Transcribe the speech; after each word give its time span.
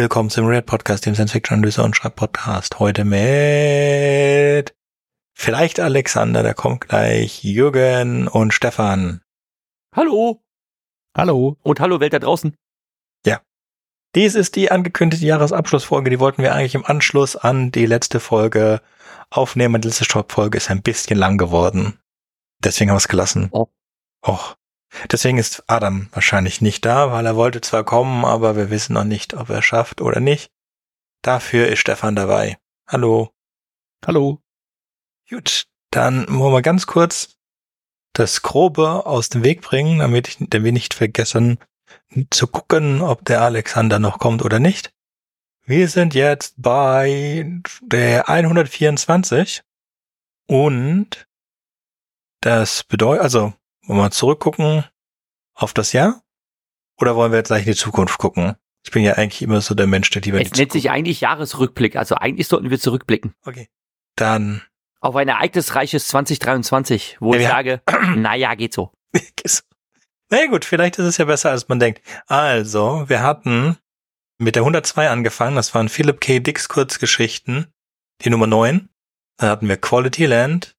Willkommen 0.00 0.30
zum 0.30 0.46
Red 0.46 0.64
Podcast, 0.64 1.04
dem 1.04 1.14
Science 1.14 1.32
Fiction 1.32 1.58
Analyse 1.58 1.82
und 1.82 1.94
Schreib 1.94 2.16
Podcast. 2.16 2.78
Heute 2.78 3.04
mit 3.04 4.74
vielleicht 5.34 5.78
Alexander, 5.78 6.42
der 6.42 6.54
kommt 6.54 6.88
gleich, 6.88 7.44
Jürgen 7.44 8.26
und 8.26 8.54
Stefan. 8.54 9.20
Hallo. 9.94 10.42
Hallo. 11.14 11.58
Und 11.62 11.80
hallo 11.80 12.00
Welt 12.00 12.14
da 12.14 12.18
draußen. 12.18 12.56
Ja. 13.26 13.42
Dies 14.14 14.36
ist 14.36 14.56
die 14.56 14.70
angekündigte 14.70 15.26
Jahresabschlussfolge, 15.26 16.08
die 16.08 16.18
wollten 16.18 16.42
wir 16.42 16.54
eigentlich 16.54 16.74
im 16.74 16.86
Anschluss 16.86 17.36
an 17.36 17.70
die 17.70 17.84
letzte 17.84 18.20
Folge 18.20 18.80
aufnehmen. 19.28 19.82
Die 19.82 19.88
letzte 19.88 20.06
Stop-Folge 20.06 20.56
ist 20.56 20.70
ein 20.70 20.80
bisschen 20.80 21.18
lang 21.18 21.36
geworden. 21.36 22.00
Deswegen 22.64 22.88
haben 22.88 22.96
wir 22.96 23.00
es 23.00 23.08
gelassen. 23.08 23.50
Oh. 23.52 23.66
Och. 24.26 24.56
Deswegen 25.10 25.38
ist 25.38 25.62
Adam 25.66 26.08
wahrscheinlich 26.12 26.60
nicht 26.60 26.84
da, 26.84 27.12
weil 27.12 27.26
er 27.26 27.36
wollte 27.36 27.60
zwar 27.60 27.84
kommen, 27.84 28.24
aber 28.24 28.56
wir 28.56 28.70
wissen 28.70 28.94
noch 28.94 29.04
nicht, 29.04 29.34
ob 29.34 29.48
er 29.50 29.62
schafft 29.62 30.00
oder 30.00 30.20
nicht. 30.20 30.50
Dafür 31.22 31.68
ist 31.68 31.78
Stefan 31.78 32.16
dabei. 32.16 32.58
Hallo. 32.88 33.30
Hallo. 34.04 34.40
Gut, 35.28 35.66
dann 35.90 36.26
wollen 36.28 36.54
wir 36.54 36.62
ganz 36.62 36.86
kurz 36.86 37.36
das 38.12 38.42
Grobe 38.42 39.06
aus 39.06 39.28
dem 39.28 39.44
Weg 39.44 39.60
bringen, 39.60 40.00
damit, 40.00 40.28
ich, 40.28 40.36
damit 40.38 40.64
wir 40.64 40.72
nicht 40.72 40.94
vergessen 40.94 41.58
zu 42.30 42.46
gucken, 42.46 43.02
ob 43.02 43.24
der 43.24 43.42
Alexander 43.42 43.98
noch 43.98 44.18
kommt 44.18 44.44
oder 44.44 44.58
nicht. 44.58 44.92
Wir 45.64 45.88
sind 45.88 46.14
jetzt 46.14 46.54
bei 46.56 47.60
der 47.82 48.28
124 48.28 49.62
und 50.46 51.28
das 52.40 52.82
bedeutet, 52.84 53.22
also 53.22 53.52
wollen 53.86 53.98
wir 54.00 54.10
zurückgucken 54.10 54.84
auf 55.54 55.72
das 55.74 55.92
Jahr? 55.92 56.22
Oder 56.98 57.16
wollen 57.16 57.32
wir 57.32 57.38
jetzt 57.38 57.48
gleich 57.48 57.66
in 57.66 57.72
die 57.72 57.78
Zukunft 57.78 58.18
gucken? 58.18 58.56
Ich 58.84 58.90
bin 58.90 59.02
ja 59.02 59.14
eigentlich 59.14 59.42
immer 59.42 59.60
so 59.60 59.74
der 59.74 59.86
Mensch, 59.86 60.10
der 60.10 60.22
lieber 60.22 60.38
Es 60.38 60.44
nennt 60.44 60.56
Zukunft. 60.56 60.72
sich 60.72 60.90
eigentlich 60.90 61.20
Jahresrückblick. 61.20 61.96
Also 61.96 62.14
eigentlich 62.14 62.48
sollten 62.48 62.70
wir 62.70 62.78
zurückblicken. 62.80 63.34
Okay. 63.44 63.68
Dann 64.16 64.62
Auf 65.00 65.16
ein 65.16 65.28
ereignisreiches 65.28 66.08
2023, 66.08 67.18
wo 67.20 67.34
Ja, 67.34 67.40
ich 67.40 67.46
sage, 67.46 67.82
naja, 68.16 68.54
geht 68.54 68.72
so. 68.74 68.92
Na 70.30 70.40
ja, 70.42 70.46
gut, 70.46 70.64
vielleicht 70.64 70.98
ist 70.98 71.04
es 71.06 71.16
ja 71.16 71.24
besser, 71.24 71.50
als 71.50 71.68
man 71.68 71.80
denkt. 71.80 72.02
Also, 72.26 73.08
wir 73.08 73.20
hatten 73.22 73.76
mit 74.38 74.54
der 74.54 74.62
102 74.62 75.08
angefangen. 75.10 75.56
Das 75.56 75.74
waren 75.74 75.88
Philip 75.88 76.20
K. 76.20 76.38
Dicks 76.38 76.68
Kurzgeschichten. 76.68 77.66
Die 78.22 78.30
Nummer 78.30 78.46
9. 78.46 78.88
Dann 79.38 79.48
hatten 79.50 79.68
wir 79.68 79.76
Quality 79.76 80.26
Land. 80.26 80.76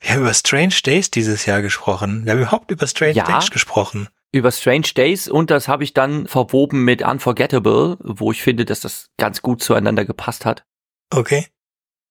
Wir 0.00 0.10
haben 0.10 0.20
über 0.20 0.34
Strange 0.34 0.74
Days 0.84 1.10
dieses 1.10 1.46
Jahr 1.46 1.62
gesprochen. 1.62 2.24
Wir 2.24 2.32
haben 2.32 2.40
überhaupt 2.40 2.70
über 2.70 2.86
Strange 2.86 3.14
Ja. 3.14 3.24
Days 3.24 3.50
gesprochen. 3.50 4.08
Über 4.32 4.52
Strange 4.52 4.88
Days 4.94 5.28
und 5.28 5.50
das 5.50 5.68
habe 5.68 5.84
ich 5.84 5.94
dann 5.94 6.26
verwoben 6.26 6.84
mit 6.84 7.02
Unforgettable, 7.02 7.96
wo 8.00 8.32
ich 8.32 8.42
finde, 8.42 8.64
dass 8.64 8.80
das 8.80 9.08
ganz 9.16 9.40
gut 9.40 9.62
zueinander 9.62 10.04
gepasst 10.04 10.44
hat. 10.44 10.64
Okay. 11.10 11.46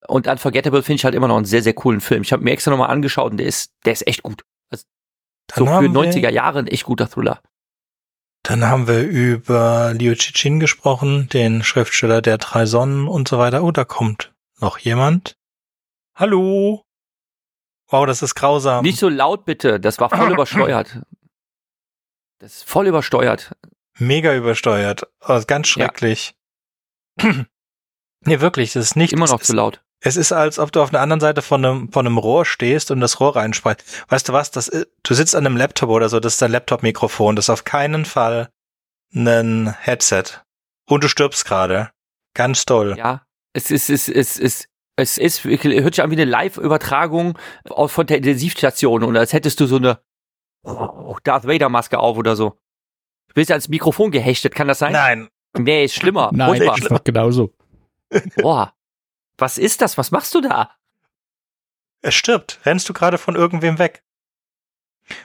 Und 0.08 0.26
Unforgettable 0.26 0.82
finde 0.82 0.96
ich 0.96 1.04
halt 1.04 1.14
immer 1.14 1.28
noch 1.28 1.36
einen 1.36 1.44
sehr, 1.44 1.62
sehr 1.62 1.74
coolen 1.74 2.00
Film. 2.00 2.22
Ich 2.22 2.32
habe 2.32 2.42
mir 2.42 2.50
extra 2.52 2.70
nochmal 2.70 2.90
angeschaut 2.90 3.30
und 3.30 3.36
der 3.38 3.46
ist, 3.46 3.72
der 3.84 3.92
ist 3.92 4.06
echt 4.06 4.22
gut. 4.22 4.42
Dann 4.70 5.58
So 5.58 5.66
für 5.66 5.70
haben 5.72 5.96
90er 5.96 6.22
Wir, 6.22 6.30
Jahre 6.32 6.58
ein 6.58 6.66
echt 6.66 6.84
guter 6.84 7.08
Thriller. 7.08 7.40
dann 8.42 8.64
haben 8.64 8.88
wir 8.88 9.02
über 9.02 9.94
Liu 9.94 10.14
Cixin 10.16 10.58
gesprochen, 10.58 11.28
den 11.28 11.62
Schriftsteller 11.62 12.20
der 12.22 12.38
drei 12.38 12.66
Sonnen 12.66 13.06
und 13.06 13.28
so 13.28 13.38
weiter. 13.38 13.62
Oh, 13.62 13.70
da 13.70 13.84
kommt 13.84 14.34
noch 14.60 14.78
jemand. 14.78 15.36
Hallo. 16.16 16.82
Wow, 17.88 18.06
das 18.06 18.22
ist 18.22 18.34
grausam. 18.34 18.82
Nicht 18.84 18.98
so 18.98 19.08
laut 19.08 19.44
bitte, 19.44 19.78
das 19.80 19.98
war 20.00 20.10
voll 20.10 20.32
übersteuert. 20.32 21.00
Das 22.38 22.56
ist 22.56 22.64
voll 22.68 22.86
übersteuert. 22.86 23.52
Mega 23.98 24.34
übersteuert. 24.34 25.06
Oh, 25.26 25.40
ganz 25.46 25.68
schrecklich. 25.68 26.34
nee, 27.22 28.40
wirklich, 28.40 28.72
das 28.72 28.84
ist 28.86 28.96
nicht. 28.96 29.12
Immer 29.12 29.26
noch 29.26 29.40
zu 29.40 29.54
laut. 29.54 29.82
Es 30.00 30.16
ist, 30.16 30.30
als 30.32 30.58
ob 30.58 30.72
du 30.72 30.82
auf 30.82 30.90
der 30.90 31.00
anderen 31.00 31.20
Seite 31.20 31.40
von 31.40 31.64
einem, 31.64 31.90
von 31.92 32.06
einem 32.06 32.18
Rohr 32.18 32.44
stehst 32.44 32.90
und 32.90 33.00
das 33.00 33.18
Rohr 33.18 33.34
reinspeist. 33.36 33.82
Weißt 34.08 34.28
du 34.28 34.32
was? 34.34 34.50
Das, 34.50 34.68
ist- 34.68 34.88
du 35.02 35.14
sitzt 35.14 35.34
an 35.34 35.46
einem 35.46 35.56
Laptop 35.56 35.88
oder 35.88 36.08
so, 36.10 36.20
das 36.20 36.34
ist 36.34 36.42
dein 36.42 36.50
Laptop-Mikrofon. 36.52 37.34
Das 37.36 37.46
ist 37.46 37.50
auf 37.50 37.64
keinen 37.64 38.04
Fall 38.04 38.50
ein 39.14 39.74
Headset. 39.80 40.24
Und 40.86 41.02
du 41.02 41.08
stirbst 41.08 41.46
gerade. 41.46 41.90
Ganz 42.34 42.66
toll. 42.66 42.94
Ja, 42.98 43.24
es 43.54 43.70
ist, 43.70 43.88
es 43.88 44.08
ist, 44.08 44.36
es 44.36 44.36
ist, 44.36 44.68
es 44.96 45.18
ist, 45.18 45.44
wirklich- 45.44 45.82
hört 45.82 45.94
sich 45.94 46.02
an 46.02 46.10
wie 46.10 46.14
eine 46.14 46.24
Live-Übertragung 46.24 47.38
aus- 47.68 47.92
von 47.92 48.06
der 48.06 48.16
Intensivstation 48.18 49.04
und 49.04 49.16
als 49.16 49.32
hättest 49.32 49.60
du 49.60 49.66
so 49.66 49.76
eine 49.76 50.00
Darth 51.22 51.46
Vader-Maske 51.46 51.98
auf 51.98 52.16
oder 52.16 52.34
so. 52.36 52.58
Du 53.28 53.34
bist 53.34 53.50
ans 53.50 53.68
Mikrofon 53.68 54.10
gehechtet, 54.10 54.54
kann 54.54 54.68
das 54.68 54.78
sein? 54.78 54.92
Nein. 54.92 55.28
Nee, 55.58 55.84
ist 55.84 55.94
schlimmer. 55.94 56.30
Nein, 56.32 56.48
Furchtbar. 56.56 56.74
einfach 56.74 57.04
genauso. 57.04 57.54
Boah. 58.36 58.72
Was 59.38 59.58
ist 59.58 59.80
das? 59.82 59.96
Was 59.98 60.10
machst 60.10 60.34
du 60.34 60.40
da? 60.40 60.70
Er 62.02 62.10
stirbt. 62.12 62.60
Rennst 62.64 62.88
du 62.88 62.92
gerade 62.92 63.18
von 63.18 63.36
irgendwem 63.36 63.78
weg? 63.78 64.02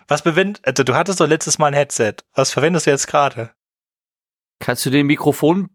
Was 0.07 0.21
bewindet, 0.21 0.61
also 0.67 0.83
du 0.83 0.93
hattest 0.95 1.19
doch 1.19 1.27
letztes 1.27 1.57
Mal 1.57 1.67
ein 1.67 1.73
Headset. 1.73 2.15
Was 2.33 2.51
verwendest 2.51 2.85
du 2.87 2.91
jetzt 2.91 3.07
gerade? 3.07 3.51
Kannst 4.59 4.85
du 4.85 4.89
den 4.91 5.07
Mikrofon, 5.07 5.69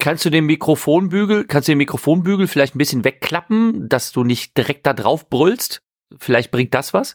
kannst 0.00 0.24
du 0.24 0.30
den 0.30 0.46
Mikrofonbügel, 0.46 1.46
kannst 1.46 1.68
du 1.68 1.72
den 1.72 1.78
Mikrofonbügel 1.78 2.48
vielleicht 2.48 2.74
ein 2.74 2.78
bisschen 2.78 3.04
wegklappen, 3.04 3.88
dass 3.88 4.10
du 4.10 4.24
nicht 4.24 4.56
direkt 4.56 4.86
da 4.86 4.92
drauf 4.92 5.28
brüllst? 5.28 5.82
Vielleicht 6.18 6.50
bringt 6.50 6.74
das 6.74 6.92
was? 6.92 7.14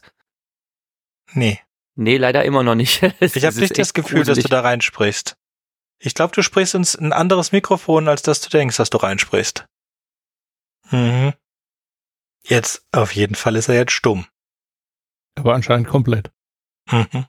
Nee. 1.32 1.60
Nee, 1.96 2.16
leider 2.16 2.44
immer 2.44 2.62
noch 2.62 2.74
nicht. 2.74 3.02
Ich 3.20 3.44
habe 3.44 3.60
nicht 3.60 3.78
das 3.78 3.92
Gefühl, 3.92 4.24
dass 4.24 4.38
du 4.38 4.48
da 4.48 4.60
reinsprichst. 4.60 5.36
Ich 5.98 6.14
glaube, 6.14 6.34
du 6.34 6.42
sprichst 6.42 6.74
ins 6.74 6.94
ein 6.94 7.12
anderes 7.12 7.52
Mikrofon, 7.52 8.08
als 8.08 8.22
dass 8.22 8.40
du 8.40 8.48
denkst, 8.48 8.76
dass 8.76 8.90
du 8.90 8.98
reinsprichst. 8.98 9.66
Mhm. 10.90 11.32
Jetzt, 12.42 12.86
auf 12.92 13.12
jeden 13.12 13.34
Fall 13.34 13.56
ist 13.56 13.68
er 13.68 13.74
jetzt 13.74 13.92
stumm. 13.92 14.26
Aber 15.34 15.54
anscheinend 15.54 15.88
komplett. 15.88 16.30
Mhm. 16.90 17.26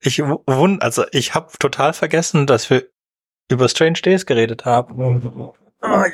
Ich 0.00 0.18
wund, 0.18 0.82
also 0.82 1.04
ich 1.12 1.34
habe 1.34 1.56
total 1.58 1.92
vergessen, 1.92 2.46
dass 2.46 2.68
wir 2.68 2.91
über 3.52 3.68
Strange 3.68 4.00
Days 4.02 4.26
geredet 4.26 4.64
haben. 4.64 5.52
Ah, 5.80 6.06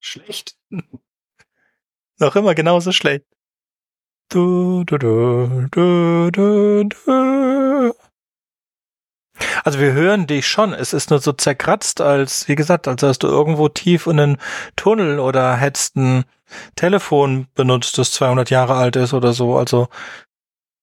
Schlecht. 0.00 0.56
Noch 2.18 2.36
immer 2.36 2.54
genauso 2.54 2.92
schlecht. 2.92 3.24
Du, 4.28 4.84
du, 4.84 4.98
du, 4.98 5.68
du, 5.70 6.30
du, 6.30 6.84
du. 6.84 7.94
Also 9.64 9.80
wir 9.80 9.92
hören 9.92 10.26
dich 10.26 10.46
schon. 10.46 10.72
Es 10.72 10.92
ist 10.92 11.10
nur 11.10 11.18
so 11.20 11.32
zerkratzt, 11.32 12.00
als, 12.00 12.48
wie 12.48 12.54
gesagt, 12.54 12.88
als 12.88 13.02
hast 13.02 13.22
du 13.22 13.26
irgendwo 13.26 13.68
tief 13.68 14.06
in 14.06 14.18
einen 14.18 14.36
Tunnel 14.76 15.18
oder 15.20 15.56
hättest 15.56 15.96
ein 15.96 16.24
Telefon 16.76 17.48
benutzt, 17.54 17.98
das 17.98 18.12
200 18.12 18.50
Jahre 18.50 18.74
alt 18.74 18.96
ist 18.96 19.12
oder 19.12 19.32
so. 19.32 19.56
Also, 19.56 19.88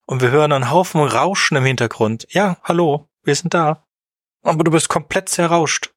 und 0.05 0.21
wir 0.21 0.31
hören 0.31 0.51
einen 0.51 0.69
Haufen 0.69 1.01
Rauschen 1.01 1.57
im 1.57 1.65
Hintergrund. 1.65 2.27
Ja, 2.29 2.57
hallo, 2.63 3.07
wir 3.23 3.35
sind 3.35 3.53
da. 3.53 3.85
Aber 4.41 4.63
du 4.63 4.71
bist 4.71 4.89
komplett 4.89 5.29
zerrauscht. 5.29 5.93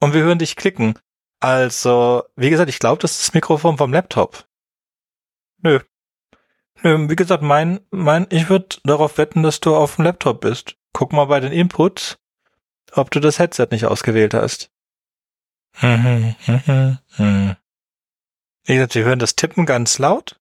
Und 0.00 0.12
wir 0.12 0.22
hören 0.22 0.38
dich 0.38 0.56
klicken. 0.56 0.98
Also, 1.40 2.24
wie 2.36 2.50
gesagt, 2.50 2.68
ich 2.68 2.78
glaube, 2.78 3.00
das 3.00 3.12
ist 3.12 3.28
das 3.28 3.34
Mikrofon 3.34 3.78
vom 3.78 3.92
Laptop. 3.92 4.48
Nö. 5.62 5.80
Nö, 6.82 7.08
wie 7.08 7.16
gesagt, 7.16 7.42
mein, 7.42 7.80
mein, 7.90 8.26
ich 8.30 8.48
würde 8.48 8.76
darauf 8.84 9.18
wetten, 9.18 9.42
dass 9.42 9.60
du 9.60 9.74
auf 9.74 9.96
dem 9.96 10.04
Laptop 10.04 10.40
bist. 10.40 10.76
Guck 10.92 11.12
mal 11.12 11.26
bei 11.26 11.40
den 11.40 11.52
Inputs, 11.52 12.18
ob 12.92 13.10
du 13.10 13.20
das 13.20 13.38
Headset 13.38 13.68
nicht 13.70 13.86
ausgewählt 13.86 14.34
hast. 14.34 14.70
Mhm, 15.80 16.34
mhm, 16.46 16.98
mhm. 17.18 17.56
Wie 18.64 18.74
gesagt, 18.74 18.94
wir 18.96 19.04
hören 19.04 19.18
das 19.18 19.36
Tippen 19.36 19.66
ganz 19.66 19.98
laut. 19.98 20.40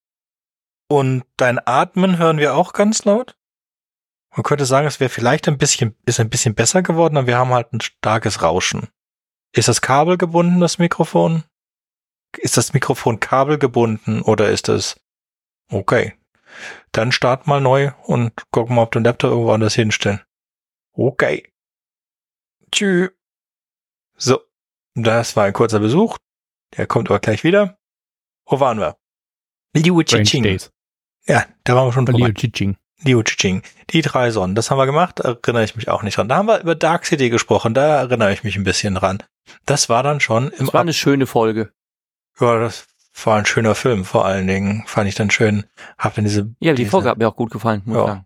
Und 0.89 1.25
dein 1.37 1.59
Atmen 1.65 2.17
hören 2.17 2.37
wir 2.37 2.55
auch 2.55 2.73
ganz 2.73 3.03
laut. 3.05 3.36
Man 4.37 4.43
könnte 4.43 4.67
sagen, 4.67 4.85
es 4.85 4.99
wäre 4.99 5.09
vielleicht 5.09 5.47
ein 5.47 5.57
bisschen, 5.57 5.95
ist 6.05 6.19
ein 6.19 6.29
bisschen 6.29 6.53
besser 6.53 6.83
geworden, 6.83 7.17
aber 7.17 7.25
wir 7.25 7.39
haben 7.39 7.49
halt 7.49 7.73
ein 7.73 7.81
starkes 7.81 8.43
Rauschen. 8.43 8.87
Ist 9.51 9.67
das 9.67 9.81
Kabel 9.81 10.15
gebunden, 10.15 10.59
das 10.59 10.77
Mikrofon? 10.77 11.43
Ist 12.37 12.55
das 12.55 12.71
Mikrofon 12.71 13.19
kabelgebunden 13.19 14.21
oder 14.21 14.49
ist 14.51 14.69
es 14.69 15.01
okay? 15.71 16.13
Dann 16.91 17.11
start 17.11 17.47
mal 17.47 17.59
neu 17.59 17.93
und 18.03 18.31
guck 18.51 18.69
mal, 18.69 18.83
ob 18.83 18.91
du 18.91 18.99
den 18.99 19.05
Laptop 19.05 19.31
irgendwo 19.31 19.51
anders 19.51 19.73
hinstellen. 19.73 20.21
Okay. 20.93 21.51
Tschüss. 22.71 23.09
So, 24.17 24.39
das 24.93 25.35
war 25.35 25.45
ein 25.45 25.53
kurzer 25.53 25.79
Besuch. 25.79 26.19
Der 26.77 26.85
kommt 26.85 27.09
aber 27.09 27.19
gleich 27.19 27.43
wieder. 27.43 27.79
Wo 28.45 28.59
waren 28.59 28.77
wir? 28.77 28.97
Liu. 29.73 30.03
Days. 30.03 30.71
Ja, 31.25 31.47
da 31.63 31.75
waren 31.75 31.87
wir 31.87 31.93
schon 31.93 32.05
Bei 32.05 32.11
vorbei. 32.11 32.27
Liu 32.27 32.33
Chiching. 32.33 32.77
Liu 33.03 33.21
Chiching. 33.23 33.61
Die 33.91 34.01
drei 34.01 34.31
Sonnen. 34.31 34.55
Das 34.55 34.71
haben 34.71 34.77
wir 34.77 34.85
gemacht, 34.85 35.19
da 35.19 35.29
erinnere 35.29 35.63
ich 35.63 35.75
mich 35.75 35.89
auch 35.89 36.03
nicht 36.03 36.17
dran. 36.17 36.27
Da 36.27 36.37
haben 36.37 36.47
wir 36.47 36.59
über 36.61 36.75
Dark 36.75 37.05
City 37.05 37.29
gesprochen, 37.29 37.73
da 37.73 38.01
erinnere 38.01 38.33
ich 38.33 38.43
mich 38.43 38.55
ein 38.55 38.63
bisschen 38.63 38.95
dran. 38.95 39.23
Das 39.65 39.87
war 39.89 40.03
dann 40.03 40.19
schon 40.19 40.49
im 40.49 40.65
Das 40.65 40.73
war 40.73 40.81
eine 40.81 40.93
schöne 40.93 41.27
Folge. 41.27 41.71
Ja, 42.39 42.59
das 42.59 42.87
war 43.23 43.37
ein 43.37 43.45
schöner 43.45 43.75
Film, 43.75 44.03
vor 44.05 44.25
allen 44.25 44.47
Dingen. 44.47 44.83
Fand 44.87 45.07
ich 45.07 45.15
dann 45.15 45.31
schön. 45.31 45.65
Hab 45.97 46.15
dann 46.15 46.25
diese. 46.25 46.53
Ja, 46.59 46.73
die 46.73 46.83
diese, 46.83 46.91
Folge 46.91 47.09
hat 47.09 47.17
mir 47.17 47.27
auch 47.27 47.35
gut 47.35 47.51
gefallen, 47.51 47.81
muss 47.85 47.97
Ja. 47.97 48.05
sagen. 48.07 48.25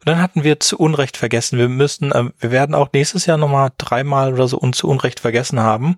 Und 0.00 0.08
dann 0.08 0.20
hatten 0.20 0.44
wir 0.44 0.60
zu 0.60 0.76
Unrecht 0.78 1.16
vergessen. 1.16 1.58
Wir 1.58 1.68
müssen, 1.68 2.12
äh, 2.12 2.30
wir 2.38 2.50
werden 2.50 2.74
auch 2.74 2.90
nächstes 2.92 3.26
Jahr 3.26 3.38
nochmal 3.38 3.70
dreimal 3.78 4.34
oder 4.34 4.48
so 4.48 4.60
un 4.60 4.72
zu 4.72 4.88
Unrecht 4.88 5.20
vergessen 5.20 5.60
haben. 5.60 5.96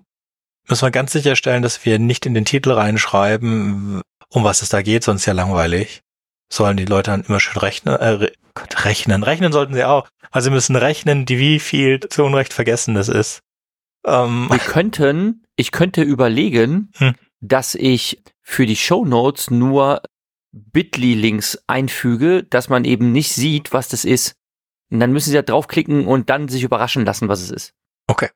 Müssen 0.69 0.85
wir 0.85 0.91
ganz 0.91 1.11
sicherstellen, 1.11 1.61
dass 1.61 1.85
wir 1.85 1.99
nicht 1.99 2.25
in 2.25 2.33
den 2.33 2.45
Titel 2.45 2.71
reinschreiben, 2.71 4.01
um 4.29 4.43
was 4.43 4.61
es 4.61 4.69
da 4.69 4.81
geht, 4.81 5.03
sonst 5.03 5.25
ja 5.25 5.33
langweilig. 5.33 6.03
Sollen 6.49 6.77
die 6.77 6.85
Leute 6.85 7.11
dann 7.11 7.23
immer 7.23 7.39
schön 7.39 7.59
rechnen, 7.59 7.95
äh, 7.99 8.31
Gott, 8.53 8.85
rechnen. 8.85 9.23
Rechnen 9.23 9.51
sollten 9.51 9.73
sie 9.73 9.83
auch. 9.83 10.07
Also 10.31 10.45
sie 10.45 10.51
müssen 10.53 10.75
rechnen, 10.75 11.25
die 11.25 11.37
wie 11.37 11.59
viel 11.59 11.99
zu 11.99 12.23
Unrecht 12.23 12.53
vergessen 12.53 12.95
das 12.95 13.09
ist. 13.09 13.41
Ähm, 14.05 14.47
Wir 14.49 14.59
könnten, 14.59 15.45
ich 15.55 15.71
könnte 15.71 16.01
überlegen, 16.01 16.91
Hm. 16.97 17.15
dass 17.41 17.75
ich 17.75 18.23
für 18.41 18.65
die 18.65 18.75
Show 18.77 19.05
Notes 19.05 19.51
nur 19.51 20.01
Bitly-Links 20.53 21.59
einfüge, 21.67 22.43
dass 22.43 22.69
man 22.69 22.85
eben 22.85 23.11
nicht 23.11 23.33
sieht, 23.33 23.73
was 23.73 23.89
das 23.89 24.05
ist. 24.05 24.35
Und 24.89 24.99
dann 25.01 25.11
müssen 25.11 25.29
sie 25.29 25.35
da 25.35 25.41
draufklicken 25.41 26.07
und 26.07 26.29
dann 26.29 26.47
sich 26.47 26.63
überraschen 26.63 27.05
lassen, 27.05 27.27
was 27.27 27.41
es 27.41 27.51
ist. 27.51 27.73
Okay. 28.07 28.29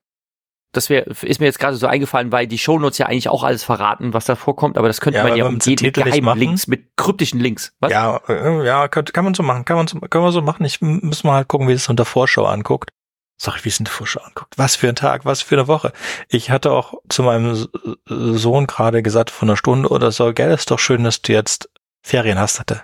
Das 0.73 0.89
wäre, 0.89 1.09
ist 1.23 1.39
mir 1.41 1.47
jetzt 1.47 1.59
gerade 1.59 1.75
so 1.75 1.85
eingefallen, 1.85 2.31
weil 2.31 2.47
die 2.47 2.57
Shownotes 2.57 2.97
ja 2.97 3.07
eigentlich 3.07 3.27
auch 3.27 3.43
alles 3.43 3.63
verraten, 3.63 4.13
was 4.13 4.25
da 4.25 4.35
vorkommt, 4.35 4.77
aber 4.77 4.87
das 4.87 5.01
könnte 5.01 5.17
Ja, 5.17 5.23
man 5.25 5.35
ja 5.35 5.51
nicht 5.51 5.93
geheimen 5.93 6.37
Links 6.37 6.67
mit 6.67 6.95
kryptischen 6.95 7.41
Links. 7.41 7.73
Was? 7.81 7.91
Ja, 7.91 8.21
äh, 8.29 8.65
ja, 8.65 8.87
kann, 8.87 9.03
kann 9.05 9.25
man 9.25 9.33
so 9.33 9.43
machen. 9.43 9.65
Kann 9.65 9.75
man 9.75 9.87
so, 9.87 9.99
können 9.99 10.23
wir 10.23 10.31
so 10.31 10.41
machen. 10.41 10.65
Ich 10.65 10.79
muss 10.81 11.23
mal 11.25 11.33
halt 11.33 11.49
gucken, 11.49 11.67
wie 11.67 11.73
es 11.73 11.89
unter 11.89 12.05
Vorschau 12.05 12.45
anguckt. 12.45 12.89
Sag 13.37 13.57
ich, 13.57 13.65
wie 13.65 13.69
es 13.69 13.79
in 13.79 13.85
der 13.85 13.91
Vorschau 13.91 14.21
anguckt. 14.21 14.53
Was 14.57 14.75
für 14.75 14.87
ein 14.87 14.95
Tag, 14.95 15.25
was 15.25 15.41
für 15.41 15.55
eine 15.55 15.67
Woche. 15.67 15.91
Ich 16.29 16.51
hatte 16.51 16.71
auch 16.71 16.93
zu 17.09 17.23
meinem 17.23 17.67
Sohn 18.05 18.67
gerade 18.67 19.01
gesagt, 19.01 19.31
von 19.31 19.49
einer 19.49 19.57
Stunde 19.57 19.89
oder 19.89 20.11
so, 20.11 20.31
gell, 20.31 20.51
ist 20.51 20.69
doch 20.71 20.79
schön, 20.79 21.03
dass 21.03 21.21
du 21.21 21.33
jetzt 21.33 21.69
Ferien 22.01 22.39
hast, 22.39 22.59
hatte. 22.59 22.83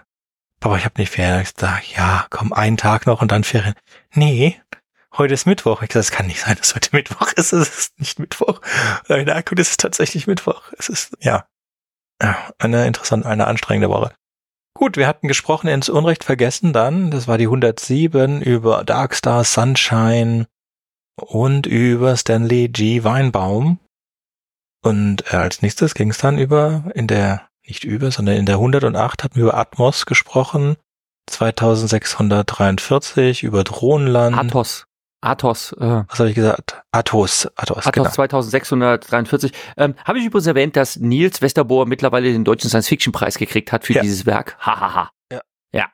Papa, 0.59 0.77
ich 0.77 0.85
habe 0.85 0.99
nicht 0.99 1.11
Ferien. 1.11 1.41
Ich 1.41 1.51
sag, 1.55 1.83
ja, 1.95 2.25
komm, 2.31 2.53
einen 2.53 2.77
Tag 2.77 3.05
noch 3.05 3.21
und 3.21 3.31
dann 3.31 3.43
Ferien. 3.43 3.75
Nee, 4.13 4.59
heute 5.15 5.33
ist 5.33 5.45
Mittwoch. 5.45 5.81
Ich 5.81 5.91
sag, 5.91 6.01
es 6.01 6.11
kann 6.11 6.27
nicht 6.27 6.41
sein, 6.41 6.57
dass 6.57 6.75
heute 6.75 6.89
Mittwoch 6.91 7.31
ist. 7.33 7.53
Es 7.53 7.77
ist 7.77 7.99
nicht 7.99 8.19
Mittwoch. 8.19 8.61
Und 9.07 9.25
Na 9.25 9.41
gut, 9.41 9.59
es 9.59 9.71
ist 9.71 9.79
tatsächlich 9.79 10.27
Mittwoch. 10.27 10.63
Es 10.77 10.89
ist, 10.89 11.15
ja, 11.19 11.47
ja, 12.21 12.37
eine 12.59 12.85
interessante, 12.87 13.27
eine 13.27 13.47
anstrengende 13.47 13.89
Woche. 13.89 14.13
Gut, 14.73 14.97
wir 14.97 15.07
hatten 15.07 15.27
gesprochen 15.27 15.69
ins 15.69 15.89
Unrecht 15.89 16.23
vergessen 16.23 16.71
dann. 16.71 17.09
Das 17.09 17.27
war 17.27 17.39
die 17.39 17.45
107 17.45 18.41
über 18.41 18.83
Darkstar 18.83 19.43
Sunshine 19.43 20.45
und 21.19 21.65
über 21.65 22.15
Stanley 22.15 22.69
G. 22.69 23.03
Weinbaum. 23.03 23.79
Und 24.83 25.33
äh, 25.33 25.37
als 25.37 25.61
nächstes 25.61 25.95
ging 25.95 26.11
es 26.11 26.19
dann 26.19 26.37
über, 26.37 26.91
in 26.93 27.07
der, 27.07 27.49
nicht 27.65 27.83
über, 27.83 28.11
sondern 28.11 28.37
in 28.37 28.45
der 28.45 28.55
108 28.55 29.23
hatten 29.23 29.35
wir 29.35 29.43
über 29.43 29.57
Atmos 29.57 30.05
gesprochen. 30.05 30.77
2643 31.27 33.43
über 33.43 33.63
Drohnenland. 33.63 34.37
Athos. 34.37 34.86
Athos, 35.21 35.73
äh, 35.73 36.03
Was 36.07 36.19
habe 36.19 36.29
ich 36.29 36.35
gesagt? 36.35 36.81
Athos. 36.91 37.47
Athos, 37.55 37.77
Athos 37.87 37.91
genau. 37.91 38.09
2643. 38.09 39.51
Ähm, 39.77 39.95
Habe 40.05 40.19
ich 40.19 40.25
übrigens 40.25 40.45
erwähnt, 40.47 40.75
dass 40.75 40.97
Nils 40.97 41.41
Westerbohr 41.41 41.87
mittlerweile 41.87 42.31
den 42.31 42.43
Deutschen 42.43 42.69
Science-Fiction-Preis 42.69 43.37
gekriegt 43.37 43.71
hat 43.71 43.85
für 43.85 43.93
Ja. 43.93 44.01
dieses 44.03 44.25
Werk. 44.25 44.57
Hahaha. 44.59 44.79
Ha, 44.81 44.93
ha. 44.95 45.11
Ja. 45.31 45.41
Ja. 45.73 45.85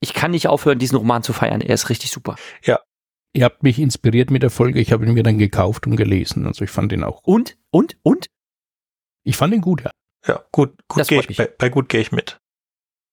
Ich 0.00 0.14
kann 0.14 0.32
nicht 0.32 0.48
aufhören, 0.48 0.78
diesen 0.80 0.96
Roman 0.96 1.22
zu 1.22 1.32
feiern. 1.32 1.60
Er 1.60 1.74
ist 1.74 1.88
richtig 1.90 2.10
super. 2.10 2.36
Ihr 3.32 3.44
habt 3.44 3.62
mich 3.62 3.78
inspiriert 3.78 4.30
mit 4.30 4.42
der 4.42 4.50
Folge. 4.50 4.80
Ich 4.80 4.92
habe 4.92 5.04
ihn 5.04 5.12
mir 5.12 5.22
dann 5.22 5.36
gekauft 5.38 5.86
und 5.86 5.96
gelesen. 5.96 6.46
Also 6.46 6.64
ich 6.64 6.70
fand 6.70 6.90
ihn 6.92 7.04
auch. 7.04 7.20
Und, 7.22 7.58
und, 7.70 7.98
und? 8.02 8.28
Ich 9.24 9.36
fand 9.36 9.52
ihn 9.52 9.60
gut, 9.60 9.82
ja. 9.84 9.90
Ja, 10.26 10.42
gut, 10.52 10.74
gut 10.88 11.00
Das 11.00 11.08
gehe 11.08 11.20
ich, 11.20 11.36
bei, 11.36 11.46
bei 11.46 11.68
gut 11.68 11.88
gehe 11.90 12.00
ich 12.00 12.12
mit. 12.12 12.40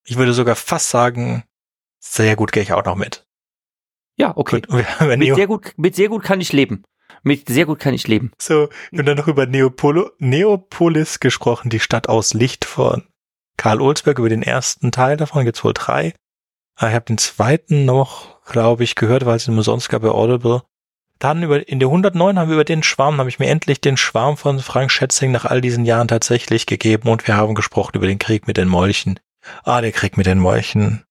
Ich 0.06 0.16
würde 0.18 0.34
sogar 0.34 0.56
fast 0.56 0.90
sagen, 0.90 1.44
sehr 2.00 2.36
gut 2.38 2.54
gehe 2.54 2.64
ich 2.64 2.72
auch 2.74 2.86
noch 2.86 2.96
mit. 2.96 3.28
Ja, 4.18 4.34
okay. 4.36 4.62
Gut, 4.62 4.86
Mit 5.18 5.36
sehr 5.36 5.48
gut, 5.48 5.74
mit 5.78 5.96
sehr 5.96 6.10
gut 6.10 6.24
kann 6.24 6.40
ich 6.42 6.54
leben. 6.54 6.84
Mit 7.24 7.48
sehr 7.48 7.66
gut 7.66 7.80
kann 7.80 7.94
ich 7.94 8.08
leben. 8.08 8.32
so, 8.42 8.70
und 8.92 9.06
dann 9.06 9.18
noch 9.18 9.28
über 9.28 9.46
Neopolo, 9.46 10.12
Neopolis 10.20 11.20
gesprochen, 11.20 11.70
die 11.70 11.80
Stadt 11.80 12.10
aus 12.10 12.34
Licht 12.34 12.66
von 12.66 13.04
Karl 13.58 13.82
Olsberg, 13.82 14.20
über 14.20 14.30
den 14.30 14.44
ersten 14.44 14.92
Teil 14.92 15.16
davon 15.18 15.46
gibt's 15.46 15.64
wohl 15.64 15.74
drei. 15.74 16.14
Ah, 16.76 16.90
Ich 16.90 16.96
habe 16.96 17.06
den 17.06 17.18
zweiten 17.18 17.86
noch, 17.86 18.44
glaube 18.46 18.84
ich, 18.84 18.96
gehört, 18.96 19.26
weil 19.26 19.38
es 19.38 19.48
ihn 19.48 19.56
umsonst 19.56 19.90
gab 19.90 20.02
bei 20.02 20.10
Audible. 20.10 20.64
Dann 21.20 21.44
über, 21.44 21.66
in 21.70 21.80
der 21.80 21.88
109 21.88 22.38
haben 22.38 22.50
wir 22.50 22.56
über 22.56 22.64
den 22.66 22.84
Schwarm, 22.84 23.20
habe 23.20 23.30
ich 23.30 23.40
mir 23.40 23.48
endlich 23.48 23.80
den 23.80 23.96
Schwarm 23.96 24.36
von 24.36 24.60
Frank 24.60 24.92
Schätzing 24.92 25.32
nach 25.32 25.46
all 25.46 25.62
diesen 25.62 25.86
Jahren 25.86 26.08
tatsächlich 26.08 26.66
gegeben 26.66 27.08
und 27.10 27.26
wir 27.28 27.38
haben 27.38 27.56
gesprochen 27.56 27.96
über 27.96 28.08
den 28.08 28.20
Krieg 28.20 28.48
mit 28.48 28.58
den 28.58 28.68
Molchen. 28.68 29.20
Ah, 29.64 29.80
der 29.82 29.92
Krieg 29.92 30.18
mit 30.18 30.26
den 30.26 30.40
Molchen. 30.40 31.04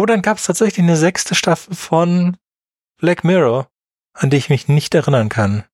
Oh, 0.00 0.06
dann 0.06 0.22
gab 0.22 0.38
es 0.38 0.44
tatsächlich 0.44 0.82
eine 0.82 0.96
sechste 0.96 1.34
Staffel 1.34 1.74
von 1.74 2.38
Black 2.96 3.22
Mirror, 3.22 3.68
an 4.14 4.30
die 4.30 4.38
ich 4.38 4.48
mich 4.48 4.66
nicht 4.66 4.94
erinnern 4.94 5.28
kann. 5.28 5.64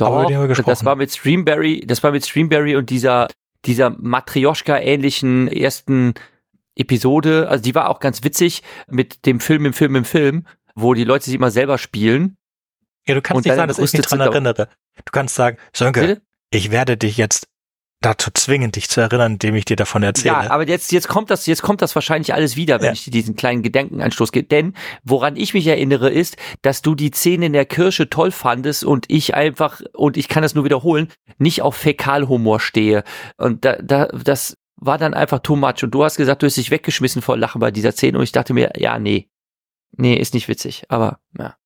Aber 0.00 0.20
über 0.20 0.22
Doch, 0.22 0.32
haben 0.32 0.42
wir 0.42 0.46
gesprochen. 0.46 0.70
das 0.70 0.84
war 0.84 0.94
mit 0.94 1.10
Streamberry, 1.10 1.84
das 1.84 2.04
war 2.04 2.12
mit 2.12 2.24
Streamberry 2.24 2.76
und 2.76 2.88
dieser, 2.88 3.26
dieser 3.64 3.90
Matrioschka-ähnlichen 3.90 5.48
ersten 5.48 6.14
Episode. 6.76 7.48
Also 7.48 7.64
die 7.64 7.74
war 7.74 7.88
auch 7.88 7.98
ganz 7.98 8.22
witzig 8.22 8.62
mit 8.86 9.26
dem 9.26 9.40
Film 9.40 9.66
im 9.66 9.72
Film 9.72 9.96
im 9.96 10.04
Film, 10.04 10.46
wo 10.76 10.94
die 10.94 11.02
Leute 11.02 11.24
sich 11.24 11.34
immer 11.34 11.50
selber 11.50 11.78
spielen. 11.78 12.36
Ja, 13.08 13.16
du 13.16 13.22
kannst 13.22 13.38
Und 13.38 13.44
nicht 13.46 13.56
sagen, 13.56 13.66
dass 13.66 13.80
ich 13.80 13.92
mich 13.92 14.06
dran 14.06 14.20
erinnere. 14.20 14.68
Du 15.04 15.10
kannst 15.10 15.34
sagen, 15.34 15.58
Sönke, 15.72 16.00
Bitte? 16.02 16.22
ich 16.52 16.70
werde 16.70 16.96
dich 16.96 17.16
jetzt 17.16 17.48
dazu 18.00 18.30
zwingen, 18.32 18.70
dich 18.70 18.88
zu 18.88 19.00
erinnern, 19.00 19.32
indem 19.32 19.56
ich 19.56 19.64
dir 19.64 19.76
davon 19.76 20.02
erzähle. 20.02 20.34
Ja, 20.34 20.50
aber 20.50 20.66
jetzt, 20.68 20.92
jetzt 20.92 21.08
kommt 21.08 21.30
das, 21.30 21.46
jetzt 21.46 21.62
kommt 21.62 21.82
das 21.82 21.94
wahrscheinlich 21.94 22.32
alles 22.32 22.54
wieder, 22.56 22.78
wenn 22.78 22.86
Ja. 22.86 22.92
ich 22.92 23.04
dir 23.04 23.10
diesen 23.10 23.34
kleinen 23.34 23.62
Gedankenanstoß 23.62 24.30
gebe. 24.32 24.46
Denn 24.46 24.74
woran 25.02 25.36
ich 25.36 25.52
mich 25.54 25.66
erinnere, 25.66 26.08
ist, 26.10 26.36
dass 26.62 26.80
du 26.82 26.94
die 26.94 27.10
Szene 27.10 27.46
in 27.46 27.52
der 27.52 27.66
Kirche 27.66 28.08
toll 28.08 28.30
fandest 28.30 28.84
und 28.84 29.06
ich 29.08 29.34
einfach, 29.34 29.80
und 29.94 30.16
ich 30.16 30.28
kann 30.28 30.42
das 30.42 30.54
nur 30.54 30.64
wiederholen, 30.64 31.08
nicht 31.38 31.62
auf 31.62 31.74
Fäkalhumor 31.76 32.60
stehe. 32.60 33.02
Und 33.36 33.64
da, 33.64 33.76
da, 33.82 34.06
das 34.06 34.56
war 34.76 34.96
dann 34.96 35.12
einfach 35.14 35.40
too 35.40 35.56
much. 35.56 35.82
Und 35.82 35.90
du 35.92 36.04
hast 36.04 36.16
gesagt, 36.16 36.42
du 36.42 36.46
hast 36.46 36.56
dich 36.56 36.70
weggeschmissen 36.70 37.20
vor 37.20 37.36
Lachen 37.36 37.60
bei 37.60 37.72
dieser 37.72 37.90
Szene 37.92 38.18
und 38.18 38.24
ich 38.24 38.32
dachte 38.32 38.54
mir, 38.54 38.72
ja, 38.76 38.98
nee. 38.98 39.28
Nee, 39.96 40.14
ist 40.14 40.34
nicht 40.34 40.46
witzig. 40.48 40.84
Aber, 40.88 41.18
ja. 41.36 41.56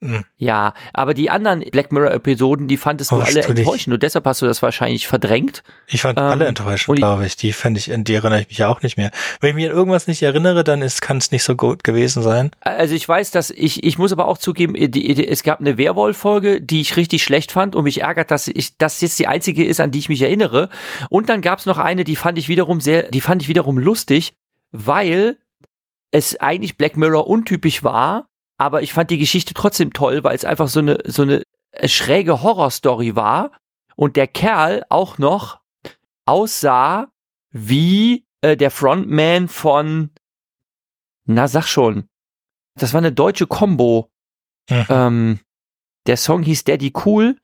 Hm. 0.00 0.24
Ja, 0.36 0.74
aber 0.92 1.12
die 1.12 1.28
anderen 1.28 1.58
Black 1.72 1.90
Mirror 1.90 2.12
Episoden, 2.12 2.68
die 2.68 2.76
fandest 2.76 3.10
du 3.10 3.16
Oh, 3.16 3.20
alle 3.20 3.42
enttäuschend 3.42 3.92
und 3.94 4.02
deshalb 4.04 4.26
hast 4.26 4.40
du 4.40 4.46
das 4.46 4.62
wahrscheinlich 4.62 5.08
verdrängt. 5.08 5.64
Ich 5.88 6.02
fand 6.02 6.16
Ähm, 6.18 6.24
alle 6.24 6.46
enttäuschend, 6.46 6.90
und 6.90 6.96
ich- 6.98 7.00
glaube 7.00 7.26
ich. 7.26 7.36
Die 7.36 7.52
fände 7.52 7.80
ich, 7.80 7.92
an 7.92 8.04
die 8.04 8.14
erinnere 8.14 8.40
ich 8.42 8.48
mich 8.48 8.58
ja 8.58 8.68
auch 8.68 8.80
nicht 8.82 8.96
mehr. 8.96 9.10
Wenn 9.40 9.50
ich 9.50 9.56
mich 9.56 9.66
an 9.66 9.72
irgendwas 9.72 10.06
nicht 10.06 10.22
erinnere, 10.22 10.62
dann 10.62 10.82
ist, 10.82 11.02
kann 11.02 11.16
es 11.16 11.32
nicht 11.32 11.42
so 11.42 11.56
gut 11.56 11.82
gewesen 11.82 12.22
sein. 12.22 12.52
Also 12.60 12.94
ich 12.94 13.08
weiß, 13.08 13.32
dass 13.32 13.50
ich, 13.50 13.82
ich 13.82 13.98
muss 13.98 14.12
aber 14.12 14.28
auch 14.28 14.38
zugeben, 14.38 14.74
die, 14.74 14.88
die, 14.90 15.26
es 15.26 15.42
gab 15.42 15.58
eine 15.58 15.76
Werwolf-Folge, 15.78 16.60
die 16.60 16.80
ich 16.80 16.96
richtig 16.96 17.24
schlecht 17.24 17.50
fand 17.50 17.74
und 17.74 17.82
mich 17.82 18.00
ärgert, 18.02 18.30
dass 18.30 18.46
ich, 18.46 18.76
das 18.78 19.00
jetzt 19.00 19.18
die 19.18 19.26
einzige 19.26 19.64
ist, 19.64 19.80
an 19.80 19.90
die 19.90 19.98
ich 19.98 20.08
mich 20.08 20.22
erinnere. 20.22 20.68
Und 21.10 21.28
dann 21.28 21.40
gab 21.40 21.58
es 21.58 21.66
noch 21.66 21.78
eine, 21.78 22.04
die 22.04 22.14
fand 22.14 22.38
ich 22.38 22.48
wiederum 22.48 22.80
sehr, 22.80 23.10
die 23.10 23.20
fand 23.20 23.42
ich 23.42 23.48
wiederum 23.48 23.78
lustig, 23.78 24.34
weil 24.70 25.38
es 26.12 26.38
eigentlich 26.40 26.76
Black 26.78 26.96
Mirror 26.96 27.26
untypisch 27.26 27.82
war, 27.82 28.27
aber 28.58 28.82
ich 28.82 28.92
fand 28.92 29.10
die 29.10 29.18
Geschichte 29.18 29.54
trotzdem 29.54 29.92
toll, 29.92 30.22
weil 30.24 30.34
es 30.36 30.44
einfach 30.44 30.68
so 30.68 30.80
eine, 30.80 30.98
so 31.06 31.22
eine 31.22 31.42
schräge 31.86 32.42
Horrorstory 32.42 33.16
war 33.16 33.52
und 33.96 34.16
der 34.16 34.26
Kerl 34.26 34.84
auch 34.88 35.18
noch 35.18 35.60
aussah 36.26 37.08
wie 37.50 38.24
äh, 38.42 38.56
der 38.56 38.70
Frontman 38.70 39.48
von, 39.48 40.10
na 41.24 41.48
sag 41.48 41.66
schon, 41.66 42.08
das 42.76 42.92
war 42.92 42.98
eine 42.98 43.12
deutsche 43.12 43.46
Combo. 43.46 44.10
Mhm. 44.70 44.86
Ähm, 44.88 45.40
der 46.06 46.16
Song 46.16 46.42
hieß 46.42 46.64
Daddy 46.64 46.92
Cool. 47.04 47.36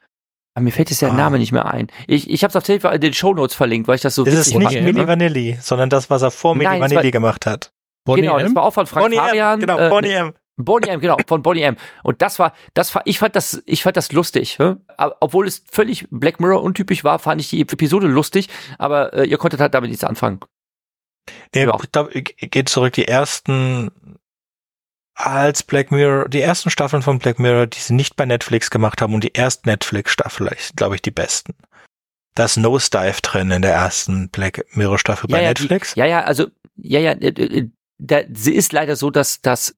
Aber 0.56 0.62
mir 0.64 0.71
fällt 0.71 0.90
jetzt 0.90 1.02
der 1.02 1.11
Ah. 1.11 1.14
Name 1.14 1.38
nicht 1.38 1.50
mehr 1.50 1.66
ein. 1.66 1.88
Ich, 2.06 2.30
ich 2.30 2.44
habe 2.44 2.50
es 2.50 2.56
auf 2.56 2.68
jeden 2.68 2.80
Fall 2.80 2.94
in 2.94 3.00
den 3.00 3.12
Shownotes 3.12 3.56
verlinkt, 3.56 3.88
weil 3.88 3.97
ich 3.97 4.02
das 4.02 4.14
so 4.14 4.25
Das 4.25 4.35
ist 4.35 4.54
nicht 4.54 4.62
fand. 4.73 4.83
Milli 4.85 5.06
Vanilli, 5.09 5.59
sondern 5.61 5.90
das, 5.90 6.11
was 6.11 6.23
er 6.23 6.30
vor 6.30 6.54
Milli 6.54 6.78
Vanilli 6.80 7.11
gemacht 7.11 7.44
hat. 7.47 7.73
Bonnie 8.04 8.23
Genau, 8.23 8.38
das 8.38 8.49
M? 8.50 8.54
war 8.54 8.62
auch 8.64 8.75
von 8.75 8.87
Frank 8.87 9.04
Bonnie 9.06 9.16
Fabian. 9.16 9.54
M, 9.54 9.61
genau, 9.61 9.78
äh, 9.78 9.88
Bonnie 9.88 10.12
M. 10.12 10.35
Bonnie 10.56 10.88
M, 10.88 11.00
genau, 11.00 11.16
von 11.26 11.42
Bonnie 11.42 11.62
M. 11.62 11.76
Und 12.02 12.23
das 12.23 12.38
war, 12.38 12.54
das 12.75 12.94
war, 12.94 13.02
ich 13.06 13.18
fand 13.18 13.34
das, 13.34 13.62
ich 13.66 13.82
fand 13.82 13.96
das 13.96 14.12
lustig. 14.12 14.58
hä? 14.58 14.76
Aber 14.96 15.16
Obwohl 15.20 15.46
es 15.46 15.64
völlig 15.70 16.06
Black 16.11 16.40
Mirror 16.40 16.62
untypisch 16.62 17.02
war, 17.04 17.18
fand 17.18 17.40
ich 17.40 17.50
die 17.50 17.61
Episode 17.61 18.06
lustig, 18.06 18.49
aber 18.78 19.12
äh, 19.12 19.25
ihr 19.26 19.38
konntet 19.38 19.61
halt 19.61 19.75
damit 19.75 19.90
nichts 19.90 20.04
anfangen. 20.04 20.40
Nee, 21.54 21.64
Ja. 21.64 21.76
ich 21.82 21.90
glaube, 21.90 22.23
gehe 22.23 22.64
zurück, 22.64 22.92
die 22.92 23.08
ersten 23.08 23.90
als 25.16 25.62
Black 25.62 25.90
Mirror, 25.90 26.28
die 26.28 26.40
ersten 26.40 26.70
Staffeln 26.70 27.02
von 27.02 27.18
Black 27.18 27.38
Mirror, 27.38 27.66
die 27.66 27.78
sie 27.78 27.94
nicht 27.94 28.16
bei 28.16 28.26
Netflix 28.26 28.70
gemacht 28.70 29.00
haben 29.00 29.14
und 29.14 29.23
die 29.23 29.34
ersten 29.34 29.68
Netflix-Staffel, 29.68 30.50
glaube 30.76 30.96
ich, 30.96 31.02
die 31.02 31.12
besten. 31.12 31.54
Da 32.34 32.46
ist 32.46 32.56
Nosedive 32.56 33.20
drin 33.23 33.50
in 33.52 33.62
der 33.62 33.73
ersten 33.73 34.28
Black 34.30 34.64
Mirror 34.73 34.99
Staffel 34.99 35.28
bei 35.28 35.40
ja, 35.40 35.49
Netflix. 35.49 35.94
Die, 35.94 36.00
ja, 36.00 36.06
ja, 36.06 36.25
also, 36.25 36.49
ja, 36.76 36.99
ja, 36.99 37.12
äh, 37.12 37.28
äh, 37.28 37.70
da, 37.99 38.23
sie 38.32 38.54
ist 38.54 38.73
leider 38.73 38.96
so, 38.96 39.11
dass, 39.11 39.40
dass 39.40 39.76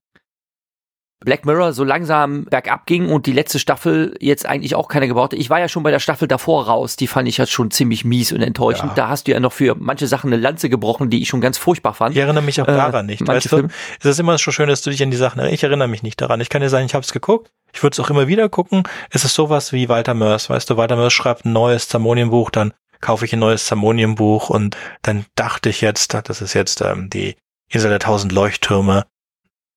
Black 1.25 1.47
Mirror 1.47 1.73
so 1.73 1.83
langsam 1.83 2.45
bergab 2.45 2.85
ging 2.87 3.09
und 3.09 3.25
die 3.27 3.33
letzte 3.33 3.59
Staffel 3.59 4.15
jetzt 4.21 4.45
eigentlich 4.45 4.75
auch 4.75 4.89
keine 4.89 5.09
gebaute. 5.09 5.35
Ich 5.37 5.49
war 5.49 5.59
ja 5.59 5.69
schon 5.69 5.83
bei 5.83 5.91
der 5.91 5.99
Staffel 5.99 6.29
davor 6.29 6.67
raus, 6.67 6.97
die 6.97 7.07
fand 7.07 7.27
ich 7.27 7.39
halt 7.39 7.49
schon 7.49 7.71
ziemlich 7.71 8.05
mies 8.05 8.33
und 8.33 8.43
enttäuschend. 8.43 8.91
Ja. 8.91 8.95
Da 8.95 9.09
hast 9.09 9.27
du 9.27 9.33
ja 9.33 9.41
noch 9.41 9.53
für 9.55 9.75
manche 9.79 10.07
Sachen 10.07 10.33
eine 10.33 10.41
Lanze 10.41 10.69
gebrochen, 10.69 11.09
die 11.09 11.23
ich 11.23 11.29
schon 11.29 11.41
ganz 11.41 11.57
furchtbar 11.57 11.95
fand. 11.95 12.15
Ich 12.15 12.21
erinnere 12.21 12.45
mich 12.45 12.61
auch 12.61 12.69
Äh, 12.69 12.73
daran 12.73 13.07
nicht. 13.07 13.21
manche 13.27 13.51
Weißt 13.51 13.65
du, 13.65 13.69
es 14.01 14.05
ist 14.05 14.21
immer 14.21 14.37
so 14.37 14.51
schön, 14.53 14.69
dass 14.69 14.83
du 14.83 14.91
dich 14.91 15.03
an 15.03 15.11
die 15.11 15.17
Sachen 15.17 15.39
erinnerst. 15.39 15.55
Ich 15.55 15.65
erinnere 15.65 15.89
mich 15.89 16.03
nicht 16.03 16.21
daran. 16.21 16.41
Ich 16.43 16.51
kann 16.51 16.61
dir 16.61 16.69
sagen, 16.69 16.85
ich 16.87 16.95
habe 16.95 17.03
es 17.05 17.13
geguckt. 17.13 17.51
Ich 17.73 17.83
würde 17.83 17.95
es 17.95 18.01
auch 18.01 18.11
immer 18.11 18.27
wieder 18.29 18.49
gucken. 18.51 18.83
Es 19.11 19.25
ist 19.25 19.35
sowas 19.35 19.73
wie 19.73 19.89
Walter 19.89 20.15
Mörs. 20.15 20.51
Weißt 20.51 20.69
du, 20.69 20.77
Walter 20.77 20.97
Mörs 20.97 21.13
schreibt 21.15 21.45
ein 21.47 21.53
neues 21.53 21.89
Zamonienbuch, 21.89 22.51
dann 22.51 22.73
kaufe 23.01 23.25
ich 23.25 23.33
ein 23.33 23.39
neues 23.39 23.67
Zamonienbuch 23.67 24.51
und 24.51 24.77
dann 25.03 25.25
dachte 25.35 25.69
ich 25.71 25.81
jetzt, 25.81 26.15
das 26.15 26.41
ist 26.43 26.55
jetzt 26.55 26.81
ähm, 26.83 27.09
die 27.11 27.37
Insel 27.71 27.91
der 27.91 27.99
tausend 28.01 28.33
Leuchttürme. 28.33 29.05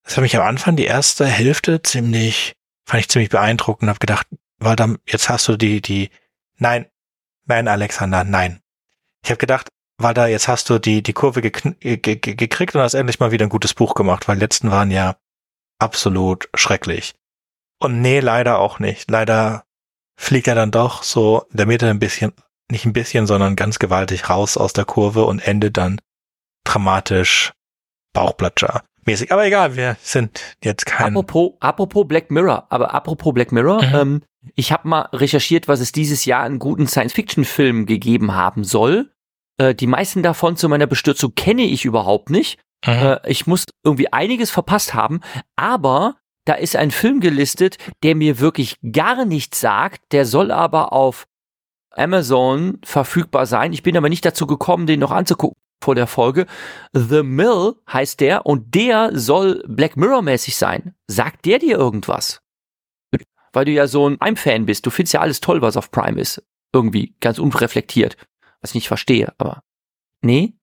Das 0.03 0.17
hat 0.17 0.21
mich 0.21 0.35
am 0.35 0.43
Anfang 0.43 0.75
die 0.75 0.85
erste 0.85 1.25
Hälfte 1.25 1.81
ziemlich, 1.81 2.53
fand 2.85 3.01
ich 3.01 3.09
ziemlich 3.09 3.29
beeindruckend 3.29 3.83
und 3.83 3.89
habe 3.89 3.99
gedacht, 3.99 4.27
Walter, 4.57 4.97
jetzt 5.05 5.29
hast 5.29 5.47
du 5.47 5.57
die, 5.57 5.81
die, 5.81 6.09
nein, 6.57 6.87
nein, 7.45 7.67
Alexander, 7.67 8.23
nein. 8.23 8.61
Ich 9.23 9.29
habe 9.29 9.37
gedacht, 9.37 9.69
Walter, 9.97 10.27
jetzt 10.27 10.47
hast 10.47 10.69
du 10.69 10.79
die, 10.79 11.03
die 11.03 11.13
Kurve 11.13 11.41
ge 11.41 11.51
gekriegt 11.51 12.75
und 12.75 12.81
hast 12.81 12.93
endlich 12.93 13.19
mal 13.19 13.31
wieder 13.31 13.45
ein 13.45 13.49
gutes 13.49 13.73
Buch 13.73 13.93
gemacht, 13.95 14.27
weil 14.27 14.35
die 14.35 14.41
letzten 14.41 14.71
waren 14.71 14.91
ja 14.91 15.17
absolut 15.77 16.49
schrecklich. 16.53 17.15
Und 17.79 18.01
nee, 18.01 18.19
leider 18.19 18.59
auch 18.59 18.79
nicht. 18.79 19.09
Leider 19.11 19.65
fliegt 20.17 20.47
er 20.47 20.55
dann 20.55 20.71
doch 20.71 21.03
so 21.03 21.45
in 21.51 21.57
der 21.57 21.65
Mitte 21.65 21.89
ein 21.89 21.99
bisschen, 21.99 22.33
nicht 22.69 22.85
ein 22.85 22.93
bisschen, 22.93 23.27
sondern 23.27 23.55
ganz 23.55 23.79
gewaltig 23.79 24.29
raus 24.29 24.57
aus 24.57 24.73
der 24.73 24.85
Kurve 24.85 25.25
und 25.25 25.39
endet 25.39 25.77
dann 25.77 25.99
dramatisch 26.65 27.53
Bauchplatscher 28.13 28.83
mäßig. 29.05 29.31
Aber 29.31 29.45
egal, 29.45 29.75
wir 29.75 29.97
sind 30.01 30.57
jetzt 30.63 30.85
kein. 30.85 31.07
Apropos, 31.15 31.53
apropos 31.59 32.07
Black 32.07 32.31
Mirror, 32.31 32.67
aber 32.69 32.93
apropos 32.93 33.33
Black 33.33 33.51
Mirror, 33.51 33.83
Mhm. 33.83 33.95
ähm, 33.95 34.21
ich 34.55 34.71
habe 34.71 34.87
mal 34.87 35.09
recherchiert, 35.13 35.67
was 35.67 35.79
es 35.81 35.91
dieses 35.91 36.25
Jahr 36.25 36.43
an 36.43 36.59
guten 36.59 36.87
Science-Fiction-Filmen 36.87 37.85
gegeben 37.85 38.35
haben 38.35 38.63
soll. 38.63 39.11
Äh, 39.57 39.75
die 39.75 39.87
meisten 39.87 40.23
davon 40.23 40.55
zu 40.55 40.69
meiner 40.69 40.87
Bestürzung 40.87 41.33
kenne 41.35 41.63
ich 41.63 41.85
überhaupt 41.85 42.29
nicht. 42.29 42.59
Mhm. 42.85 42.93
Äh, 42.93 43.29
ich 43.29 43.47
muss 43.47 43.65
irgendwie 43.83 44.11
einiges 44.13 44.49
verpasst 44.51 44.93
haben, 44.93 45.19
aber 45.57 46.15
da 46.45 46.53
ist 46.53 46.75
ein 46.77 46.91
Film 46.91 47.19
gelistet, 47.19 47.77
der 48.01 48.15
mir 48.15 48.39
wirklich 48.39 48.77
gar 48.91 49.25
nichts 49.25 49.59
sagt, 49.59 50.01
der 50.13 50.25
soll 50.25 50.51
aber 50.51 50.93
auf 50.93 51.27
Amazon 51.91 52.79
verfügbar 52.83 53.45
sein. 53.45 53.73
Ich 53.73 53.83
bin 53.83 53.97
aber 53.97 54.09
nicht 54.09 54.25
dazu 54.25 54.47
gekommen, 54.47 54.87
den 54.87 54.99
noch 54.99 55.11
anzugucken 55.11 55.57
vor 55.81 55.95
der 55.95 56.07
Folge. 56.07 56.45
The 56.93 57.23
Mill 57.23 57.75
heißt 57.91 58.19
der 58.19 58.45
und 58.45 58.73
der 58.75 59.11
soll 59.17 59.63
Black 59.67 59.97
Mirror 59.97 60.21
mäßig 60.21 60.55
sein. 60.55 60.93
Sagt 61.07 61.45
der 61.45 61.59
dir 61.59 61.77
irgendwas? 61.77 62.41
Weil 63.51 63.65
du 63.65 63.71
ja 63.71 63.87
so 63.87 64.07
ein 64.07 64.19
Prime-Fan 64.19 64.65
bist. 64.65 64.85
Du 64.85 64.91
findest 64.91 65.13
ja 65.13 65.21
alles 65.21 65.39
toll, 65.39 65.61
was 65.61 65.75
auf 65.77 65.89
Prime 65.91 66.19
ist. 66.21 66.43
Irgendwie 66.71 67.15
ganz 67.19 67.39
unreflektiert. 67.39 68.15
Was 68.61 68.71
ich 68.71 68.75
nicht 68.75 68.87
verstehe, 68.87 69.33
aber. 69.39 69.63
Nee? 70.21 70.53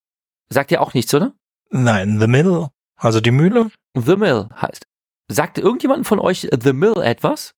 Sagt 0.50 0.70
dir 0.70 0.80
auch 0.80 0.94
nichts, 0.94 1.12
oder? 1.12 1.32
Nein, 1.70 2.20
The 2.20 2.28
Middle, 2.28 2.68
also 2.96 3.20
die 3.20 3.32
Mühle. 3.32 3.70
The 3.94 4.16
Mill 4.16 4.48
heißt. 4.60 4.86
Sagt 5.28 5.58
irgendjemand 5.58 6.06
von 6.06 6.20
euch 6.20 6.48
The 6.62 6.72
Mill 6.72 6.98
etwas? 7.02 7.54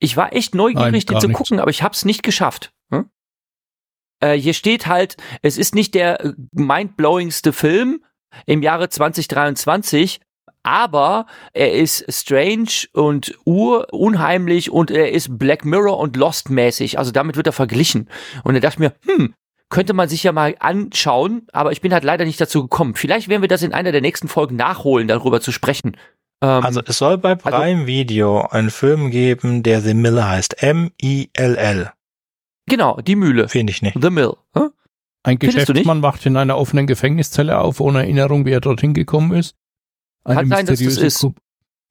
Ich 0.00 0.16
war 0.16 0.32
echt 0.32 0.54
neugierig, 0.56 1.06
Nein, 1.06 1.14
den 1.14 1.20
zu 1.20 1.26
nichts. 1.28 1.38
gucken, 1.38 1.60
aber 1.60 1.70
ich 1.70 1.84
hab's 1.84 2.04
nicht 2.04 2.24
geschafft. 2.24 2.72
Äh, 4.20 4.34
hier 4.34 4.54
steht 4.54 4.86
halt, 4.86 5.16
es 5.42 5.58
ist 5.58 5.74
nicht 5.74 5.94
der 5.94 6.24
äh, 6.24 6.32
mindblowingste 6.52 7.52
Film 7.52 8.02
im 8.46 8.62
Jahre 8.62 8.88
2023, 8.88 10.20
aber 10.62 11.26
er 11.52 11.72
ist 11.72 12.04
strange 12.12 12.88
und 12.92 13.34
ur 13.44 13.92
unheimlich 13.92 14.70
und 14.70 14.90
er 14.90 15.12
ist 15.12 15.38
Black 15.38 15.64
Mirror 15.64 15.98
und 15.98 16.16
Lost 16.16 16.50
mäßig. 16.50 16.98
Also 16.98 17.10
damit 17.10 17.36
wird 17.36 17.46
er 17.46 17.52
verglichen. 17.52 18.08
Und 18.44 18.54
da 18.54 18.60
dachte 18.60 18.80
mir, 18.80 18.92
hm, 19.06 19.34
könnte 19.70 19.92
man 19.92 20.08
sich 20.08 20.22
ja 20.24 20.32
mal 20.32 20.56
anschauen, 20.58 21.46
aber 21.52 21.72
ich 21.72 21.80
bin 21.80 21.92
halt 21.92 22.04
leider 22.04 22.24
nicht 22.24 22.40
dazu 22.40 22.62
gekommen. 22.62 22.94
Vielleicht 22.94 23.28
werden 23.28 23.42
wir 23.42 23.48
das 23.48 23.62
in 23.62 23.72
einer 23.72 23.92
der 23.92 24.00
nächsten 24.00 24.28
Folgen 24.28 24.56
nachholen, 24.56 25.08
darüber 25.08 25.40
zu 25.40 25.52
sprechen. 25.52 25.96
Ähm, 26.42 26.64
Also 26.64 26.80
es 26.84 26.98
soll 26.98 27.18
bei 27.18 27.34
Prime 27.34 27.86
Video 27.86 28.46
einen 28.46 28.70
Film 28.70 29.10
geben, 29.10 29.62
der 29.62 29.80
The 29.80 29.94
Mill 29.94 30.22
heißt. 30.22 30.62
M-I-L-L. 30.62 31.92
Genau, 32.68 32.98
die 33.00 33.16
Mühle. 33.16 33.48
Finde 33.48 33.70
ich 33.72 33.82
nicht. 33.82 33.96
The 34.00 34.10
Mill. 34.10 34.34
Hm? 34.54 34.70
Ein 35.24 35.38
Findest 35.38 35.40
du 35.40 35.58
nicht? 35.58 35.66
Geschäftsmann 35.66 36.02
wacht 36.02 36.24
in 36.26 36.36
einer 36.36 36.56
offenen 36.56 36.86
Gefängniszelle 36.86 37.58
auf, 37.58 37.80
ohne 37.80 37.98
Erinnerung, 38.00 38.46
wie 38.46 38.52
er 38.52 38.60
dorthin 38.60 38.94
gekommen 38.94 39.32
ist. 39.32 39.56
Eine 40.24 40.36
Kann 40.40 40.48
sein, 40.48 40.66
dass 40.66 40.78
das 40.78 40.80
mysteriöse 40.86 41.06
ist. 41.06 41.20
Ko- 41.20 41.34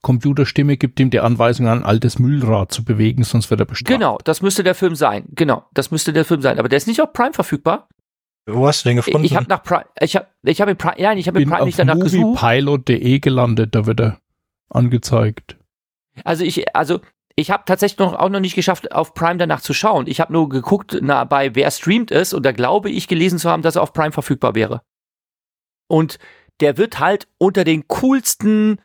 Computerstimme 0.03 0.77
gibt 0.77 0.99
ihm 0.99 1.09
die 1.09 1.19
Anweisung, 1.19 1.67
ein 1.67 1.83
altes 1.83 2.19
Mühlrad 2.19 2.71
zu 2.71 2.85
bewegen, 2.85 3.23
sonst 3.23 3.49
wird 3.49 3.59
er 3.59 3.65
bestraft. 3.65 3.89
Genau, 3.91 4.17
das 4.23 4.41
müsste 4.41 4.63
der 4.63 4.75
Film 4.75 4.95
sein. 4.95 5.25
Genau, 5.31 5.65
das 5.73 5.91
müsste 5.91 6.13
der 6.13 6.23
Film 6.23 6.41
sein. 6.41 6.59
Aber 6.59 6.69
der 6.69 6.77
ist 6.77 6.87
nicht 6.87 7.01
auf 7.01 7.11
Prime 7.13 7.33
verfügbar. 7.33 7.89
Wo 8.45 8.67
hast 8.67 8.85
du 8.85 8.89
den 8.89 8.97
gefunden? 8.97 9.25
Ich 9.25 9.35
habe 9.35 9.47
nach 9.49 9.61
Prime, 9.63 9.85
ich 9.99 10.15
habe, 10.15 10.27
ich 10.43 10.61
habe 10.61 10.71
in 10.71 10.77
Prime, 10.77 10.99
ja, 11.01 11.11
ich 11.13 11.27
habe 11.27 11.41
Prime 11.41 11.59
auf 11.59 11.65
nicht 11.65 11.79
danach 11.79 11.99
gesucht. 11.99 12.41
moviepilot.de 12.41 13.19
gelandet, 13.19 13.75
da 13.75 13.85
wird 13.85 13.99
er 13.99 14.19
angezeigt. 14.69 15.57
Also 16.23 16.45
ich, 16.45 16.73
also 16.75 17.01
ich 17.39 17.51
habe 17.51 17.63
tatsächlich 17.65 17.99
noch 17.99 18.13
auch 18.13 18.29
noch 18.29 18.39
nicht 18.39 18.55
geschafft, 18.55 18.91
auf 18.91 19.13
Prime 19.13 19.37
danach 19.37 19.61
zu 19.61 19.73
schauen. 19.73 20.07
Ich 20.07 20.19
habe 20.19 20.33
nur 20.33 20.49
geguckt, 20.49 20.97
na, 21.01 21.23
bei 21.23 21.53
wer 21.53 21.69
streamt 21.69 22.11
es 22.11 22.33
und 22.33 22.43
da 22.43 22.51
glaube 22.51 22.89
ich 22.89 23.07
gelesen 23.07 23.37
zu 23.37 23.49
haben, 23.49 23.61
dass 23.61 23.75
er 23.75 23.83
auf 23.83 23.93
Prime 23.93 24.11
verfügbar 24.11 24.55
wäre. 24.55 24.81
Und 25.87 26.17
der 26.59 26.77
wird 26.77 26.99
halt 26.99 27.27
unter 27.37 27.63
den 27.63 27.87
coolsten 27.87 28.81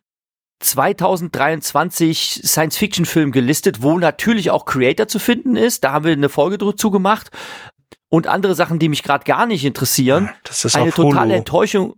2023 0.61 2.42
Science-Fiction-Filmen 2.44 3.32
gelistet, 3.32 3.82
wo 3.82 3.99
natürlich 3.99 4.50
auch 4.50 4.66
Creator 4.66 5.09
zu 5.09 5.18
finden 5.18 5.56
ist. 5.56 5.82
Da 5.82 5.92
haben 5.92 6.04
wir 6.04 6.12
eine 6.12 6.28
Folge 6.28 6.59
dazu 6.59 6.90
gemacht. 6.90 7.30
Und 8.11 8.26
andere 8.26 8.54
Sachen, 8.54 8.78
die 8.78 8.90
mich 8.90 9.02
gerade 9.02 9.25
gar 9.25 9.47
nicht 9.47 9.64
interessieren. 9.64 10.28
das 10.44 10.66
ist 10.66 10.76
eine 10.76 10.92
totale 10.92 11.35
Enttäuschung. 11.35 11.94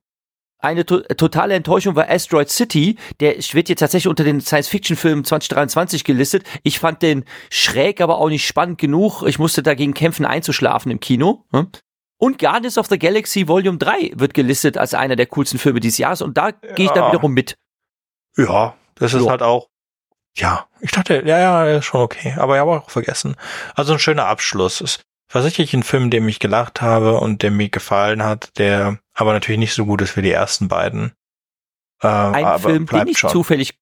Eine 0.65 0.85
to 0.87 1.01
äh, 1.01 1.15
totale 1.15 1.55
Enttäuschung 1.55 1.95
war 1.95 2.09
Asteroid 2.11 2.49
City. 2.51 2.97
Der 3.21 3.35
wird 3.37 3.69
jetzt 3.69 3.81
tatsächlich 3.81 4.09
unter 4.09 4.25
den 4.25 4.41
Science-Fiction-Filmen 4.41 5.25
2023 5.25 6.05
gelistet. 6.05 6.45
Ich 6.63 6.79
fand 6.79 7.03
den 7.03 7.25
schräg, 7.51 8.01
aber 8.01 8.19
auch 8.19 8.29
nicht 8.29 8.47
spannend 8.47 8.79
genug. 8.79 9.23
Ich 9.23 9.39
musste 9.39 9.63
dagegen 9.63 9.95
kämpfen, 9.95 10.25
einzuschlafen 10.25 10.91
im 10.91 11.01
Kino. 11.01 11.45
hm? 11.53 11.69
Und 12.17 12.39
Guardians 12.39 12.79
of 12.79 12.87
the 12.87 12.99
Galaxy 12.99 13.47
Volume 13.49 13.77
3 13.77 14.13
wird 14.15 14.33
gelistet 14.35 14.79
als 14.79 14.95
einer 14.95 15.17
der 15.17 15.27
coolsten 15.27 15.59
Filme 15.59 15.81
dieses 15.81 15.99
Jahres. 15.99 16.23
Und 16.23 16.39
da 16.39 16.53
gehe 16.53 16.87
ich 16.87 16.91
dann 16.93 17.05
Ja. 17.05 17.09
wiederum 17.09 17.33
mit. 17.33 17.57
Ja, 18.37 18.75
das 18.95 19.13
ist 19.15 19.25
Ja. 19.25 19.31
halt 19.31 19.43
auch. 19.43 19.69
Ja, 20.37 20.67
ich 20.81 20.91
dachte, 20.91 21.23
ja, 21.27 21.39
ja, 21.39 21.67
ist 21.79 21.85
schon 21.85 22.01
okay. 22.01 22.35
Aber 22.39 22.55
ich 22.55 22.61
habe 22.61 22.71
auch 22.71 22.91
vergessen. 22.91 23.37
Also 23.75 23.93
ein 23.93 23.99
schöner 23.99 24.27
Abschluss. 24.27 24.81
Es 24.81 25.01
war 25.35 25.43
sicherlich 25.43 25.75
ein 25.75 25.83
Film, 25.83 26.11
dem 26.11 26.29
ich 26.29 26.39
gelacht 26.39 26.81
habe 26.81 27.19
und 27.19 27.43
der 27.43 27.51
mir 27.51 27.69
gefallen 27.69 28.23
hat, 28.23 28.59
der 28.59 28.99
aber 29.13 29.33
natürlich 29.33 29.59
nicht 29.59 29.75
so 29.75 29.87
gut 29.87 30.03
ist 30.03 30.17
wie 30.17 30.23
die 30.23 30.31
ersten 30.31 30.69
beiden. 30.69 31.13
Äh, 32.03 32.09
Ein 32.09 32.61
Film, 32.61 32.87
den 32.87 33.09
ich 33.09 33.19
schon. 33.19 33.31
zufällig, 33.31 33.79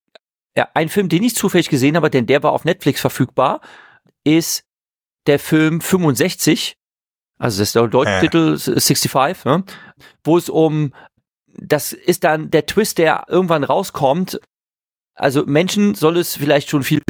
ja, 0.57 0.69
ein 0.75 0.89
Film, 0.89 1.09
den 1.09 1.23
ich 1.23 1.35
zufällig 1.35 1.69
gesehen 1.69 1.97
habe, 1.97 2.11
denn 2.11 2.27
der 2.27 2.43
war 2.43 2.53
auf 2.53 2.65
Netflix 2.65 3.01
verfügbar, 3.01 3.61
ist 4.25 4.65
der 5.27 5.39
Film 5.39 5.81
65. 5.81 6.77
Also 7.39 7.59
das 7.61 7.69
ist 7.69 7.75
der 7.75 7.89
deutsche 7.89 8.13
Äh. 8.13 8.21
Titel 8.21 8.59
65, 8.59 9.45
ne? 9.45 9.65
wo 10.25 10.39
es 10.39 10.49
um, 10.49 10.95
das 11.47 11.93
ist 11.93 12.25
dann 12.25 12.51
der 12.51 12.67
Twist, 12.67 12.99
der 12.99 13.25
irgendwann 13.29 13.65
rauskommt. 13.65 14.41
Also 15.15 15.45
Menschen 15.45 15.95
soll 15.95 16.17
es 16.17 16.37
vielleicht 16.37 16.71
schon 16.71 16.83
viel 16.83 17.03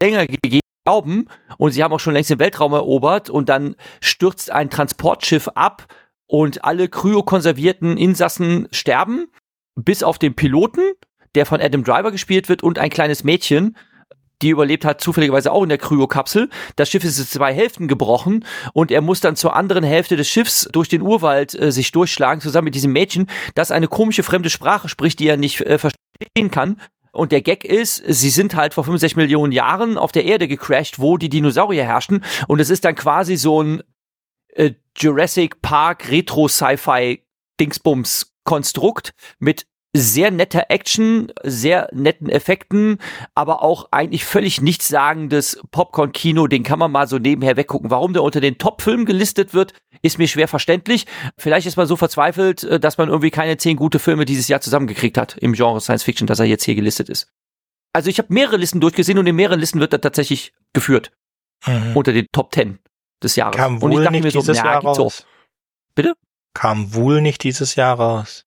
länger 0.00 0.26
gegeben 0.26 0.60
glauben 0.88 1.26
und 1.58 1.72
sie 1.72 1.84
haben 1.84 1.92
auch 1.92 2.00
schon 2.00 2.14
längst 2.14 2.30
den 2.30 2.38
Weltraum 2.38 2.72
erobert 2.72 3.28
und 3.28 3.50
dann 3.50 3.76
stürzt 4.00 4.50
ein 4.50 4.70
Transportschiff 4.70 5.48
ab 5.48 5.86
und 6.26 6.64
alle 6.64 6.88
kryokonservierten 6.88 7.98
Insassen 7.98 8.68
sterben, 8.72 9.26
bis 9.74 10.02
auf 10.02 10.18
den 10.18 10.34
Piloten, 10.34 10.80
der 11.34 11.44
von 11.44 11.60
Adam 11.60 11.84
Driver 11.84 12.10
gespielt 12.10 12.48
wird 12.48 12.62
und 12.62 12.78
ein 12.78 12.88
kleines 12.88 13.22
Mädchen, 13.22 13.76
die 14.40 14.48
überlebt 14.48 14.86
hat 14.86 15.02
zufälligerweise 15.02 15.52
auch 15.52 15.62
in 15.62 15.68
der 15.68 15.76
Kryokapsel. 15.76 16.48
Das 16.76 16.88
Schiff 16.88 17.04
ist 17.04 17.18
in 17.18 17.26
zwei 17.26 17.52
Hälften 17.52 17.86
gebrochen 17.86 18.46
und 18.72 18.90
er 18.90 19.02
muss 19.02 19.20
dann 19.20 19.36
zur 19.36 19.54
anderen 19.56 19.84
Hälfte 19.84 20.16
des 20.16 20.30
Schiffs 20.30 20.70
durch 20.72 20.88
den 20.88 21.02
Urwald 21.02 21.54
äh, 21.60 21.70
sich 21.70 21.92
durchschlagen, 21.92 22.40
zusammen 22.40 22.66
mit 22.66 22.74
diesem 22.74 22.94
Mädchen, 22.94 23.26
das 23.54 23.72
eine 23.72 23.88
komische 23.88 24.22
fremde 24.22 24.48
Sprache 24.48 24.88
spricht, 24.88 25.18
die 25.18 25.28
er 25.28 25.36
nicht 25.36 25.60
äh, 25.60 25.76
verstehen 25.76 26.50
kann. 26.50 26.80
Und 27.18 27.32
der 27.32 27.42
Gag 27.42 27.64
ist, 27.64 27.96
sie 28.06 28.30
sind 28.30 28.54
halt 28.54 28.74
vor 28.74 28.84
65 28.84 29.16
Millionen 29.16 29.50
Jahren 29.52 29.98
auf 29.98 30.12
der 30.12 30.24
Erde 30.24 30.46
gecrashed, 30.46 31.00
wo 31.00 31.16
die 31.16 31.28
Dinosaurier 31.28 31.82
herrschten. 31.82 32.22
Und 32.46 32.60
es 32.60 32.70
ist 32.70 32.84
dann 32.84 32.94
quasi 32.94 33.36
so 33.36 33.60
ein 33.60 33.82
äh, 34.54 34.74
Jurassic 34.96 35.60
Park 35.60 36.12
Retro-Sci-Fi 36.12 37.24
Dingsbums-Konstrukt 37.58 39.14
mit 39.40 39.66
sehr 39.96 40.30
netter 40.30 40.66
Action, 40.68 41.32
sehr 41.42 41.88
netten 41.92 42.28
Effekten, 42.28 42.98
aber 43.34 43.62
auch 43.62 43.88
eigentlich 43.90 44.24
völlig 44.24 44.60
nichtssagendes 44.60 45.60
Popcorn-Kino, 45.70 46.46
den 46.46 46.62
kann 46.62 46.78
man 46.78 46.92
mal 46.92 47.08
so 47.08 47.18
nebenher 47.18 47.56
weggucken. 47.56 47.90
Warum 47.90 48.12
der 48.12 48.22
unter 48.22 48.40
den 48.40 48.58
Top-Filmen 48.58 49.06
gelistet 49.06 49.54
wird, 49.54 49.72
ist 50.02 50.18
mir 50.18 50.28
schwer 50.28 50.46
verständlich. 50.46 51.06
Vielleicht 51.38 51.66
ist 51.66 51.76
man 51.76 51.86
so 51.86 51.96
verzweifelt, 51.96 52.62
äh, 52.64 52.78
dass 52.78 52.98
man 52.98 53.08
irgendwie 53.08 53.30
keine 53.30 53.56
zehn 53.56 53.76
gute 53.76 53.98
Filme 53.98 54.24
dieses 54.26 54.46
Jahr 54.48 54.60
zusammengekriegt 54.60 55.16
hat 55.16 55.36
im 55.38 55.54
Genre 55.54 55.80
Science 55.80 56.02
Fiction, 56.04 56.26
dass 56.26 56.38
er 56.38 56.44
jetzt 56.46 56.64
hier 56.64 56.74
gelistet 56.74 57.08
ist. 57.08 57.32
also 57.94 58.10
ich 58.10 58.18
habe 58.18 58.32
mehrere 58.32 58.58
Listen 58.58 58.80
durchgesehen 58.80 59.18
und 59.18 59.26
in 59.26 59.34
mehreren 59.36 59.58
Listen 59.58 59.80
wird 59.80 59.92
er 59.94 60.00
tatsächlich 60.00 60.52
geführt 60.74 61.10
Mhm. 61.66 61.96
unter 61.96 62.12
den 62.12 62.26
Top 62.30 62.54
10 62.54 62.78
des 63.22 63.34
Jahres. 63.34 63.56
Kam 63.56 63.82
und 63.82 63.90
ich 63.90 63.96
wohl 63.96 64.04
dachte 64.04 64.12
nicht 64.12 64.24
mir 64.24 64.30
so, 64.30 64.40
dieses 64.40 64.58
na, 64.58 64.64
Jahr 64.64 64.84
raus. 64.84 65.26
Bitte? 65.96 66.14
Kam 66.54 66.94
wohl 66.94 67.20
nicht 67.20 67.42
dieses 67.42 67.74
Jahr 67.74 67.96
raus. 67.98 68.44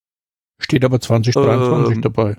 Steht 0.61 0.85
aber 0.85 0.99
2023 0.99 1.95
Ähm, 1.95 2.01
dabei. 2.01 2.37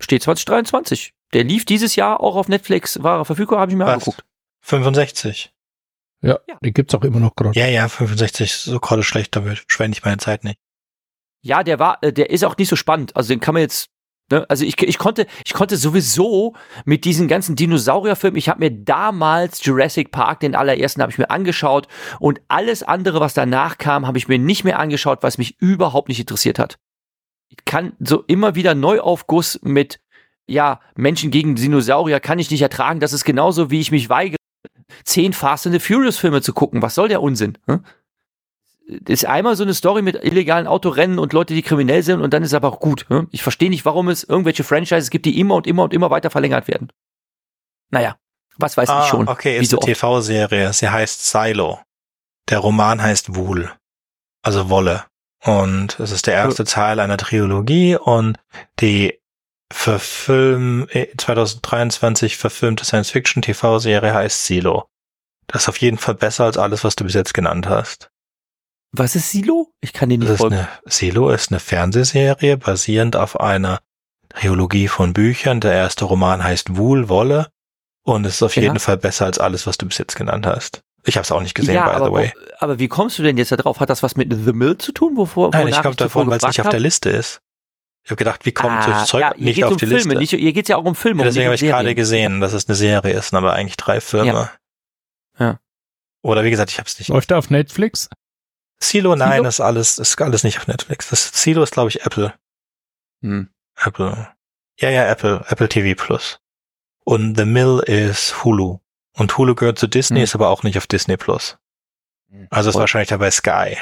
Steht 0.00 0.22
2023. 0.22 1.12
Der 1.32 1.44
lief 1.44 1.64
dieses 1.64 1.96
Jahr 1.96 2.20
auch 2.20 2.36
auf 2.36 2.48
Netflix, 2.48 3.02
war 3.02 3.18
er 3.18 3.24
verfügbar, 3.24 3.60
habe 3.60 3.70
ich 3.70 3.76
mir 3.76 3.84
Was? 3.84 3.94
angeguckt. 3.94 4.24
65. 4.62 5.52
Ja, 6.20 6.38
ja. 6.48 6.56
den 6.62 6.72
gibt's 6.72 6.94
auch 6.94 7.04
immer 7.04 7.20
noch 7.20 7.36
gerade. 7.36 7.58
Ja, 7.58 7.66
ja, 7.66 7.88
65. 7.88 8.52
So 8.52 8.80
gerade 8.80 9.02
schlecht, 9.02 9.36
da 9.36 9.42
verschwende 9.42 9.96
ich 9.96 10.04
meine 10.04 10.18
Zeit 10.18 10.44
nicht. 10.44 10.58
Ja, 11.42 11.62
der 11.62 11.78
war, 11.78 11.98
äh, 12.02 12.12
der 12.12 12.30
ist 12.30 12.44
auch 12.44 12.56
nicht 12.56 12.68
so 12.68 12.76
spannend. 12.76 13.14
Also 13.16 13.28
den 13.28 13.40
kann 13.40 13.54
man 13.54 13.62
jetzt, 13.62 13.90
ne, 14.30 14.44
also 14.48 14.64
ich, 14.64 14.80
ich 14.82 14.98
konnte, 14.98 15.26
ich 15.44 15.54
konnte 15.54 15.76
sowieso 15.76 16.54
mit 16.84 17.04
diesen 17.04 17.28
ganzen 17.28 17.54
Dinosaurierfilmen, 17.54 18.36
ich 18.36 18.48
habe 18.48 18.60
mir 18.60 18.70
damals 18.72 19.64
Jurassic 19.64 20.10
Park, 20.10 20.40
den 20.40 20.56
allerersten, 20.56 21.02
habe 21.02 21.12
ich 21.12 21.18
mir 21.18 21.30
angeschaut 21.30 21.86
und 22.18 22.40
alles 22.48 22.82
andere, 22.82 23.20
was 23.20 23.34
danach 23.34 23.78
kam, 23.78 24.06
habe 24.06 24.18
ich 24.18 24.26
mir 24.26 24.38
nicht 24.38 24.64
mehr 24.64 24.80
angeschaut, 24.80 25.22
was 25.22 25.38
mich 25.38 25.60
überhaupt 25.60 26.08
nicht 26.08 26.20
interessiert 26.20 26.58
hat. 26.58 26.78
Ich 27.48 27.64
kann 27.64 27.94
so 27.98 28.24
immer 28.26 28.54
wieder 28.54 28.74
Neuaufguss 28.74 29.60
mit, 29.62 30.00
ja, 30.46 30.80
Menschen 30.96 31.30
gegen 31.30 31.54
Dinosaurier 31.54 32.20
kann 32.20 32.38
ich 32.38 32.50
nicht 32.50 32.62
ertragen. 32.62 33.00
Das 33.00 33.12
ist 33.12 33.24
genauso, 33.24 33.70
wie 33.70 33.80
ich 33.80 33.90
mich 33.90 34.08
weigere, 34.08 34.36
zehn 35.04 35.32
Fast 35.32 35.66
and 35.66 35.74
the 35.74 35.80
Furious 35.80 36.18
Filme 36.18 36.42
zu 36.42 36.52
gucken. 36.52 36.82
Was 36.82 36.94
soll 36.94 37.08
der 37.08 37.22
Unsinn? 37.22 37.58
Hm? 37.66 37.84
ist 38.88 39.26
einmal 39.26 39.54
so 39.54 39.64
eine 39.64 39.74
Story 39.74 40.02
mit 40.02 40.16
illegalen 40.24 40.66
Autorennen 40.66 41.18
und 41.18 41.32
Leute, 41.32 41.54
die 41.54 41.62
kriminell 41.62 42.02
sind 42.02 42.22
und 42.22 42.32
dann 42.32 42.42
ist 42.42 42.54
aber 42.54 42.68
auch 42.68 42.80
gut. 42.80 43.06
hm? 43.08 43.28
Ich 43.30 43.42
verstehe 43.42 43.70
nicht, 43.70 43.84
warum 43.84 44.08
es 44.08 44.24
irgendwelche 44.24 44.64
Franchises 44.64 45.10
gibt, 45.10 45.26
die 45.26 45.38
immer 45.38 45.56
und 45.56 45.66
immer 45.66 45.84
und 45.84 45.92
immer 45.92 46.10
weiter 46.10 46.30
verlängert 46.30 46.68
werden. 46.68 46.90
Naja, 47.90 48.16
was 48.56 48.76
weiß 48.76 48.88
ah, 48.88 49.02
ich 49.02 49.08
schon. 49.08 49.28
okay, 49.28 49.58
ist 49.58 49.72
eine 49.72 49.80
TV-Serie. 49.80 50.72
Sie 50.72 50.88
heißt 50.88 51.26
Silo. 51.26 51.80
Der 52.48 52.58
Roman 52.58 53.00
heißt 53.02 53.36
Wool. 53.36 53.70
Also 54.42 54.70
Wolle. 54.70 55.04
Und 55.44 55.98
es 56.00 56.10
ist 56.10 56.26
der 56.26 56.34
erste 56.34 56.64
Teil 56.64 56.98
einer 57.00 57.16
Trilogie 57.16 57.96
und 57.96 58.38
die 58.80 59.18
verfilm, 59.72 60.86
äh, 60.90 61.08
2023 61.16 62.36
verfilmte 62.36 62.84
Science-Fiction-TV-Serie 62.84 64.12
heißt 64.14 64.44
Silo. 64.46 64.88
Das 65.46 65.62
ist 65.62 65.68
auf 65.68 65.78
jeden 65.78 65.98
Fall 65.98 66.14
besser 66.14 66.44
als 66.44 66.58
alles, 66.58 66.84
was 66.84 66.96
du 66.96 67.04
bis 67.04 67.14
jetzt 67.14 67.34
genannt 67.34 67.68
hast. 67.68 68.10
Was 68.92 69.14
ist 69.14 69.30
Silo? 69.30 69.70
Ich 69.80 69.92
kann 69.92 70.08
dir 70.08 70.18
nicht 70.18 70.28
Das 70.28 70.34
ist 70.36 70.40
folgen. 70.40 70.56
eine, 70.56 70.68
Silo 70.86 71.30
ist 71.30 71.50
eine 71.50 71.60
Fernsehserie 71.60 72.56
basierend 72.56 73.16
auf 73.16 73.38
einer 73.40 73.80
Trilogie 74.30 74.88
von 74.88 75.12
Büchern. 75.12 75.60
Der 75.60 75.72
erste 75.72 76.04
Roman 76.06 76.42
heißt 76.42 76.76
Wool, 76.76 77.08
Wolle. 77.08 77.48
Und 78.04 78.24
es 78.24 78.36
ist 78.36 78.42
auf 78.42 78.56
Ja. 78.56 78.62
jeden 78.62 78.78
Fall 78.78 78.96
besser 78.96 79.26
als 79.26 79.38
alles, 79.38 79.66
was 79.66 79.76
du 79.78 79.86
bis 79.86 79.98
jetzt 79.98 80.16
genannt 80.16 80.46
hast. 80.46 80.82
Ich 81.08 81.16
habe 81.16 81.24
es 81.24 81.32
auch 81.32 81.40
nicht 81.40 81.54
gesehen, 81.54 81.74
ja, 81.74 81.88
by 81.88 81.94
aber, 81.94 82.06
the 82.06 82.12
way. 82.12 82.32
wo- 82.34 82.54
aber 82.58 82.78
wie 82.78 82.88
kommst 82.88 83.18
du 83.18 83.22
denn 83.22 83.36
jetzt 83.38 83.50
da 83.52 83.56
drauf? 83.56 83.80
Hat 83.80 83.90
das 83.90 84.02
was 84.02 84.16
mit 84.16 84.32
The 84.32 84.52
Mill 84.52 84.76
zu 84.78 84.92
tun? 84.92 85.16
Wovor, 85.16 85.50
Nein, 85.52 85.68
ich 85.68 85.80
komme 85.80 85.94
davon, 85.94 86.28
weil 86.28 86.38
es 86.38 86.44
nicht 86.44 86.60
auf 86.60 86.68
der? 86.68 86.80
Liste 86.80 87.10
ist. 87.10 87.40
Ich 88.04 88.10
habe 88.10 88.16
gedacht, 88.18 88.46
wie 88.46 88.52
kommt 88.52 88.72
ah, 88.72 88.86
das 88.86 89.08
Zeug 89.08 89.20
ja, 89.20 89.34
nicht 89.36 89.56
geht's 89.56 89.66
auf 89.66 89.72
um 89.72 89.78
die 89.78 89.86
Filme, 89.86 90.14
Liste? 90.14 90.18
Nicht, 90.18 90.30
hier 90.30 90.52
geht's 90.52 90.68
ja 90.68 90.76
auch 90.76 90.84
um 90.84 90.94
Filme. 90.94 91.22
Ja, 91.22 91.22
um 91.22 91.28
deswegen 91.28 91.44
habe 91.46 91.52
nicht 91.52 91.62
ich 91.62 91.68
um 91.68 91.72
gerade 91.74 91.94
gesehen, 91.94 92.40
dass 92.40 92.52
es 92.52 92.68
eine 92.68 92.74
Serie 92.76 93.12
ist, 93.12 93.34
aber 93.34 93.52
eigentlich 93.52 93.76
drei 93.76 94.00
Filme. 94.00 94.50
Ja. 95.38 95.60
Oder 96.22 96.44
wie 96.44 96.50
gesagt, 96.50 96.70
ich 96.70 96.78
habe 96.78 96.86
es 96.86 96.98
nicht. 96.98 97.08
Läuft 97.08 97.30
er 97.30 97.38
auf 97.38 97.50
Netflix? 97.50 98.08
Silo, 98.80 99.14
nein, 99.16 99.32
Silo? 99.32 99.44
das 99.44 99.54
ist 99.56 99.60
alles, 99.60 99.98
ist 99.98 100.20
alles 100.20 100.44
nicht 100.44 100.58
auf 100.58 100.66
Netflix. 100.66 101.10
Das 101.10 101.30
Silo 101.42 101.62
ist, 101.62 101.72
glaube 101.72 101.90
ich, 101.90 102.04
Apple. 102.04 102.34
Hm. 103.22 103.48
Apple. 103.76 104.28
Ja, 104.80 104.90
ja, 104.90 105.06
Apple, 105.06 105.44
Apple 105.48 105.68
TV 105.68 106.00
Plus. 106.00 106.40
Und 107.04 107.36
The 107.36 107.44
Mill 107.44 107.80
ist 107.86 108.44
Hulu. 108.44 108.78
Und 109.18 109.36
Hulu 109.36 109.54
gehört 109.54 109.78
zu 109.78 109.86
Disney, 109.86 110.18
Hm. 110.20 110.24
ist 110.24 110.34
aber 110.34 110.48
auch 110.48 110.62
nicht 110.62 110.78
auf 110.78 110.86
Disney 110.86 111.16
Plus. 111.16 111.58
Also 112.50 112.68
ist 112.70 112.74
Voll. 112.74 112.80
wahrscheinlich 112.80 113.08
dabei 113.08 113.30
Sky. 113.30 113.76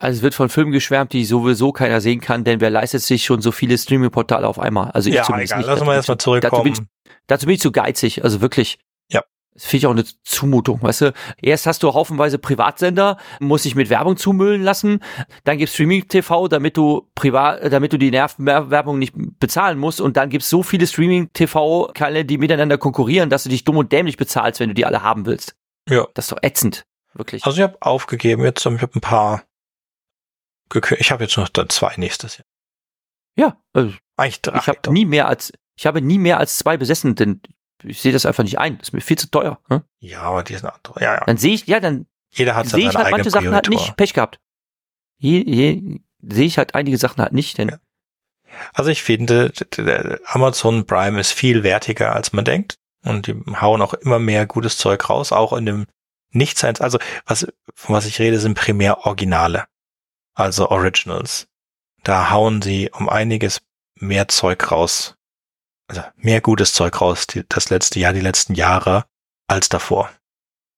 Also 0.00 0.18
es 0.18 0.22
wird 0.22 0.34
von 0.34 0.48
Filmen 0.48 0.70
geschwärmt, 0.70 1.12
die 1.12 1.24
sowieso 1.24 1.72
keiner 1.72 2.00
sehen 2.00 2.20
kann, 2.20 2.44
denn 2.44 2.60
wer 2.60 2.70
leistet 2.70 3.02
sich 3.02 3.24
schon 3.24 3.42
so 3.42 3.50
viele 3.50 3.76
Streaming-Portale 3.76 4.46
auf 4.46 4.58
einmal? 4.60 4.92
Also 4.92 5.08
ich 5.08 5.16
ja, 5.16 5.24
zumindest 5.24 5.52
egal, 5.52 5.58
nicht. 5.58 5.66
lassen 5.66 5.80
wir 5.80 5.86
bin 5.86 5.94
erstmal 5.94 6.16
ich- 6.16 6.40
Dazu 6.42 6.62
bin, 6.62 6.72
ich, 6.72 6.78
zurückkommen. 6.78 6.88
dazu 7.26 7.46
bin 7.46 7.54
ich 7.56 7.60
zu 7.60 7.72
geizig, 7.72 8.22
also 8.24 8.40
wirklich. 8.40 8.78
Das 9.58 9.66
finde 9.66 9.78
ich 9.78 9.86
auch 9.88 9.90
eine 9.90 10.04
Zumutung, 10.22 10.80
weißt 10.82 11.00
du? 11.00 11.12
Erst 11.42 11.66
hast 11.66 11.82
du 11.82 11.92
haufenweise 11.92 12.38
Privatsender, 12.38 13.16
muss 13.40 13.64
dich 13.64 13.74
mit 13.74 13.90
Werbung 13.90 14.16
zumüllen 14.16 14.62
lassen, 14.62 15.02
dann 15.42 15.58
gibt's 15.58 15.74
Streaming-TV, 15.74 16.46
damit 16.46 16.76
du 16.76 17.10
privat, 17.16 17.72
damit 17.72 17.92
du 17.92 17.98
die 17.98 18.12
Nervenwerbung 18.12 19.00
nicht 19.00 19.14
bezahlen 19.40 19.76
musst 19.76 20.00
und 20.00 20.16
dann 20.16 20.30
gibt's 20.30 20.48
so 20.48 20.62
viele 20.62 20.86
Streaming-TV-Kanäle, 20.86 22.24
die 22.24 22.38
miteinander 22.38 22.78
konkurrieren, 22.78 23.30
dass 23.30 23.42
du 23.42 23.48
dich 23.48 23.64
dumm 23.64 23.78
und 23.78 23.90
dämlich 23.90 24.16
bezahlst, 24.16 24.60
wenn 24.60 24.68
du 24.68 24.74
die 24.74 24.86
alle 24.86 25.02
haben 25.02 25.26
willst. 25.26 25.56
Ja. 25.88 26.06
Das 26.14 26.26
ist 26.26 26.32
doch 26.32 26.42
ätzend, 26.42 26.86
wirklich. 27.14 27.44
Also 27.44 27.58
ich 27.58 27.62
habe 27.64 27.78
aufgegeben 27.80 28.44
jetzt, 28.44 28.64
ich 28.64 28.80
habe 28.80 28.94
ein 28.94 29.00
paar 29.00 29.42
Ich 30.98 31.10
habe 31.10 31.24
jetzt 31.24 31.36
noch 31.36 31.48
zwei 31.48 31.94
nächstes 31.96 32.36
Jahr. 32.36 32.46
ja, 33.36 33.56
also 33.72 33.92
Eigentlich 34.16 34.40
drei. 34.40 34.58
Ich 34.58 34.68
habe 34.68 34.92
nie 34.92 35.04
mehr 35.04 35.26
als 35.26 35.52
ich 35.74 35.86
habe 35.86 36.00
nie 36.00 36.18
mehr 36.18 36.38
als 36.38 36.58
zwei 36.58 36.76
besessen, 36.76 37.14
denn 37.14 37.40
ich 37.84 38.00
sehe 38.00 38.12
das 38.12 38.26
einfach 38.26 38.44
nicht 38.44 38.58
ein. 38.58 38.78
Das 38.78 38.88
ist 38.88 38.92
mir 38.92 39.00
viel 39.00 39.18
zu 39.18 39.30
teuer. 39.30 39.60
Ne? 39.68 39.84
ja, 40.00 40.22
aber 40.22 40.42
die 40.42 40.54
sind 40.56 40.66
andere. 40.66 41.02
Ja, 41.02 41.14
ja. 41.14 41.24
Dann 41.24 41.36
sehe 41.36 41.54
ich, 41.54 41.66
ja, 41.66 41.80
dann 41.80 42.06
Jeder 42.30 42.54
hat 42.56 42.66
sehe 42.66 42.88
ich 42.88 42.94
halt 42.96 43.10
manche 43.10 43.30
Sachen 43.30 43.52
halt 43.52 43.64
Prioritor. 43.66 43.86
nicht. 43.86 43.96
Pech 43.96 44.14
gehabt. 44.14 44.40
Je, 45.18 45.42
je, 45.42 46.00
sehe 46.20 46.46
ich 46.46 46.58
halt 46.58 46.74
einige 46.74 46.98
Sachen 46.98 47.22
halt 47.22 47.32
nicht, 47.32 47.58
denn 47.58 47.68
Ja. 47.70 47.78
Also 48.72 48.90
ich 48.90 49.02
finde, 49.02 49.52
Amazon 50.24 50.86
Prime 50.86 51.20
ist 51.20 51.32
viel 51.32 51.62
wertiger, 51.62 52.14
als 52.14 52.32
man 52.32 52.44
denkt. 52.44 52.78
Und 53.04 53.26
die 53.26 53.34
hauen 53.60 53.82
auch 53.82 53.94
immer 53.94 54.18
mehr 54.18 54.46
gutes 54.46 54.78
Zeug 54.78 55.08
raus, 55.08 55.32
auch 55.32 55.52
in 55.52 55.66
dem 55.66 55.86
Nicht-Science. 56.30 56.80
Also 56.80 56.98
was, 57.26 57.46
von 57.74 57.94
was 57.94 58.06
ich 58.06 58.18
rede, 58.18 58.40
sind 58.40 58.54
primär 58.54 59.06
Originale. 59.06 59.66
Also 60.34 60.70
Originals. 60.70 61.46
Da 62.04 62.30
hauen 62.30 62.62
sie 62.62 62.90
um 62.90 63.08
einiges 63.08 63.60
mehr 63.96 64.28
Zeug 64.28 64.70
raus. 64.70 65.16
Also 65.88 66.02
mehr 66.16 66.40
gutes 66.40 66.72
Zeug 66.72 67.00
raus, 67.00 67.26
die, 67.26 67.44
das 67.48 67.70
letzte 67.70 67.98
Jahr, 67.98 68.12
die 68.12 68.20
letzten 68.20 68.54
Jahre, 68.54 69.06
als 69.46 69.68
davor. 69.68 70.10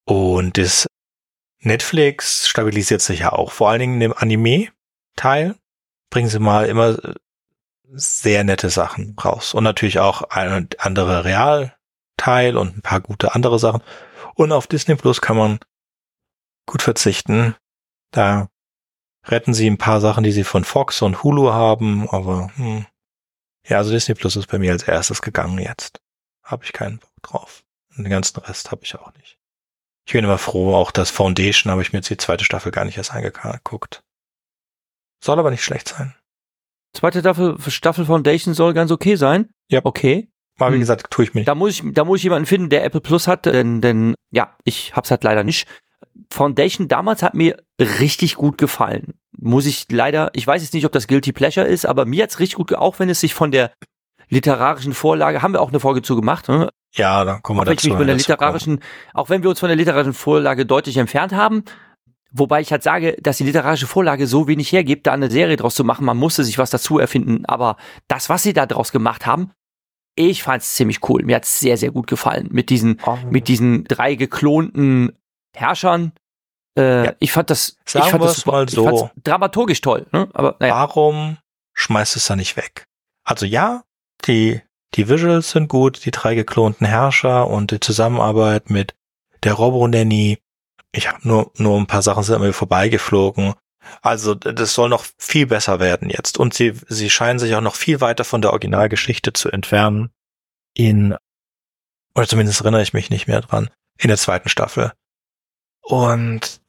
Und 0.07 0.57
das 0.57 0.87
Netflix 1.61 2.49
stabilisiert 2.49 3.03
sich 3.03 3.21
ja 3.21 3.33
auch. 3.33 3.53
Vor 3.53 3.69
allen 3.69 3.81
Dingen 3.81 3.95
in 3.95 4.01
dem 4.01 4.15
Anime-Teil 4.17 5.57
bringen 6.11 6.29
sie 6.29 6.39
mal 6.39 6.67
immer 6.67 7.05
äh, 7.05 7.15
sehr 7.93 8.45
nette 8.45 8.71
Sachen 8.71 9.17
raus. 9.19 9.53
Und 9.53 9.65
natürlich 9.65 9.99
auch 9.99 10.23
ein 10.23 10.69
andere 10.79 11.25
Realteil 11.25 12.57
und 12.57 12.77
ein 12.77 12.83
paar 12.83 13.01
gute 13.01 13.35
andere 13.35 13.59
Sachen. 13.59 13.83
Und 14.35 14.53
auf 14.53 14.67
Disney 14.67 14.95
Plus 14.95 15.21
kann 15.21 15.37
man 15.37 15.59
gut 16.67 16.83
verzichten. 16.83 17.57
Da 18.13 18.49
retten 19.27 19.55
sie 19.55 19.69
ein 19.69 19.79
paar 19.79 20.01
Sachen, 20.01 20.25
die 20.25 20.33
sie 20.33 20.45
von 20.45 20.65
Fox 20.65 21.03
und 21.03 21.23
Hulu 21.23 21.53
haben, 21.53 22.09
aber 22.09 22.51
hm. 22.57 22.87
Ja, 23.67 23.79
also 23.79 23.91
Disney 23.91 24.15
Plus 24.15 24.37
ist 24.37 24.47
bei 24.49 24.59
mir 24.59 24.73
als 24.73 24.83
erstes 24.85 25.23
gegangen 25.23 25.59
jetzt. 25.59 26.01
Habe 26.43 26.65
ich 26.65 26.73
keinen 26.73 26.99
Bock 26.99 27.11
drauf. 27.23 27.63
Und 27.97 28.05
den 28.05 28.11
ganzen 28.11 28.39
Rest 28.41 28.71
habe 28.71 28.83
ich 28.85 28.95
auch 28.97 29.13
nicht. 29.15 29.39
Ich 30.07 30.13
bin 30.13 30.25
immer 30.25 30.39
froh, 30.39 30.75
auch 30.75 30.91
das 30.91 31.11
Foundation 31.11 31.71
habe 31.71 31.83
ich 31.83 31.93
mir 31.93 31.99
jetzt 31.99 32.11
die 32.11 32.17
zweite 32.17 32.45
Staffel 32.45 32.73
gar 32.73 32.85
nicht 32.85 32.97
erst 32.97 33.13
angeguckt. 33.13 34.03
Soll 35.23 35.39
aber 35.39 35.51
nicht 35.51 35.63
schlecht 35.65 35.89
sein. 35.89 36.15
zweite 36.95 37.21
Staffel, 37.21 37.57
Staffel 37.69 38.07
Foundation 38.07 38.55
soll 38.55 38.75
ganz 38.75 38.91
okay 38.91 39.15
sein. 39.17 39.51
Ja. 39.69 39.81
Okay. 39.85 40.29
Aber 40.59 40.71
wie 40.71 40.75
Hm. 40.75 40.81
gesagt, 40.81 41.11
tue 41.11 41.25
ich 41.25 41.35
mir 41.35 41.41
nicht. 41.41 41.49
Da 41.49 41.55
muss 41.55 41.71
ich, 41.71 41.83
da 41.95 42.05
muss 42.05 42.19
ich 42.19 42.25
jemanden 42.25 42.47
finden, 42.47 42.69
der 42.71 42.85
Apple 42.85 43.01
Plus 43.01 43.29
hat, 43.29 43.47
denn, 43.47 43.81
denn 43.81 44.15
ja, 44.31 44.57
ich 44.65 44.95
hab's 44.97 45.11
halt 45.11 45.23
leider 45.23 45.45
nicht. 45.45 45.69
Foundation 46.33 46.89
damals 46.89 47.23
hat 47.23 47.35
mir 47.35 47.63
richtig 47.79 48.35
gut 48.35 48.59
gefallen. 48.59 49.15
Muss 49.43 49.67
ich 49.67 49.87
leider, 49.91 50.31
ich 50.35 50.47
weiß 50.47 50.63
jetzt 50.63 50.75
nicht, 50.75 50.85
ob 50.85 50.93
das 50.93 51.07
Guilty 51.07 51.33
Pleasure 51.33 51.67
ist, 51.67 51.87
aber 51.87 52.05
mir 52.05 52.25
hat's 52.25 52.39
richtig 52.39 52.57
gut, 52.57 52.75
auch 52.75 52.99
wenn 52.99 53.09
es 53.09 53.21
sich 53.21 53.35
von 53.35 53.51
der 53.51 53.73
literarischen 54.29 54.95
Vorlage, 54.95 55.43
haben 55.43 55.55
wir 55.55 55.61
auch 55.61 55.71
eine 55.71 55.81
Folge 55.81 56.03
zu 56.03 56.15
gemacht, 56.17 56.49
ne? 56.49 56.69
Ja, 56.95 57.25
dann 57.25 57.43
kommen 57.43 57.59
wir 57.59 57.63
auch 57.63 57.67
wenn 57.67 57.73
ich 57.75 57.79
dazu. 57.79 57.89
mich 57.89 57.97
von 57.97 58.07
der 58.07 58.17
dazu 58.17 58.27
kommen. 58.27 58.37
literarischen, 58.37 58.81
auch 59.15 59.29
wenn 59.29 59.43
wir 59.43 59.51
uns 59.51 59.61
von 59.61 59.69
der 59.69 59.77
literarischen 59.77 60.13
Vorlage 60.13 60.67
deutlich 60.67 60.97
entfernt 60.97 61.33
haben, 61.33 61.65
wobei 62.33 62.61
ich 62.61 62.71
halt 62.73 62.83
sage, 62.83 63.17
dass 63.21 63.39
die 63.39 63.45
literarische 63.45 63.87
Vorlage 63.87 64.27
so 64.27 64.47
wenig 64.47 64.73
hergibt, 64.73 65.07
da 65.07 65.13
eine 65.13 65.31
Serie 65.31 65.57
draus 65.57 65.75
zu 65.75 65.85
machen, 65.85 66.05
man 66.05 66.17
musste 66.17 66.45
sich 66.45 66.59
was 66.59 66.71
dazu 66.71 66.99
erfinden, 66.99 67.45
aber 67.47 67.77
das, 68.09 68.29
was 68.29 68.43
sie 68.43 68.53
da 68.53 68.67
draus 68.67 68.93
gemacht 68.93 69.27
haben, 69.27 69.53
ich 70.17 70.43
fand's 70.43 70.75
ziemlich 70.75 71.09
cool. 71.09 71.23
Mir 71.25 71.37
hat's 71.37 71.61
sehr, 71.61 71.77
sehr 71.77 71.93
gut 71.93 72.07
gefallen 72.07 72.49
mit 72.51 72.71
diesen, 72.71 73.01
mit 73.31 73.49
diesen 73.49 73.85
drei 73.85 74.17
geklonten 74.17 75.13
Herrschern. 75.55 76.13
Äh, 76.77 77.07
Ja. 77.07 77.13
Ich 77.19 77.33
fand 77.33 77.51
das, 77.51 77.77
Sagen 77.85 78.05
ich 78.07 78.11
fand 78.11 78.23
das 78.25 78.39
wir's 78.39 78.47
mal 78.47 78.69
so. 78.69 79.11
dramaturgisch 79.23 79.81
toll, 79.81 80.07
ne? 80.13 80.29
Aber 80.35 80.57
naja. 80.61 80.75
Warum 80.75 81.39
schmeißt 81.75 82.17
es 82.17 82.27
da 82.27 82.37
nicht 82.37 82.57
weg? 82.57 82.87
Also 83.25 83.47
ja, 83.47 83.83
die, 84.27 84.61
die 84.95 85.09
Visuals 85.09 85.51
sind 85.51 85.69
gut, 85.69 86.05
die 86.05 86.11
drei 86.11 86.35
geklonten 86.35 86.87
Herrscher 86.87 87.47
und 87.49 87.71
die 87.71 87.81
Zusammenarbeit 87.81 88.71
mit 88.71 88.95
der 89.43 89.55
Robo-Nanny. 89.55 90.39
Ich 90.93 91.09
habe 91.09 91.27
nur, 91.27 91.53
nur 91.57 91.79
ein 91.79 91.87
paar 91.87 92.03
Sachen 92.03 92.23
sind 92.23 92.35
an 92.37 92.43
mir 92.43 92.53
vorbeigeflogen. 92.53 93.55
Also 94.03 94.35
das 94.35 94.75
soll 94.75 94.89
noch 94.89 95.05
viel 95.19 95.47
besser 95.47 95.81
werden 95.81 96.11
jetzt. 96.11 96.39
Und 96.39 96.53
sie, 96.55 96.75
sie 96.89 97.09
scheinen 97.11 97.39
sich 97.39 97.55
auch 97.55 97.61
noch 97.61 97.75
viel 97.77 98.01
weiter 98.01 98.25
von 98.25 98.43
der 98.43 98.51
Originalgeschichte 98.51 99.33
zu 99.33 99.51
entfernen. 99.51 100.11
in, 100.75 101.17
oder 102.15 102.27
zumindest 102.29 102.61
erinnere 102.61 102.83
ich 102.83 102.93
mich 102.93 103.11
nicht 103.11 103.27
mehr 103.29 103.41
dran, 103.41 103.71
in 103.99 104.09
der 104.09 104.19
zweiten 104.19 104.49
Staffel. 104.49 104.93
Und 105.83 106.61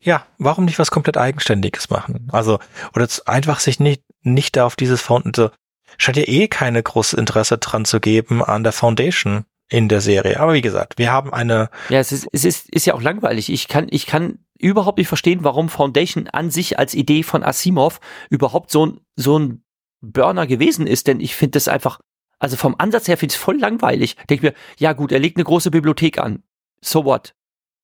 ja, 0.00 0.26
warum 0.38 0.64
nicht 0.64 0.78
was 0.78 0.90
komplett 0.90 1.16
Eigenständiges 1.16 1.90
machen? 1.90 2.28
Also, 2.32 2.58
oder 2.94 3.06
einfach 3.26 3.60
sich 3.60 3.80
nicht, 3.80 4.02
nicht 4.22 4.56
da 4.56 4.66
auf 4.66 4.76
dieses 4.76 5.02
Fountain, 5.02 5.32
so, 5.34 5.50
scheint 5.98 6.16
ja 6.16 6.24
eh 6.26 6.48
keine 6.48 6.82
großes 6.82 7.18
Interesse 7.18 7.58
dran 7.58 7.84
zu 7.84 8.00
geben 8.00 8.42
an 8.42 8.62
der 8.62 8.72
Foundation 8.72 9.44
in 9.68 9.88
der 9.88 10.00
Serie. 10.00 10.40
Aber 10.40 10.54
wie 10.54 10.62
gesagt, 10.62 10.98
wir 10.98 11.12
haben 11.12 11.32
eine. 11.32 11.70
Ja, 11.90 12.00
es 12.00 12.12
ist, 12.12 12.28
es 12.32 12.44
ist, 12.44 12.70
ist 12.70 12.86
ja 12.86 12.94
auch 12.94 13.02
langweilig. 13.02 13.50
Ich 13.50 13.68
kann, 13.68 13.86
ich 13.90 14.06
kann 14.06 14.38
überhaupt 14.58 14.98
nicht 14.98 15.08
verstehen, 15.08 15.44
warum 15.44 15.68
Foundation 15.68 16.28
an 16.28 16.50
sich 16.50 16.78
als 16.78 16.94
Idee 16.94 17.22
von 17.22 17.42
Asimov 17.42 18.00
überhaupt 18.28 18.70
so 18.70 18.86
ein, 18.86 19.00
so 19.16 19.38
ein 19.38 19.62
Burner 20.00 20.46
gewesen 20.46 20.86
ist, 20.86 21.06
denn 21.06 21.20
ich 21.20 21.36
finde 21.36 21.52
das 21.52 21.68
einfach, 21.68 22.00
also 22.38 22.56
vom 22.56 22.74
Ansatz 22.78 23.06
her 23.06 23.16
finde 23.16 23.32
ich 23.32 23.38
es 23.38 23.42
voll 23.42 23.58
langweilig. 23.58 24.16
Denke 24.28 24.46
mir, 24.46 24.54
ja 24.78 24.92
gut, 24.92 25.12
er 25.12 25.18
legt 25.18 25.36
eine 25.36 25.44
große 25.44 25.70
Bibliothek 25.70 26.18
an. 26.18 26.42
So 26.82 27.04
what? 27.04 27.34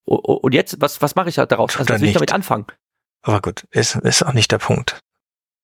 Und 0.07 0.53
jetzt, 0.53 0.79
was, 0.79 1.01
was 1.01 1.15
mache 1.15 1.29
ich 1.29 1.35
da 1.35 1.45
daraus? 1.45 1.75
Also, 1.77 1.93
was 1.93 2.01
will 2.01 2.07
ich 2.07 2.13
damit 2.13 2.31
anfangen? 2.31 2.65
Aber 3.23 3.41
gut, 3.41 3.67
ist, 3.71 3.95
ist 3.95 4.23
auch 4.23 4.33
nicht 4.33 4.51
der 4.51 4.57
Punkt. 4.57 4.99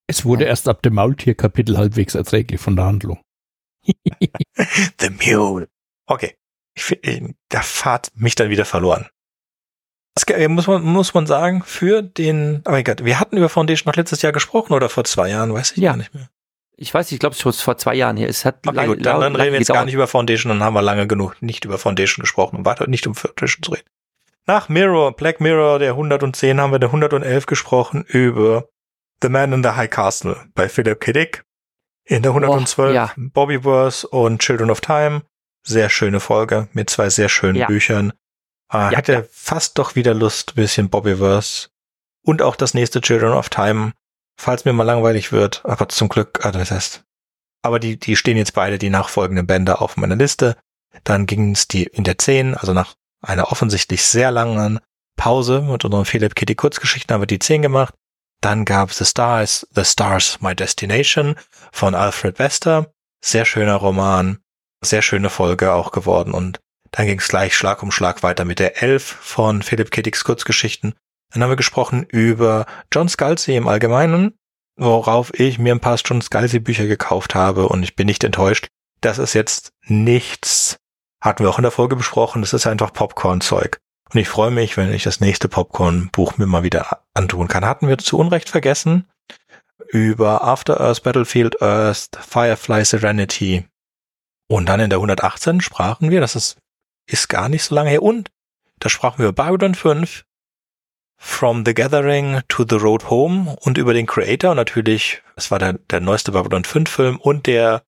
Es 0.08 0.26
wurde 0.26 0.44
erst 0.44 0.68
ab 0.68 0.82
dem 0.82 0.96
Maultierkapitel 0.96 1.78
halbwegs 1.78 2.14
erträglich 2.14 2.60
von 2.60 2.76
der 2.76 2.86
Handlung. 2.86 3.22
The 5.00 5.10
Mule. 5.10 5.70
Okay. 6.08 6.36
Ich, 6.76 6.92
ich, 6.92 7.24
da 7.48 7.62
fahrt 7.62 8.12
mich 8.16 8.36
dann 8.36 8.50
wieder 8.50 8.66
verloren. 8.66 9.08
Das 10.16 10.26
muss 10.50 10.68
man, 10.68 10.84
muss 10.84 11.14
man 11.14 11.26
sagen, 11.26 11.64
für 11.64 12.02
den, 12.02 12.62
oh 12.66 12.72
mein 12.72 12.84
Gott, 12.84 13.06
wir 13.06 13.20
hatten 13.20 13.38
über 13.38 13.50
Foundation 13.50 13.90
noch 13.90 13.96
letztes 13.96 14.22
Jahr 14.22 14.34
gesprochen 14.34 14.74
oder 14.74 14.90
vor 14.90 15.06
zwei 15.06 15.30
Jahren, 15.30 15.54
weiß 15.54 15.72
ich 15.72 15.78
ja. 15.78 15.92
gar 15.92 15.98
nicht 15.98 16.14
mehr. 16.14 16.30
Ich 16.76 16.94
weiß, 16.94 17.12
ich 17.12 17.20
glaube, 17.20 17.36
es 17.36 17.46
war 17.46 17.54
vor 17.54 17.78
zwei 17.78 17.96
Jahren 17.96 18.18
hier. 18.18 18.28
Es 18.28 18.46
hat 18.46 18.68
okay, 18.68 18.88
gut, 18.88 19.06
dann, 19.06 19.22
dann 19.22 19.36
reden 19.36 19.54
wir 19.54 19.60
jetzt 19.60 19.68
gedauert. 19.68 19.80
gar 19.80 19.86
nicht 19.86 19.94
über 19.94 20.08
Foundation, 20.08 20.50
dann 20.50 20.64
haben 20.64 20.74
wir 20.74 20.82
lange 20.82 21.08
genug 21.08 21.42
nicht 21.42 21.66
über 21.66 21.78
Foundation 21.78 22.22
gesprochen, 22.22 22.58
um 22.58 22.66
weiter 22.66 22.88
nicht 22.88 23.08
um 23.08 23.16
Foundation 23.16 23.64
zu 23.64 23.72
reden. 23.72 23.88
Nach 24.46 24.68
Mirror, 24.68 25.16
Black 25.16 25.40
Mirror, 25.40 25.80
der 25.80 25.92
110, 25.92 26.60
haben 26.60 26.72
wir 26.72 26.80
der 26.80 26.90
111 26.90 27.46
gesprochen 27.46 28.04
über 28.04 28.68
The 29.22 29.30
Man 29.30 29.54
in 29.54 29.64
the 29.64 29.70
High 29.70 29.90
Castle 29.90 30.46
bei 30.54 30.68
Philip 30.68 31.00
K. 31.00 31.14
Dick. 31.14 31.46
In 32.06 32.22
der 32.22 32.32
112 32.32 32.90
oh, 32.90 32.94
ja. 32.94 33.14
Bobbyverse 33.16 34.06
und 34.08 34.42
Children 34.42 34.70
of 34.70 34.82
Time. 34.82 35.22
Sehr 35.66 35.90
schöne 35.90 36.20
Folge 36.20 36.68
mit 36.74 36.90
zwei 36.90 37.10
sehr 37.10 37.30
schönen 37.30 37.56
ja. 37.56 37.68
Büchern. 37.68 38.12
Äh, 38.70 38.92
ja, 38.92 38.98
hatte 38.98 39.30
fast 39.32 39.78
doch 39.78 39.96
wieder 39.96 40.14
Lust, 40.14 40.56
bisschen 40.56 40.90
Bobbyverse. 40.90 41.70
Und 42.26 42.42
auch 42.42 42.58
das 42.58 42.74
nächste 42.74 43.00
Children 43.00 43.32
of 43.32 43.48
Time, 43.48 43.94
falls 44.38 44.66
mir 44.66 44.74
mal 44.74 44.84
langweilig 44.84 45.32
wird. 45.32 45.62
Aber 45.64 45.88
zum 45.88 46.10
Glück, 46.10 46.46
also 46.46 46.60
das 46.60 46.72
heißt. 46.72 47.04
Aber 47.62 47.80
die, 47.80 47.98
die 47.98 48.18
stehen 48.18 48.36
jetzt 48.36 48.54
beide, 48.54 48.78
die 48.78 48.90
nachfolgenden 48.90 49.48
Bände 49.48 49.80
auf 49.80 49.96
meiner 49.96 50.18
Liste. 50.18 50.58
Dann 51.06 51.26
ging 51.26 51.52
es 51.52 51.70
die 51.70 51.86
in 51.86 52.04
der 52.04 52.18
10, 52.18 52.56
also 52.56 52.74
nach 52.74 52.96
einer 53.24 53.52
offensichtlich 53.52 54.06
sehr 54.06 54.32
langen 54.32 54.80
Pause 55.16 55.62
mit 55.62 55.86
unseren 55.86 56.06
Philip 56.06 56.36
Kitty 56.36 56.56
Kurzgeschichten 56.56 57.14
haben 57.14 57.22
wir 57.22 57.28
die 57.28 57.40
10 57.40 57.62
gemacht. 57.62 57.94
Dann 58.42 58.66
gab 58.66 58.92
es 58.92 58.98
The 58.98 59.06
Stars, 59.06 59.68
The 59.74 59.86
Stars 59.86 60.42
My 60.42 60.56
Destination 60.56 61.36
von 61.72 61.96
Alfred 61.96 62.40
Wester. 62.40 62.92
Sehr 63.24 63.46
schöner 63.46 63.76
Roman, 63.76 64.40
sehr 64.82 65.02
schöne 65.02 65.30
Folge 65.30 65.74
auch 65.74 65.92
geworden 65.92 66.34
und 66.34 66.60
dann 66.92 67.08
ging 67.08 67.20
es 67.20 67.28
gleich 67.28 67.56
Schlag 67.56 67.82
um 67.82 67.92
Schlag 67.92 68.22
weiter 68.22 68.46
mit 68.46 68.60
der 68.60 68.84
11 68.84 69.04
von 69.04 69.64
Philip 69.64 69.90
K. 69.90 70.02
Dicks 70.02 70.24
Kurzgeschichten. 70.24 70.94
Dann 71.32 71.42
haben 71.42 71.50
wir 71.50 71.56
gesprochen 71.56 72.04
über 72.04 72.66
John 72.92 73.10
Scalzi 73.10 73.56
im 73.56 73.68
Allgemeinen, 73.68 74.38
worauf 74.76 75.34
ich 75.40 75.58
mir 75.58 75.74
ein 75.74 75.80
paar 75.80 75.98
John 76.04 76.22
Scalzi 76.22 76.60
Bücher 76.60 76.86
gekauft 76.86 77.34
habe 77.34 77.68
und 77.68 77.82
ich 77.82 77.96
bin 77.96 78.06
nicht 78.06 78.24
enttäuscht. 78.24 78.68
Das 79.02 79.18
ist 79.18 79.34
jetzt 79.34 79.72
nichts 79.88 80.78
hatten 81.24 81.44
wir 81.44 81.50
auch 81.50 81.58
in 81.58 81.64
der 81.64 81.72
Folge 81.72 81.96
besprochen, 81.96 82.42
das 82.42 82.52
ist 82.52 82.68
einfach 82.68 82.92
Popcorn-Zeug. 82.92 83.80
Und 84.14 84.20
ich 84.20 84.28
freue 84.28 84.52
mich, 84.52 84.76
wenn 84.76 84.94
ich 84.94 85.04
das 85.04 85.22
nächste 85.22 85.48
Popcorn-Buch 85.48 86.38
mir 86.38 86.46
mal 86.46 86.64
wieder 86.64 87.00
antun 87.14 87.48
kann. 87.48 87.66
Hatten 87.66 87.88
wir 87.88 87.98
zu 87.98 88.20
Unrecht 88.20 88.50
vergessen 88.50 89.08
über 89.88 90.44
After 90.44 90.82
Earth, 90.82 91.02
Battlefield 91.02 91.62
Earth, 91.62 92.10
Firefly 92.20 92.84
Serenity. 92.84 93.66
Und 94.48 94.68
dann 94.68 94.82
in 94.82 94.90
der 94.90 94.98
118 94.98 95.62
sprachen 95.62 96.12
wir, 96.12 96.20
das 96.20 96.36
ist, 96.36 96.58
ist 97.08 97.30
gar 97.30 97.48
nicht 97.48 97.64
so 97.64 97.74
lange 97.74 97.90
her, 97.90 98.04
und 98.04 98.30
da 98.80 98.90
sprachen 98.90 99.20
wir 99.20 99.30
über 99.30 99.44
Babylon 99.44 99.76
5, 99.76 100.26
From 101.16 101.64
the 101.66 101.74
Gathering 101.74 102.42
to 102.50 102.66
the 102.70 102.76
Road 102.76 103.10
Home 103.10 103.56
und 103.62 103.78
über 103.78 103.94
den 103.94 104.08
Creator. 104.08 104.52
Und 104.52 104.58
natürlich, 104.58 105.24
es 105.38 105.52
war 105.52 105.58
der, 105.58 105.74
der 105.74 106.02
neueste 106.02 106.34
Babylon 106.34 106.66
5 106.66 106.90
Film 106.90 107.18
und 107.18 107.48
der 107.48 107.84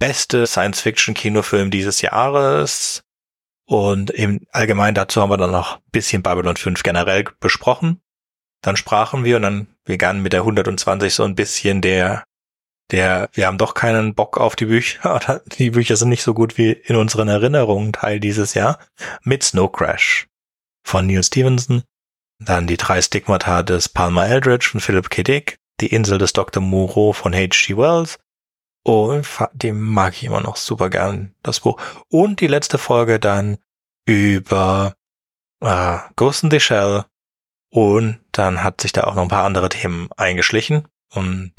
beste 0.00 0.48
Science-Fiction-Kinofilm 0.48 1.70
dieses 1.70 2.00
Jahres. 2.00 3.04
Und 3.66 4.10
im 4.10 4.44
Allgemeinen 4.50 4.96
dazu 4.96 5.20
haben 5.22 5.30
wir 5.30 5.36
dann 5.36 5.52
noch 5.52 5.76
ein 5.76 5.82
bisschen 5.92 6.22
Babylon 6.22 6.56
5 6.56 6.82
generell 6.82 7.28
besprochen. 7.38 8.00
Dann 8.62 8.76
sprachen 8.76 9.22
wir 9.22 9.36
und 9.36 9.42
dann 9.42 9.68
begann 9.84 10.20
mit 10.20 10.32
der 10.32 10.40
120 10.40 11.14
so 11.14 11.22
ein 11.22 11.36
bisschen 11.36 11.80
der, 11.80 12.24
der, 12.90 13.30
wir 13.32 13.46
haben 13.46 13.58
doch 13.58 13.74
keinen 13.74 14.14
Bock 14.14 14.38
auf 14.38 14.56
die 14.56 14.66
Bücher, 14.66 15.40
die 15.58 15.70
Bücher 15.70 15.96
sind 15.96 16.08
nicht 16.08 16.24
so 16.24 16.34
gut 16.34 16.58
wie 16.58 16.72
in 16.72 16.96
unseren 16.96 17.28
Erinnerungen 17.28 17.92
Teil 17.92 18.18
dieses 18.18 18.54
Jahr, 18.54 18.80
mit 19.22 19.44
Snow 19.44 19.70
Crash 19.70 20.26
von 20.84 21.06
Neil 21.06 21.22
Stevenson. 21.22 21.84
Dann 22.40 22.66
die 22.66 22.78
drei 22.78 23.00
Stigmata 23.00 23.62
des 23.62 23.88
Palmer 23.88 24.26
Eldridge 24.26 24.68
von 24.70 24.80
Philip 24.80 25.10
K. 25.10 25.22
Dick, 25.22 25.58
die 25.80 25.88
Insel 25.94 26.18
des 26.18 26.32
Dr. 26.32 26.62
Moreau 26.62 27.12
von 27.12 27.34
H.G. 27.34 27.76
Wells 27.76 28.18
Oh, 28.84 29.20
dem 29.52 29.80
mag 29.80 30.14
ich 30.14 30.24
immer 30.24 30.40
noch 30.40 30.56
super 30.56 30.88
gern, 30.88 31.34
das 31.42 31.60
Buch. 31.60 31.80
Und 32.08 32.40
die 32.40 32.46
letzte 32.46 32.78
Folge 32.78 33.20
dann 33.20 33.58
über 34.06 34.94
äh, 35.60 35.98
Ghost 36.16 36.44
in 36.44 36.50
the 36.50 36.60
Shell. 36.60 37.04
Und 37.70 38.20
dann 38.32 38.64
hat 38.64 38.80
sich 38.80 38.92
da 38.92 39.04
auch 39.04 39.14
noch 39.14 39.22
ein 39.22 39.28
paar 39.28 39.44
andere 39.44 39.68
Themen 39.68 40.08
eingeschlichen. 40.16 40.88
Und 41.12 41.52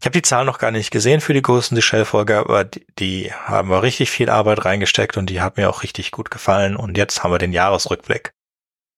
ich 0.00 0.06
habe 0.06 0.12
die 0.12 0.22
Zahlen 0.22 0.46
noch 0.46 0.58
gar 0.58 0.70
nicht 0.70 0.90
gesehen 0.90 1.20
für 1.20 1.32
die 1.32 1.42
Ghost 1.42 1.70
in 1.70 1.76
the 1.76 1.82
Shell 1.82 2.04
Folge, 2.04 2.38
aber 2.38 2.64
die, 2.64 2.86
die 2.98 3.32
haben 3.32 3.70
wir 3.70 3.82
richtig 3.82 4.10
viel 4.10 4.28
Arbeit 4.28 4.64
reingesteckt 4.64 5.16
und 5.16 5.30
die 5.30 5.40
hat 5.40 5.56
mir 5.56 5.70
auch 5.70 5.82
richtig 5.82 6.10
gut 6.10 6.30
gefallen. 6.30 6.76
Und 6.76 6.96
jetzt 6.96 7.22
haben 7.22 7.32
wir 7.32 7.38
den 7.38 7.52
Jahresrückblick. 7.52 8.34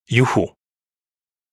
Juhu. 0.07 0.51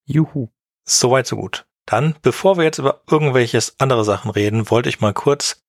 Juhu. 0.04 0.48
Soweit 0.84 1.26
so 1.26 1.36
gut. 1.36 1.66
Dann, 1.86 2.16
bevor 2.20 2.56
wir 2.56 2.64
jetzt 2.64 2.78
über 2.78 3.02
irgendwelches 3.10 3.76
andere 3.78 4.04
Sachen 4.04 4.30
reden, 4.30 4.70
wollte 4.70 4.88
ich 4.88 5.00
mal 5.00 5.14
kurz 5.14 5.62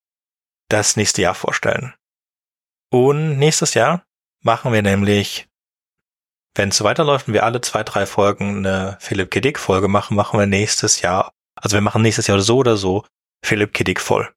das 0.69 0.95
nächste 0.95 1.21
Jahr 1.21 1.35
vorstellen. 1.35 1.93
Und 2.89 3.37
nächstes 3.37 3.73
Jahr 3.73 4.03
machen 4.41 4.73
wir 4.73 4.81
nämlich, 4.81 5.47
wenn 6.55 6.69
es 6.69 6.77
so 6.77 6.85
weiterläuft 6.85 7.27
und 7.27 7.33
wir 7.33 7.43
alle 7.43 7.61
zwei, 7.61 7.83
drei 7.83 8.05
Folgen 8.05 8.65
eine 8.65 8.97
Philipp 8.99 9.31
K. 9.31 9.41
Dick 9.41 9.59
Folge 9.59 9.87
machen, 9.87 10.15
machen 10.15 10.39
wir 10.39 10.47
nächstes 10.47 11.01
Jahr, 11.01 11.31
also 11.55 11.75
wir 11.75 11.81
machen 11.81 12.01
nächstes 12.01 12.27
Jahr 12.27 12.39
so 12.39 12.57
oder 12.57 12.77
so 12.77 13.05
Philipp 13.43 13.73
K. 13.73 13.83
Dick 13.83 13.99
voll. 13.99 14.31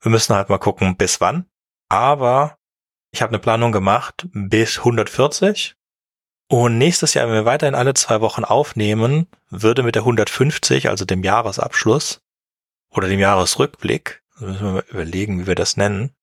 Wir 0.00 0.10
müssen 0.10 0.34
halt 0.34 0.48
mal 0.48 0.58
gucken, 0.58 0.96
bis 0.96 1.20
wann. 1.20 1.46
Aber 1.88 2.58
ich 3.10 3.22
habe 3.22 3.30
eine 3.30 3.38
Planung 3.38 3.72
gemacht 3.72 4.26
bis 4.32 4.78
140. 4.78 5.76
Und 6.48 6.78
nächstes 6.78 7.14
Jahr, 7.14 7.26
wenn 7.26 7.34
wir 7.34 7.44
weiterhin 7.44 7.74
alle 7.74 7.94
zwei 7.94 8.20
Wochen 8.20 8.44
aufnehmen, 8.44 9.28
würde 9.48 9.82
mit 9.82 9.94
der 9.94 10.02
150, 10.02 10.88
also 10.88 11.04
dem 11.04 11.22
Jahresabschluss 11.22 12.20
oder 12.90 13.08
dem 13.08 13.20
Jahresrückblick, 13.20 14.23
also 14.34 14.46
müssen 14.46 14.64
wir 14.64 14.72
mal 14.72 14.84
überlegen, 14.88 15.40
wie 15.40 15.46
wir 15.46 15.54
das 15.54 15.76
nennen. 15.76 16.14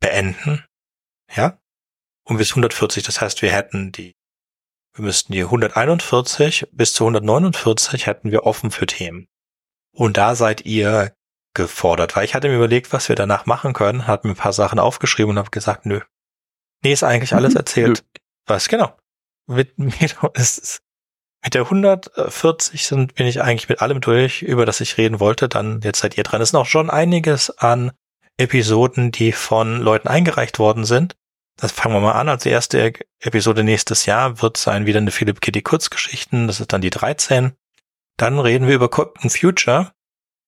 Beenden. 0.00 0.64
Ja? 1.34 1.60
Und 2.24 2.38
bis 2.38 2.50
140, 2.50 3.02
das 3.04 3.20
heißt, 3.20 3.42
wir 3.42 3.52
hätten 3.52 3.92
die, 3.92 4.16
wir 4.94 5.04
müssten 5.04 5.32
die 5.32 5.42
141 5.42 6.68
bis 6.72 6.92
zu 6.92 7.04
149 7.04 8.06
hätten 8.06 8.30
wir 8.30 8.44
offen 8.44 8.70
für 8.70 8.86
Themen. 8.86 9.28
Und 9.92 10.16
da 10.16 10.34
seid 10.34 10.66
ihr 10.66 11.14
gefordert, 11.54 12.14
weil 12.14 12.24
ich 12.24 12.34
hatte 12.34 12.48
mir 12.48 12.56
überlegt, 12.56 12.92
was 12.92 13.08
wir 13.08 13.16
danach 13.16 13.46
machen 13.46 13.72
können, 13.72 14.06
hat 14.06 14.24
mir 14.24 14.30
ein 14.30 14.36
paar 14.36 14.52
Sachen 14.52 14.78
aufgeschrieben 14.78 15.30
und 15.30 15.38
habe 15.38 15.50
gesagt, 15.50 15.86
nö. 15.86 16.00
Nee, 16.82 16.92
ist 16.92 17.02
eigentlich 17.02 17.34
alles 17.34 17.54
erzählt. 17.56 18.04
Was, 18.46 18.68
genau. 18.68 18.96
Mit 19.46 19.78
mir 19.78 20.10
ist 20.34 20.82
mit 21.42 21.54
der 21.54 21.62
140 21.62 22.86
sind, 22.86 23.14
bin 23.14 23.26
ich 23.26 23.42
eigentlich 23.42 23.68
mit 23.68 23.80
allem 23.80 24.00
durch, 24.00 24.42
über 24.42 24.66
das 24.66 24.80
ich 24.80 24.98
reden 24.98 25.20
wollte. 25.20 25.48
Dann 25.48 25.80
jetzt 25.82 26.00
seid 26.00 26.16
ihr 26.16 26.24
dran. 26.24 26.40
Es 26.40 26.50
ist 26.50 26.52
noch 26.52 26.66
schon 26.66 26.90
einiges 26.90 27.50
an 27.58 27.92
Episoden, 28.36 29.12
die 29.12 29.32
von 29.32 29.80
Leuten 29.80 30.08
eingereicht 30.08 30.58
worden 30.58 30.84
sind. 30.84 31.16
Das 31.56 31.72
fangen 31.72 31.94
wir 31.94 32.00
mal 32.00 32.12
an. 32.12 32.28
Als 32.28 32.46
erste 32.46 32.92
Episode 33.20 33.64
nächstes 33.64 34.06
Jahr 34.06 34.40
wird 34.40 34.56
sein 34.56 34.86
wieder 34.86 34.98
eine 34.98 35.10
Philip 35.10 35.40
Kitty 35.40 35.62
Kurzgeschichten. 35.62 36.46
Das 36.46 36.60
ist 36.60 36.72
dann 36.72 36.80
die 36.80 36.90
13. 36.90 37.52
Dann 38.16 38.38
reden 38.38 38.66
wir 38.66 38.74
über 38.74 38.90
Captain 38.90 39.30
Future. 39.30 39.92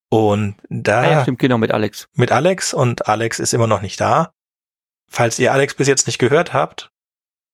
Und 0.09 0.57
da. 0.69 1.01
Ah 1.01 1.11
ja, 1.11 1.23
stimmt, 1.23 1.39
genau, 1.39 1.59
mit 1.59 1.73
Alex. 1.73 2.09
Mit 2.15 2.33
Alex 2.33 2.75
und 2.75 3.09
Alex 3.09 3.39
ist 3.39 3.55
immer 3.55 3.67
noch 3.67 3.81
nicht 3.81 4.01
da. 4.01 4.33
Falls 5.09 5.39
ihr 5.39 5.53
Alex 5.53 5.75
bis 5.75 5.89
jetzt 5.89 6.07
nicht 6.07 6.19
gehört 6.19 6.53
habt, 6.53 6.91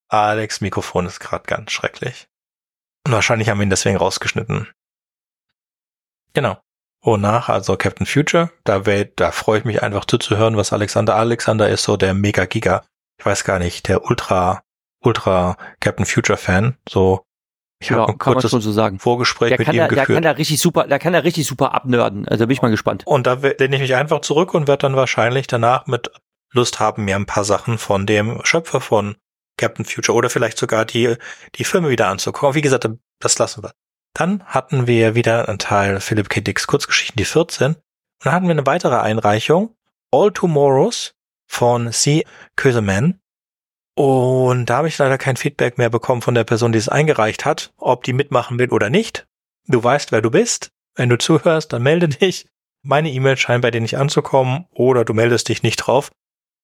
Alex 0.09 0.61
Mikrofon 0.61 1.07
ist 1.07 1.21
gerade 1.21 1.47
ganz 1.47 1.73
schrecklich. 1.73 2.29
Und 3.07 3.13
wahrscheinlich 3.13 3.49
haben 3.49 3.59
wir 3.59 3.63
ihn 3.63 3.71
deswegen 3.71 3.97
rausgeschnitten. 3.97 4.67
Genau. 6.35 6.59
und 7.01 7.21
nach, 7.21 7.49
also 7.49 7.77
Captain 7.77 8.05
Future. 8.05 8.51
Da, 8.65 8.85
wär, 8.85 9.05
da 9.05 9.31
freue 9.31 9.61
ich 9.61 9.65
mich 9.65 9.81
einfach 9.83 10.05
zuzuhören, 10.07 10.57
was 10.57 10.73
Alexander 10.73 11.15
Alexander 11.15 11.69
ist, 11.69 11.85
so 11.85 11.97
der 11.97 12.15
Mega 12.15 12.47
Giga. 12.47 12.85
Ich 13.19 13.25
weiß 13.25 13.45
gar 13.45 13.61
nicht, 13.61 13.87
der 13.87 14.05
Ultra, 14.05 14.63
Ultra 15.05 15.57
Captain 15.79 16.05
Future 16.05 16.37
Fan. 16.37 16.77
So, 16.89 17.23
ich 17.79 17.91
Ja, 17.91 17.99
habe 17.99 18.13
ein 18.13 18.19
kurzes 18.19 18.51
schon 18.51 18.61
so 18.61 18.73
sagen. 18.73 18.99
Vorgespräch 18.99 19.51
Der 19.51 19.59
mit 19.61 19.69
ihm 19.69 19.77
da, 19.77 19.87
der 19.87 19.97
kann 19.99 20.07
geführt. 20.07 20.25
da 20.25 20.31
richtig 20.33 20.61
super, 20.61 20.89
da 20.89 20.99
kann 20.99 21.15
er 21.15 21.23
richtig 21.23 21.47
super 21.47 21.75
abnörden. 21.75 22.27
Also 22.27 22.43
da 22.43 22.47
bin 22.47 22.55
ich 22.55 22.63
mal 22.63 22.71
gespannt. 22.73 23.07
Und 23.07 23.29
da 23.29 23.35
lehne 23.35 23.77
ich 23.77 23.83
mich 23.83 23.95
einfach 23.95 24.21
zurück 24.21 24.53
und 24.53 24.67
werde 24.67 24.83
dann 24.83 24.97
wahrscheinlich 24.97 25.47
danach 25.47 25.87
mit 25.87 26.11
Lust 26.53 26.81
haben, 26.81 27.05
mir 27.05 27.15
ein 27.15 27.27
paar 27.27 27.45
Sachen 27.45 27.79
von 27.79 28.05
dem 28.07 28.41
Schöpfer 28.45 28.81
von 28.81 29.15
Captain 29.57 29.85
Future 29.85 30.17
oder 30.17 30.31
vielleicht 30.31 30.59
sogar 30.59 30.85
die, 30.85 31.17
die 31.55 31.65
Filme 31.65 31.89
wieder 31.89 32.09
anzugucken. 32.09 32.55
Wie 32.55 32.63
gesagt, 32.63 32.89
das 33.21 33.39
lassen 33.39 33.63
wir. 33.63 33.73
Dann 34.15 34.45
hatten 34.45 34.87
wir 34.87 35.15
wieder 35.15 35.49
einen 35.49 35.59
Teil 35.59 36.01
Philip 36.01 36.29
K. 36.29 36.41
Dicks 36.41 36.67
Kurzgeschichten, 36.67 37.17
die 37.17 37.25
14. 37.25 37.75
Und 37.75 37.77
dann 38.25 38.33
hatten 38.33 38.47
wir 38.47 38.53
eine 38.53 38.67
weitere 38.67 38.97
Einreichung, 38.97 39.75
All 40.11 40.33
Tomorrows 40.33 41.15
von 41.47 41.93
C. 41.93 42.25
Köseman. 42.57 43.21
Und 43.95 44.67
da 44.67 44.79
habe 44.79 44.89
ich 44.89 44.99
leider 44.99 45.19
kein 45.19 45.37
Feedback 45.37 45.79
mehr 45.79 45.91
bekommen 45.91 46.23
von 46.23 46.35
der 46.35 46.45
Person, 46.45 46.73
die 46.73 46.79
es 46.79 46.89
eingereicht 46.89 47.45
hat, 47.45 47.73
ob 47.79 48.05
die 48.05 48.13
mitmachen 48.13 48.59
will 48.59 48.71
oder 48.71 48.91
nicht. 48.91 49.27
Du 49.67 49.83
weißt, 49.83 50.13
wer 50.13 50.23
du 50.23 50.31
bist. 50.31 50.71
Wenn 50.95 51.09
du 51.09 51.19
zuhörst, 51.19 51.73
dann 51.73 51.83
melde 51.83 52.09
dich. 52.09 52.47
Meine 52.83 53.11
E-Mail 53.11 53.37
scheint 53.37 53.63
bei 53.63 53.71
dir 53.71 53.81
nicht 53.81 53.99
anzukommen 53.99 54.67
oder 54.71 55.05
du 55.05 55.13
meldest 55.13 55.49
dich 55.49 55.63
nicht 55.63 55.77
drauf. 55.77 56.11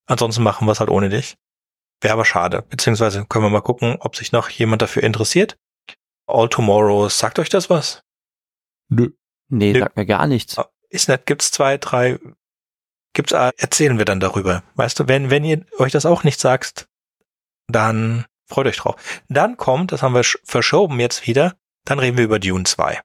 Ansonsten 0.07 0.43
machen 0.43 0.67
wir 0.67 0.73
es 0.73 0.81
halt 0.81 0.91
ohne 0.91 1.09
dich. 1.09 1.37
Wäre 2.03 2.15
aber 2.15 2.25
schade. 2.25 2.63
Beziehungsweise 2.69 3.25
können 3.27 3.45
wir 3.45 3.51
mal 3.51 3.61
gucken, 3.63 3.97
ob 4.01 4.17
sich 4.17 4.33
noch 4.33 4.51
jemand 4.51 4.83
dafür 4.83 5.03
interessiert. 5.03 5.57
All 6.27 6.49
Tomorrows, 6.49 7.19
sagt 7.19 7.39
euch 7.39 7.49
das 7.49 7.71
was? 7.71 8.03
Nö. 8.89 9.11
Nee, 9.49 9.73
Nö. 9.73 9.81
sagt 9.81 9.97
mir 9.97 10.07
gar 10.07 10.27
nichts. 10.27 10.57
Ist 10.91 11.09
nett, 11.09 11.27
gibt's 11.27 11.51
zwei, 11.51 11.79
drei, 11.79 12.19
gibt's, 13.15 13.33
äh, 13.33 13.53
erzählen 13.57 13.99
wir 13.99 14.05
dann 14.05 14.21
darüber. 14.21 14.63
Weißt 14.75 14.99
du, 15.01 15.09
wenn, 15.09 15.31
wenn 15.31 15.45
ihr 15.45 15.65
euch 15.79 15.93
das 15.93 16.05
auch 16.07 16.23
nicht 16.25 16.39
sagt, 16.41 16.87
dann 17.69 18.27
freut 18.49 18.67
euch 18.67 18.77
drauf. 18.77 18.97
Dann 19.29 19.57
kommt, 19.57 19.93
das 19.93 20.03
haben 20.03 20.15
wir 20.15 20.23
sch- 20.25 20.39
verschoben 20.45 21.01
jetzt 21.01 21.27
wieder, 21.27 21.57
dann 21.85 21.99
reden 21.99 22.17
wir 22.19 22.25
über 22.25 22.39
Dune 22.39 22.65
2. 22.65 23.01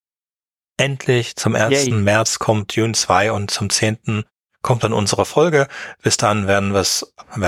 Endlich 0.78 1.36
zum 1.36 1.56
1. 1.56 1.72
Yay. 1.86 1.92
März 1.92 2.40
kommt 2.40 2.76
Dune 2.76 2.94
2 2.94 3.32
und 3.32 3.50
zum 3.52 3.70
10. 3.70 4.24
kommt 4.68 4.84
dann 4.84 4.92
unsere 4.92 5.24
Folge. 5.26 5.70
Bis 6.04 6.18
dann 6.18 6.46
werden 6.46 6.74
wir 6.74 6.86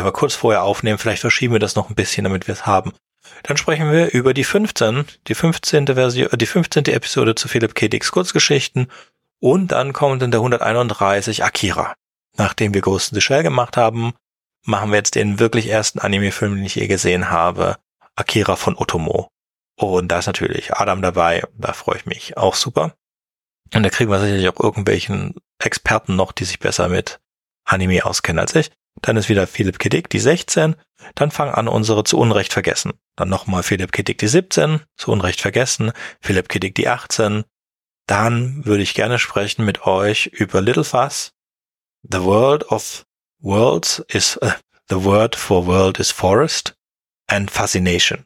wir 0.06 0.12
kurz 0.14 0.36
vorher 0.36 0.64
aufnehmen. 0.64 0.98
Vielleicht 0.98 1.20
verschieben 1.20 1.54
wir 1.54 1.60
das 1.60 1.76
noch 1.76 1.90
ein 1.90 1.96
bisschen, 1.96 2.24
damit 2.24 2.48
wir 2.48 2.54
es 2.54 2.66
haben. 2.66 2.94
Dann 3.44 3.58
sprechen 3.58 3.92
wir 3.92 4.14
über 4.14 4.34
die 4.34 4.46
15, 4.46 5.04
die 5.28 5.36
15. 5.36 5.88
Version, 5.88 6.32
äh, 6.32 6.38
die 6.38 6.46
15. 6.46 6.86
Episode 6.86 7.36
zu 7.36 7.50
Philip 7.50 7.76
K. 7.76 7.90
Dicks 7.90 8.12
Kurzgeschichten. 8.12 8.88
Und 9.42 9.74
dann 9.74 9.92
kommt 9.92 10.24
in 10.24 10.32
der 10.32 10.40
131 10.40 11.44
Akira. 11.44 11.94
Nachdem 12.38 12.74
wir 12.74 12.80
Ghost 12.80 13.12
in 13.12 13.16
the 13.16 13.22
Shell 13.22 13.44
gemacht 13.44 13.76
haben, 13.76 14.14
machen 14.64 14.92
wir 14.92 14.98
jetzt 14.98 15.16
den 15.16 15.40
wirklich 15.40 15.68
ersten 15.68 16.00
Anime-Film, 16.00 16.56
den 16.56 16.66
ich 16.66 16.76
je 16.76 16.88
gesehen 16.88 17.30
habe. 17.30 17.76
Akira 18.16 18.56
von 18.56 18.78
Otomo. 18.78 19.28
Und 19.76 20.08
da 20.08 20.20
ist 20.20 20.28
natürlich 20.28 20.74
Adam 20.74 21.02
dabei. 21.02 21.44
Da 21.58 21.74
freue 21.74 21.98
ich 21.98 22.06
mich 22.06 22.38
auch 22.38 22.56
super. 22.56 22.94
Und 23.74 23.84
da 23.84 23.90
kriegen 23.90 24.10
wir 24.10 24.20
sicherlich 24.20 24.48
auch 24.50 24.60
irgendwelchen 24.60 25.36
Experten 25.60 26.16
noch, 26.16 26.32
die 26.32 26.46
sich 26.46 26.60
besser 26.60 26.90
mit 26.90 27.20
Anime 27.66 28.06
auskennen 28.06 28.40
als 28.40 28.56
ich. 28.56 28.72
Dann 29.02 29.18
ist 29.18 29.30
wieder 29.30 29.48
Philipp 29.48 29.80
Kiddick, 29.80 30.10
die 30.10 30.20
16. 30.20 30.76
Dann 31.16 31.32
fangen 31.32 31.54
an 31.54 31.68
unsere 31.68 32.04
zu 32.04 32.18
Unrecht 32.18 32.52
vergessen. 32.52 32.94
Dann 33.16 33.30
nochmal 33.30 33.64
Philipp 33.64 33.92
Kiddick, 33.92 34.18
die 34.18 34.28
17. 34.28 34.82
Zu 34.98 35.12
Unrecht 35.12 35.42
vergessen. 35.42 35.92
Philipp 36.22 36.50
Kiddick, 36.50 36.76
die 36.76 36.88
18. 36.88 37.46
Dann 38.08 38.66
würde 38.66 38.84
ich 38.84 38.96
gerne 38.96 39.20
sprechen 39.20 39.66
mit 39.66 39.86
euch 39.86 40.28
über 40.28 40.62
Little 40.62 40.84
Fuss. 40.84 41.32
The 42.04 42.24
world 42.24 42.70
of 42.72 43.06
worlds 43.40 44.00
is, 44.08 44.38
äh, 44.38 44.54
the 44.90 45.04
word 45.04 45.36
for 45.36 45.68
world 45.68 46.00
is 46.00 46.12
forest 46.12 46.76
and 47.28 47.52
fascination. 47.52 48.26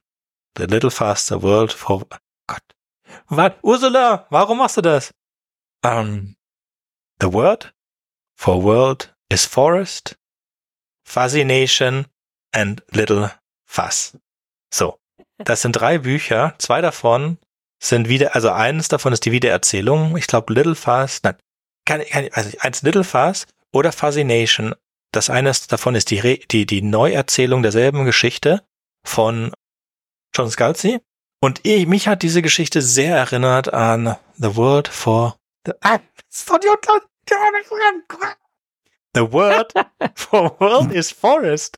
The 0.57 0.65
Little 0.65 0.91
Fuss, 0.91 1.27
the 1.27 1.41
world 1.41 1.73
for, 1.73 2.05
Gott. 2.47 2.63
Was? 3.27 3.53
Ursula, 3.61 4.25
warum 4.29 4.59
machst 4.59 4.77
du 4.77 4.81
das? 4.81 5.11
Um, 5.83 6.35
the 7.19 7.31
word 7.31 7.73
for 8.37 8.61
world 8.61 9.13
is 9.29 9.45
forest, 9.45 10.15
fascination 11.05 12.07
and 12.53 12.81
little 12.93 13.31
fuss. 13.65 14.17
So. 14.71 14.97
Das 15.45 15.61
sind 15.61 15.73
drei 15.73 15.97
Bücher. 15.97 16.53
Zwei 16.59 16.79
davon 16.79 17.37
sind 17.81 18.07
wieder, 18.07 18.35
also 18.35 18.49
eines 18.51 18.87
davon 18.87 19.11
ist 19.13 19.25
die 19.25 19.31
Wiedererzählung. 19.31 20.15
Ich 20.15 20.27
glaube 20.27 20.53
Little 20.53 20.75
Fuss, 20.75 21.19
nein, 21.23 21.35
kann, 21.85 22.01
kann, 22.05 22.29
also 22.31 22.57
eins 22.59 22.81
Little 22.81 23.03
Fuss 23.03 23.45
oder 23.73 23.91
Fascination. 23.91 24.73
Das 25.11 25.29
eine 25.29 25.49
ist, 25.49 25.71
davon 25.71 25.95
ist 25.95 26.11
die, 26.11 26.19
Re, 26.19 26.37
die, 26.37 26.65
die 26.65 26.81
Neuerzählung 26.81 27.61
derselben 27.61 28.05
Geschichte 28.05 28.63
von 29.05 29.51
John 30.33 30.49
Scalzi. 30.49 30.99
Und 31.41 31.59
ich, 31.63 31.87
mich 31.87 32.07
hat 32.07 32.23
diese 32.23 32.41
Geschichte 32.41 32.81
sehr 32.81 33.17
erinnert 33.17 33.73
an 33.73 34.15
The 34.37 34.55
Word 34.55 34.87
for 34.87 35.37
the, 35.65 35.73
Word 39.31 39.73
for 40.15 40.59
World 40.59 40.91
is 40.91 41.11
Forest. 41.11 41.77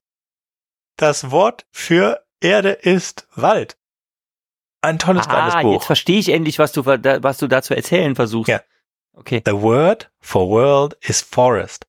Das 0.97 1.29
Wort 1.31 1.65
für 1.71 2.25
Erde 2.39 2.71
ist 2.71 3.27
Wald. 3.35 3.77
Ein 4.81 4.99
tolles 4.99 5.27
kleines 5.27 5.55
Ah, 5.55 5.61
Buch. 5.61 5.73
jetzt 5.73 5.85
verstehe 5.85 6.19
ich 6.19 6.29
endlich, 6.29 6.59
was 6.59 6.71
du, 6.71 6.81
da- 6.83 7.21
was 7.23 7.37
du 7.37 7.47
da 7.47 7.61
zu 7.61 7.75
erzählen 7.75 8.15
versuchst. 8.15 8.49
Ja. 8.49 8.61
Okay. 9.13 9.41
The 9.45 9.53
word 9.53 10.11
for 10.19 10.49
world 10.49 10.95
is 11.01 11.21
forest. 11.21 11.85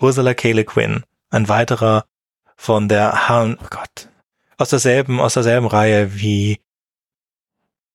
Ursula 0.00 0.34
K. 0.34 0.52
Le 0.52 0.64
Guin. 0.64 1.04
Ein 1.30 1.48
weiterer 1.48 2.06
von 2.56 2.88
der 2.88 3.28
Han, 3.28 3.58
oh 3.62 3.66
Gott, 3.70 4.08
aus 4.56 4.70
derselben, 4.70 5.20
aus 5.20 5.34
derselben 5.34 5.66
Reihe 5.66 6.14
wie, 6.16 6.60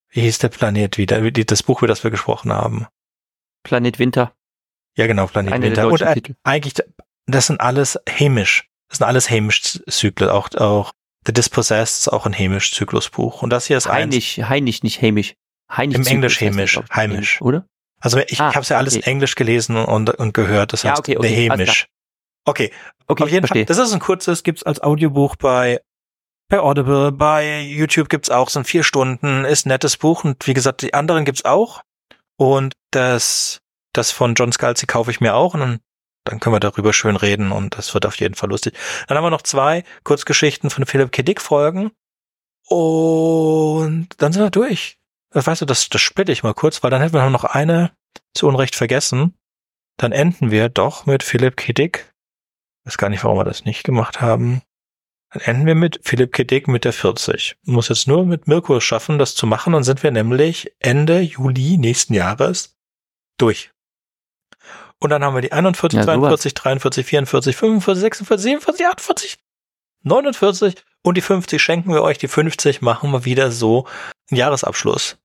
wie 0.10 0.22
hieß 0.22 0.40
der 0.40 0.50
Planet 0.50 0.98
wieder, 0.98 1.22
das 1.32 1.64
Buch, 1.64 1.80
über 1.80 1.88
das 1.88 2.04
wir 2.04 2.12
gesprochen 2.12 2.52
haben. 2.54 2.88
Planet 3.66 4.00
Winter. 4.00 4.32
Ja, 4.98 5.08
genau, 5.08 5.28
Planet 5.28 5.52
Einer 5.54 5.70
der 5.72 5.90
Winter. 5.90 6.08
Und 6.08 6.30
äh, 6.30 6.34
eigentlich, 6.44 6.74
das 7.26 7.48
sind 7.48 7.60
alles 7.60 8.00
hämisch. 8.08 8.70
Das 8.88 9.00
sind 9.00 9.08
alles 9.08 9.30
hämisch-Zyklen. 9.30 10.30
Auch, 10.30 10.50
auch 10.56 10.94
The 11.26 11.34
Dispossessed 11.34 12.00
ist 12.00 12.08
auch 12.08 12.26
ein 12.26 12.32
hämisch-Zyklusbuch. 12.34 13.42
Und 13.42 13.50
das 13.50 13.66
hier 13.66 13.76
ist 13.78 13.88
eins. 13.88 14.14
Heinisch, 14.14 14.38
Heinisch, 14.38 14.84
nicht 14.84 15.02
hämisch. 15.02 15.36
Heinisch 15.70 15.96
Im 15.98 16.04
Zyklus 16.04 16.14
Englisch 16.14 16.36
heißt 16.42 16.42
hämisch, 16.54 16.78
ich. 16.90 16.96
heimisch. 16.96 17.42
Oder? 17.42 17.66
Also 18.00 18.20
ich, 18.20 18.40
Ah, 18.40 18.50
ich 18.50 18.56
habe 18.56 18.62
es 18.62 18.70
ja 18.70 18.78
alles 18.78 18.94
okay. 18.94 19.02
in 19.04 19.12
Englisch 19.12 19.36
gelesen 19.36 19.76
und, 19.78 20.10
und 20.12 20.34
gehört. 20.34 20.72
Das 20.74 20.84
Ja, 20.84 20.92
heißt, 20.92 21.00
okay, 21.00 21.18
okay, 21.18 21.50
alles 21.50 21.68
hämisch. 21.68 21.88
Okay, 22.46 22.72
Okay, 23.08 23.24
Auf 23.24 23.30
jeden 23.30 23.42
verstehe. 23.46 23.66
Fall. 23.66 23.76
Das 23.76 23.78
ist 23.88 23.94
ein 23.94 24.00
kurzes, 24.00 24.42
gibt's 24.44 24.64
als 24.64 24.82
Audiobuch 24.82 25.36
bei 25.36 25.82
bei 26.48 26.60
Audible, 26.60 27.12
bei 27.12 27.62
YouTube 27.62 28.08
gibt's 28.10 28.30
auch, 28.30 28.50
sind 28.50 28.68
vier 28.68 28.84
Stunden, 28.84 29.46
ist 29.46 29.66
ein 29.66 29.70
nettes 29.70 29.98
Buch 29.98 30.24
und 30.24 30.46
wie 30.46 30.54
gesagt, 30.54 30.84
die 30.84 30.94
anderen 30.94 31.26
gibt's 31.26 31.44
auch. 31.44 31.82
Und 32.38 32.74
das, 32.92 33.60
das 33.94 34.12
von 34.12 34.36
John 34.36 34.52
Scalzi 34.52 34.86
kaufe 34.86 35.12
ich 35.12 35.22
mir 35.22 35.36
auch 35.36 35.54
und 35.54 35.60
dann, 35.62 35.80
dann 36.26 36.40
können 36.40 36.56
wir 36.56 36.60
darüber 36.60 36.94
schön 36.94 37.16
reden 37.16 37.52
und 37.52 37.78
das 37.78 37.94
wird 37.94 38.06
auf 38.06 38.16
jeden 38.20 38.36
Fall 38.36 38.50
lustig. 38.50 38.76
Dann 39.08 39.18
haben 39.18 39.24
wir 39.24 39.30
noch 39.30 39.42
zwei 39.42 39.84
Kurzgeschichten 40.04 40.70
von 40.70 40.86
Philipp 40.86 41.12
K. 41.12 41.24
Dick 41.24 41.42
Folgen 41.42 41.92
und 42.68 44.10
dann 44.18 44.34
sind 44.34 44.44
wir 44.44 44.50
durch. 44.50 44.98
Das 45.32 45.48
weißt 45.48 45.62
du, 45.62 45.66
das, 45.66 45.90
das 45.90 46.02
splitte 46.02 46.32
ich 46.32 46.44
mal 46.44 46.54
kurz, 46.54 46.82
weil 46.84 46.92
dann 46.92 47.02
hätten 47.02 47.14
wir 47.14 47.30
noch 47.30 47.44
eine 47.44 47.92
zu 48.34 48.48
Unrecht 48.48 48.76
vergessen. 48.76 49.38
Dann 49.98 50.12
enden 50.12 50.52
wir 50.52 50.70
doch 50.70 51.06
mit 51.06 51.24
Philipp 51.24 51.58
K. 51.58 51.74
Dick 51.74 52.16
weiß 52.86 52.98
gar 52.98 53.10
nicht, 53.10 53.24
warum 53.24 53.38
wir 53.38 53.44
das 53.44 53.66
nicht 53.66 53.84
gemacht 53.84 54.22
haben. 54.22 54.62
Dann 55.32 55.42
enden 55.44 55.66
wir 55.66 55.76
mit 55.76 56.00
Philipp 56.04 56.32
K. 56.34 56.44
Dick 56.44 56.68
mit 56.68 56.86
der 56.86 56.94
40. 56.94 57.58
Muss 57.64 57.90
jetzt 57.90 58.08
nur 58.08 58.26
mit 58.26 58.48
Mirko 58.48 58.80
schaffen, 58.80 59.20
das 59.20 59.36
zu 59.36 59.48
machen, 59.48 59.74
dann 59.74 59.84
sind 59.84 60.02
wir 60.04 60.12
nämlich 60.12 60.72
Ende 60.80 61.20
Juli 61.20 61.78
nächsten 61.78 62.14
Jahres 62.14 62.78
durch. 63.38 63.72
Und 65.00 65.10
dann 65.10 65.24
haben 65.24 65.36
wir 65.36 65.42
die 65.42 65.52
41, 65.52 65.98
Ja, 65.98 66.04
sowas. 66.04 66.16
42, 66.16 66.54
43, 66.54 67.06
44, 67.06 67.56
45, 67.56 68.02
46, 68.02 68.44
47, 68.44 68.88
48, 68.88 69.38
49 70.04 70.76
und 71.04 71.16
die 71.18 71.22
50 71.22 71.62
schenken 71.62 71.94
wir 71.94 72.02
euch. 72.02 72.18
Die 72.18 72.28
50 72.30 72.82
machen 72.82 73.12
wir 73.12 73.26
wieder 73.26 73.52
so 73.52 73.88
einen 74.32 74.38
Jahresabschluss. 74.40 75.18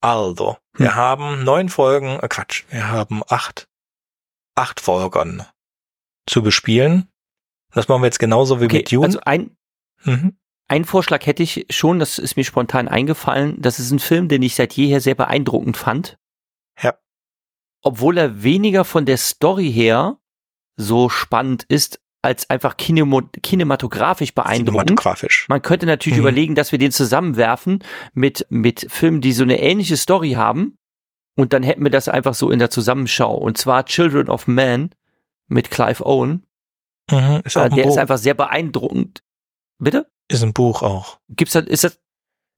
Also, 0.00 0.56
wir 0.74 0.90
Hm. 0.90 0.94
haben 0.96 1.44
neun 1.44 1.68
Folgen, 1.68 2.18
äh 2.20 2.28
Quatsch, 2.28 2.64
wir 2.70 2.88
haben 2.88 3.22
acht, 3.28 3.68
acht 4.56 4.80
Folgen 4.80 5.44
zu 6.26 6.42
bespielen. 6.42 7.08
Das 7.72 7.88
machen 7.88 8.02
wir 8.02 8.06
jetzt 8.06 8.18
genauso 8.18 8.60
wie 8.60 8.64
Okay, 8.66 8.78
mit 8.78 8.92
Dune. 8.92 9.06
also 9.06 9.20
ein, 9.24 9.56
mhm. 10.04 10.36
ein 10.68 10.84
Vorschlag 10.84 11.24
hätte 11.26 11.42
ich 11.42 11.66
schon, 11.70 11.98
das 11.98 12.18
ist 12.18 12.36
mir 12.36 12.44
spontan 12.44 12.88
eingefallen. 12.88 13.60
Das 13.60 13.78
ist 13.78 13.90
ein 13.90 13.98
Film, 13.98 14.28
den 14.28 14.42
ich 14.42 14.54
seit 14.54 14.72
jeher 14.74 15.00
sehr 15.00 15.14
beeindruckend 15.14 15.76
fand. 15.76 16.18
Ja. 16.82 16.94
Obwohl 17.82 18.18
er 18.18 18.42
weniger 18.42 18.84
von 18.84 19.04
der 19.06 19.16
Story 19.18 19.70
her 19.72 20.18
so 20.76 21.08
spannend 21.08 21.64
ist, 21.68 22.00
als 22.20 22.50
einfach 22.50 22.76
kinemo 22.76 23.22
kinematografisch 23.42 24.34
beeindruckend. 24.34 24.88
Cinematografisch. 24.88 25.46
Man 25.48 25.62
könnte 25.62 25.86
natürlich 25.86 26.18
Mhm. 26.18 26.22
überlegen, 26.24 26.54
dass 26.56 26.72
wir 26.72 26.78
den 26.78 26.90
zusammenwerfen 26.90 27.84
mit, 28.12 28.44
mit 28.50 28.86
Filmen, 28.90 29.20
die 29.20 29.32
so 29.32 29.44
eine 29.44 29.60
ähnliche 29.60 29.96
Story 29.96 30.32
haben. 30.32 30.76
Und 31.36 31.52
dann 31.52 31.62
hätten 31.62 31.84
wir 31.84 31.90
das 31.92 32.08
einfach 32.08 32.34
so 32.34 32.50
in 32.50 32.58
der 32.58 32.70
Zusammenschau. 32.70 33.34
Und 33.36 33.56
zwar 33.58 33.84
Children 33.86 34.28
of 34.28 34.48
Man 34.48 34.90
mit 35.46 35.70
Clive 35.70 36.04
Owen. 36.04 36.44
Mhm, 37.10 37.40
ist 37.44 37.56
auch 37.56 37.64
Äh, 37.66 37.70
der 37.70 37.82
Buch. 37.84 37.90
ist 37.92 37.98
einfach 37.98 38.18
sehr 38.18 38.34
beeindruckend. 38.34 39.22
Bitte? 39.78 40.10
ist 40.30 40.42
ein 40.42 40.52
Buch 40.52 40.82
auch. 40.82 41.18
Gibt's 41.30 41.54
da, 41.54 41.60
ist 41.60 41.84
das, 41.84 41.98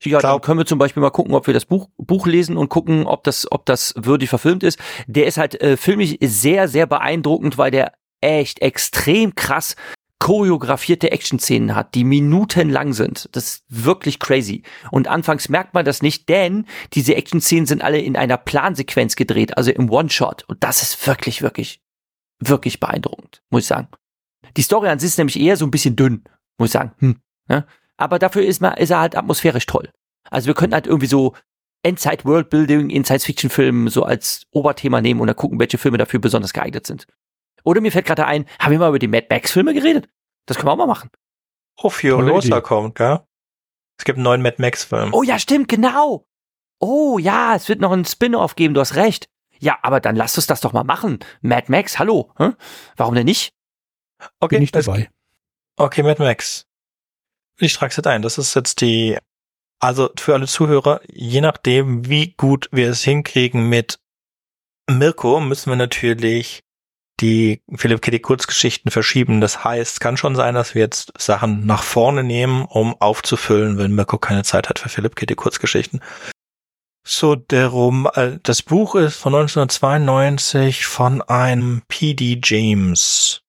ja, 0.02 0.18
dann 0.18 0.20
glaub- 0.32 0.42
können 0.42 0.58
wir 0.58 0.66
zum 0.66 0.78
Beispiel 0.80 1.00
mal 1.02 1.10
gucken, 1.10 1.34
ob 1.34 1.46
wir 1.46 1.54
das 1.54 1.66
Buch, 1.66 1.88
Buch 1.98 2.26
lesen 2.26 2.56
und 2.56 2.68
gucken, 2.68 3.06
ob 3.06 3.22
das, 3.22 3.46
ob 3.52 3.64
das 3.66 3.94
würdig 3.96 4.28
verfilmt 4.28 4.64
ist. 4.64 4.78
Der 5.06 5.26
ist 5.26 5.36
halt 5.38 5.60
äh, 5.60 5.76
filmisch 5.76 6.16
sehr, 6.20 6.66
sehr 6.66 6.86
beeindruckend, 6.86 7.58
weil 7.58 7.70
der 7.70 7.92
echt 8.20 8.60
extrem 8.60 9.34
krass 9.36 9.76
choreografierte 10.18 11.10
Action-Szenen 11.12 11.74
hat, 11.74 11.94
die 11.94 12.04
minutenlang 12.04 12.92
sind. 12.92 13.28
Das 13.32 13.44
ist 13.44 13.64
wirklich 13.68 14.18
crazy. 14.18 14.62
Und 14.90 15.08
anfangs 15.08 15.48
merkt 15.48 15.72
man 15.72 15.84
das 15.84 16.02
nicht, 16.02 16.28
denn 16.28 16.66
diese 16.92 17.14
Action-Szenen 17.14 17.66
sind 17.66 17.82
alle 17.82 18.00
in 18.00 18.16
einer 18.16 18.36
Plansequenz 18.36 19.16
gedreht, 19.16 19.56
also 19.56 19.70
im 19.70 19.88
One-Shot. 19.90 20.44
Und 20.48 20.62
das 20.62 20.82
ist 20.82 21.06
wirklich, 21.06 21.40
wirklich, 21.40 21.80
wirklich 22.38 22.80
beeindruckend, 22.80 23.42
muss 23.48 23.62
ich 23.62 23.68
sagen. 23.68 23.88
Die 24.56 24.62
Story 24.62 24.88
an 24.88 24.98
sich 24.98 25.08
ist 25.08 25.18
nämlich 25.18 25.38
eher 25.38 25.56
so 25.56 25.64
ein 25.64 25.70
bisschen 25.70 25.96
dünn, 25.96 26.24
muss 26.58 26.68
ich 26.68 26.72
sagen. 26.72 26.92
Hm, 26.98 27.16
ja? 27.48 27.66
Aber 27.96 28.18
dafür 28.18 28.42
ist, 28.42 28.60
man, 28.60 28.74
ist 28.74 28.90
er 28.90 29.00
halt 29.00 29.16
atmosphärisch 29.16 29.66
toll. 29.66 29.90
Also 30.30 30.46
wir 30.46 30.54
könnten 30.54 30.74
halt 30.74 30.86
irgendwie 30.86 31.06
so 31.06 31.34
Endzeit 31.82 32.24
Worldbuilding 32.24 32.90
in 32.90 33.04
Science-Fiction-Filmen 33.04 33.88
so 33.88 34.04
als 34.04 34.42
Oberthema 34.52 35.00
nehmen 35.00 35.20
und 35.20 35.26
dann 35.26 35.36
gucken, 35.36 35.58
welche 35.58 35.78
Filme 35.78 35.98
dafür 35.98 36.20
besonders 36.20 36.52
geeignet 36.52 36.86
sind. 36.86 37.06
Oder 37.64 37.80
mir 37.80 37.92
fällt 37.92 38.06
gerade 38.06 38.26
ein, 38.26 38.46
haben 38.58 38.72
wir 38.72 38.78
mal 38.78 38.88
über 38.88 38.98
die 38.98 39.08
Mad 39.08 39.26
Max-Filme 39.30 39.74
geredet? 39.74 40.08
Das 40.46 40.56
können 40.56 40.68
wir 40.68 40.72
auch 40.72 40.78
mal 40.78 40.86
machen. 40.86 41.10
Oh, 41.76 41.90
Furiosa 41.90 42.60
kommt, 42.60 42.94
gell? 42.96 43.20
Es 43.98 44.04
gibt 44.04 44.16
einen 44.16 44.24
neuen 44.24 44.42
Mad 44.42 44.56
Max-Film. 44.58 45.12
Oh 45.12 45.22
ja, 45.22 45.38
stimmt, 45.38 45.68
genau. 45.68 46.26
Oh 46.78 47.18
ja, 47.18 47.54
es 47.54 47.68
wird 47.68 47.80
noch 47.80 47.92
einen 47.92 48.06
Spin-off 48.06 48.56
geben, 48.56 48.74
du 48.74 48.80
hast 48.80 48.96
recht. 48.96 49.28
Ja, 49.58 49.78
aber 49.82 50.00
dann 50.00 50.16
lass 50.16 50.36
uns 50.38 50.46
das 50.46 50.62
doch 50.62 50.72
mal 50.72 50.84
machen. 50.84 51.18
Mad 51.42 51.66
Max, 51.68 51.98
hallo. 51.98 52.32
Hä? 52.38 52.52
Warum 52.96 53.14
denn 53.14 53.26
nicht? 53.26 53.52
Okay, 54.40 54.56
Bin 54.56 54.62
ich 54.62 54.72
dabei. 54.72 55.10
Okay, 55.76 56.02
Mad 56.02 56.22
Max. 56.22 56.66
Ich 57.58 57.74
trage 57.74 57.90
es 57.90 57.96
jetzt 57.96 58.06
ein. 58.06 58.22
Das 58.22 58.38
ist 58.38 58.54
jetzt 58.54 58.80
die, 58.80 59.18
also 59.80 60.10
für 60.18 60.34
alle 60.34 60.46
Zuhörer, 60.46 61.00
je 61.08 61.40
nachdem, 61.40 62.08
wie 62.08 62.34
gut 62.36 62.68
wir 62.72 62.90
es 62.90 63.02
hinkriegen 63.02 63.68
mit 63.68 63.98
Mirko, 64.90 65.40
müssen 65.40 65.70
wir 65.70 65.76
natürlich 65.76 66.62
die 67.20 67.62
Philipp 67.74 68.02
Kitty 68.02 68.18
Kurzgeschichten 68.20 68.90
verschieben. 68.90 69.40
Das 69.40 69.62
heißt, 69.64 70.00
kann 70.00 70.16
schon 70.16 70.34
sein, 70.34 70.54
dass 70.54 70.74
wir 70.74 70.82
jetzt 70.82 71.12
Sachen 71.18 71.66
nach 71.66 71.82
vorne 71.82 72.24
nehmen, 72.24 72.64
um 72.64 72.98
aufzufüllen, 73.00 73.78
wenn 73.78 73.94
Mirko 73.94 74.18
keine 74.18 74.42
Zeit 74.44 74.68
hat 74.68 74.78
für 74.78 74.88
Philipp 74.88 75.16
Kitty 75.16 75.34
Kurzgeschichten. 75.34 76.00
So, 77.06 77.34
der 77.34 77.68
Rom, 77.68 78.08
äh, 78.14 78.38
das 78.42 78.62
Buch 78.62 78.94
ist 78.94 79.16
von 79.16 79.34
1992 79.34 80.86
von 80.86 81.22
einem 81.22 81.82
P.D. 81.88 82.40
James. 82.42 83.42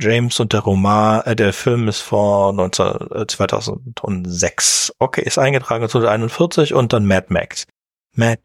James 0.00 0.38
und 0.40 0.52
der 0.52 0.60
Roman, 0.60 1.22
äh, 1.22 1.34
der 1.36 1.52
Film 1.52 1.88
ist 1.88 2.00
vor 2.00 2.52
19, 2.52 2.86
äh, 3.14 3.26
2006. 3.26 4.94
Okay, 4.98 5.22
ist 5.22 5.38
eingetragen 5.38 5.82
1941 5.84 6.74
und 6.74 6.92
dann 6.92 7.06
Mad 7.06 7.26
Max. 7.30 7.66
Mad 8.14 8.42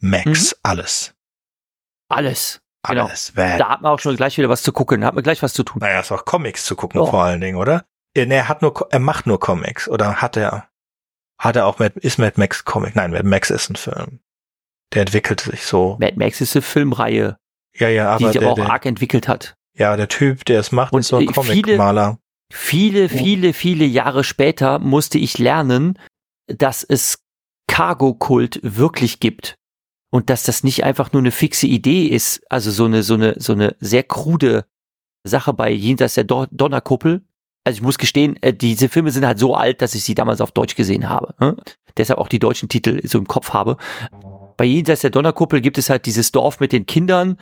Max, 0.00 0.56
alles. 0.62 1.14
Alles. 2.08 2.60
Genau. 2.86 3.06
Alles. 3.06 3.34
Mad. 3.34 3.58
Da 3.58 3.68
hat 3.68 3.82
man 3.82 3.92
auch 3.92 3.98
schon 4.00 4.16
gleich 4.16 4.36
wieder 4.38 4.48
was 4.48 4.62
zu 4.62 4.72
gucken. 4.72 5.02
Da 5.02 5.08
hat 5.08 5.14
man 5.14 5.22
gleich 5.22 5.42
was 5.42 5.52
zu 5.52 5.62
tun. 5.62 5.80
Naja, 5.80 6.00
ist 6.00 6.12
auch 6.12 6.24
Comics 6.24 6.64
zu 6.64 6.76
gucken 6.76 7.00
Oh. 7.00 7.06
vor 7.06 7.22
allen 7.24 7.40
Dingen, 7.40 7.56
oder? 7.58 7.84
Äh, 8.14 8.26
Nee, 8.26 8.36
er 8.36 8.48
hat 8.48 8.62
nur, 8.62 8.88
er 8.90 8.98
macht 8.98 9.26
nur 9.26 9.38
Comics. 9.38 9.88
Oder 9.88 10.16
hat 10.22 10.36
er, 10.36 10.68
hat 11.38 11.56
er 11.56 11.66
auch 11.66 11.78
Mad, 11.78 11.98
ist 12.00 12.18
Mad 12.18 12.34
Max 12.36 12.64
Comic? 12.64 12.96
Nein, 12.96 13.10
Mad 13.12 13.24
Max 13.26 13.50
ist 13.50 13.70
ein 13.70 13.76
Film. 13.76 14.20
Der 14.94 15.02
entwickelt 15.02 15.40
sich 15.40 15.64
so. 15.66 15.96
Mad 16.00 16.14
Max 16.16 16.40
ist 16.40 16.56
eine 16.56 16.62
Filmreihe, 16.62 17.36
Ja, 17.74 17.88
ja, 17.88 18.16
die 18.16 18.24
aber 18.24 18.32
sich 18.32 18.40
der, 18.40 18.42
aber 18.48 18.52
auch 18.52 18.64
der, 18.64 18.70
arg 18.70 18.86
entwickelt 18.86 19.28
hat. 19.28 19.54
Ja, 19.80 19.96
der 19.96 20.08
Typ, 20.08 20.44
der 20.44 20.60
es 20.60 20.70
macht, 20.70 20.92
Und, 20.92 21.00
ist 21.00 21.08
so 21.08 21.16
ein 21.16 21.24
äh, 21.28 21.32
viele- 21.32 21.62
Comicmaler. 21.62 22.18
Viele, 22.52 23.08
viele, 23.08 23.52
viele 23.52 23.84
Jahre 23.84 24.24
später 24.24 24.78
musste 24.80 25.18
ich 25.18 25.38
lernen, 25.38 25.96
dass 26.48 26.82
es 26.82 27.22
Cargo-Kult 27.68 28.60
wirklich 28.62 29.20
gibt. 29.20 29.54
Und 30.12 30.28
dass 30.28 30.42
das 30.42 30.64
nicht 30.64 30.82
einfach 30.82 31.12
nur 31.12 31.22
eine 31.22 31.30
fixe 31.30 31.68
Idee 31.68 32.06
ist, 32.06 32.42
also 32.50 32.72
so 32.72 32.84
eine, 32.86 33.04
so 33.04 33.14
eine, 33.14 33.36
so 33.38 33.52
eine 33.52 33.76
sehr 33.78 34.02
krude 34.02 34.64
Sache 35.24 35.52
bei 35.52 35.70
Jenseits 35.70 36.14
der 36.14 36.24
Don- 36.24 36.48
Donnerkuppel. 36.50 37.22
Also 37.64 37.76
ich 37.76 37.82
muss 37.82 37.98
gestehen, 37.98 38.36
äh, 38.42 38.52
diese 38.52 38.88
Filme 38.88 39.12
sind 39.12 39.24
halt 39.24 39.38
so 39.38 39.54
alt, 39.54 39.80
dass 39.82 39.94
ich 39.94 40.02
sie 40.02 40.14
damals 40.16 40.40
auf 40.40 40.50
Deutsch 40.50 40.74
gesehen 40.74 41.08
habe. 41.08 41.34
hm? 41.38 41.56
Deshalb 41.96 42.18
auch 42.18 42.28
die 42.28 42.38
deutschen 42.40 42.68
Titel 42.68 43.00
so 43.06 43.18
im 43.18 43.28
Kopf 43.28 43.50
habe. 43.50 43.76
Bei 44.56 44.64
Jenseits 44.64 45.02
der 45.02 45.10
Donnerkuppel 45.10 45.60
gibt 45.60 45.78
es 45.78 45.88
halt 45.90 46.06
dieses 46.06 46.32
Dorf 46.32 46.58
mit 46.58 46.72
den 46.72 46.86
Kindern 46.86 47.36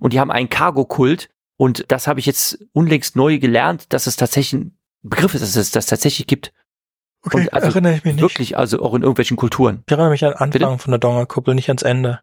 und 0.00 0.12
die 0.12 0.18
haben 0.18 0.30
einen 0.32 0.48
Cargo-Kult. 0.48 1.28
Und 1.58 1.84
das 1.88 2.06
habe 2.06 2.20
ich 2.20 2.26
jetzt 2.26 2.58
unlängst 2.72 3.16
neu 3.16 3.38
gelernt, 3.38 3.92
dass 3.92 4.06
es 4.06 4.16
tatsächlich 4.16 4.60
ein 4.60 4.78
Begriff 5.02 5.34
ist, 5.34 5.42
dass 5.42 5.56
es 5.56 5.70
das 5.72 5.86
tatsächlich 5.86 6.26
gibt. 6.26 6.52
Okay, 7.22 7.42
und 7.42 7.52
also 7.52 7.66
erinnere 7.66 7.96
ich 7.96 8.04
mich 8.04 8.14
nicht. 8.14 8.22
Wirklich, 8.22 8.56
also 8.56 8.80
auch 8.80 8.94
in 8.94 9.02
irgendwelchen 9.02 9.36
Kulturen. 9.36 9.82
Ich 9.86 9.90
erinnere 9.92 10.10
mich 10.10 10.24
an 10.24 10.32
Anfang 10.34 10.50
Bitte? 10.50 10.78
von 10.78 10.90
der 10.92 10.98
Donnerkuppel, 10.98 11.54
nicht 11.54 11.68
ans 11.68 11.82
Ende. 11.82 12.20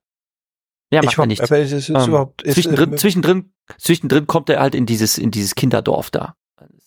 Ja, 0.90 1.02
ich 1.04 1.18
macht 1.18 1.20
er 1.20 1.28
nicht. 1.28 1.42
Aber 1.42 1.60
es 1.60 1.72
ist, 1.74 1.90
Ähm, 1.90 1.96
überhaupt, 2.08 2.44
ist, 2.44 2.54
zwischendrin, 2.54 2.94
äh, 2.94 2.96
zwischendrin, 2.96 3.54
zwischendrin 3.78 4.26
kommt 4.28 4.50
er 4.50 4.62
halt 4.62 4.74
in 4.74 4.86
dieses, 4.86 5.18
in 5.18 5.32
dieses 5.32 5.54
Kinderdorf 5.56 6.12
da. 6.12 6.36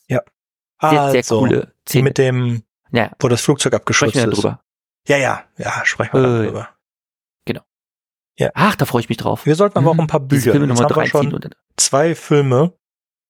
Ja. 0.07 0.23
Sehr, 0.81 0.91
sehr 1.11 1.19
also, 1.19 1.41
coole 1.41 1.73
die 1.87 1.91
Szene. 1.91 2.05
mit 2.05 2.19
dem, 2.19 2.63
Ja, 2.93 3.11
wo 3.21 3.29
das 3.29 3.43
Flugzeug 3.43 3.75
abgeschützt 3.75 4.15
wir 4.15 4.27
ist. 4.29 4.37
drüber. 4.37 4.63
Ja, 5.07 5.19
ja, 5.19 5.45
ja, 5.59 5.83
sprechen 5.85 6.15
wir 6.15 6.45
Äh, 6.55 6.65
darüber. 8.39 8.53
Ach, 8.55 8.77
da 8.77 8.85
freue 8.85 9.01
ich 9.01 9.09
mich 9.09 9.19
drauf. 9.19 9.47
Wir 9.47 9.55
sollten 9.55 9.79
aber 9.79 9.91
auch 9.91 9.95
Mhm. 9.95 10.01
ein 10.01 10.07
paar 10.07 10.21
Bücher. 10.21 10.53
Filme 10.53 10.69
haben 10.69 10.79
wir 10.79 10.97
reinziehen 10.97 11.31
schon 11.31 11.51
zwei 11.77 12.15
Filme. 12.15 12.73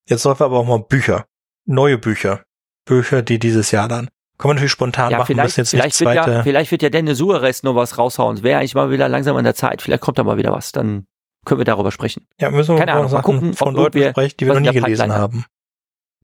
Jetzt 0.08 0.22
sollten 0.22 0.40
wir 0.40 0.46
aber 0.46 0.58
auch 0.58 0.66
mal 0.66 0.78
Bücher. 0.80 1.26
Neue 1.66 1.98
Bücher. 1.98 2.42
Bücher, 2.84 3.22
die 3.22 3.38
dieses 3.38 3.70
Jahr 3.70 3.88
dann. 3.88 4.08
Können 4.38 4.50
wir 4.50 4.54
natürlich 4.54 4.72
spontan 4.72 5.10
ja, 5.10 5.18
machen, 5.18 5.26
vielleicht, 5.26 5.58
müssen 5.58 5.60
jetzt 5.60 5.72
nicht 5.74 5.82
vielleicht, 5.96 6.00
wird 6.00 6.14
ja, 6.14 6.24
zweite. 6.24 6.42
vielleicht 6.44 6.70
wird 6.70 6.82
ja 6.82 6.90
Dennis 6.90 7.18
Suarez 7.18 7.62
noch 7.64 7.74
was 7.74 7.98
raushauen. 7.98 8.42
Wäre 8.42 8.60
eigentlich 8.60 8.74
mal 8.74 8.90
wieder 8.90 9.08
langsam 9.08 9.36
an 9.36 9.44
der 9.44 9.54
Zeit. 9.54 9.82
Vielleicht 9.82 10.00
kommt 10.00 10.18
da 10.18 10.24
mal 10.24 10.36
wieder 10.38 10.52
was. 10.52 10.70
Dann 10.72 11.06
können 11.44 11.58
wir 11.60 11.64
darüber 11.64 11.90
sprechen. 11.90 12.26
Ja, 12.40 12.50
müssen 12.50 12.74
wir 12.74 12.78
keine 12.78 12.92
mal 12.92 12.98
Ahnung, 13.00 13.12
mal 13.12 13.22
gucken, 13.22 13.54
von 13.54 13.74
Leuten 13.74 14.10
sprechen, 14.10 14.36
die 14.38 14.46
wir 14.46 14.54
noch 14.54 14.60
nie 14.60 14.68
gelesen 14.68 14.84
Pipeline 14.84 15.14
haben. 15.14 15.44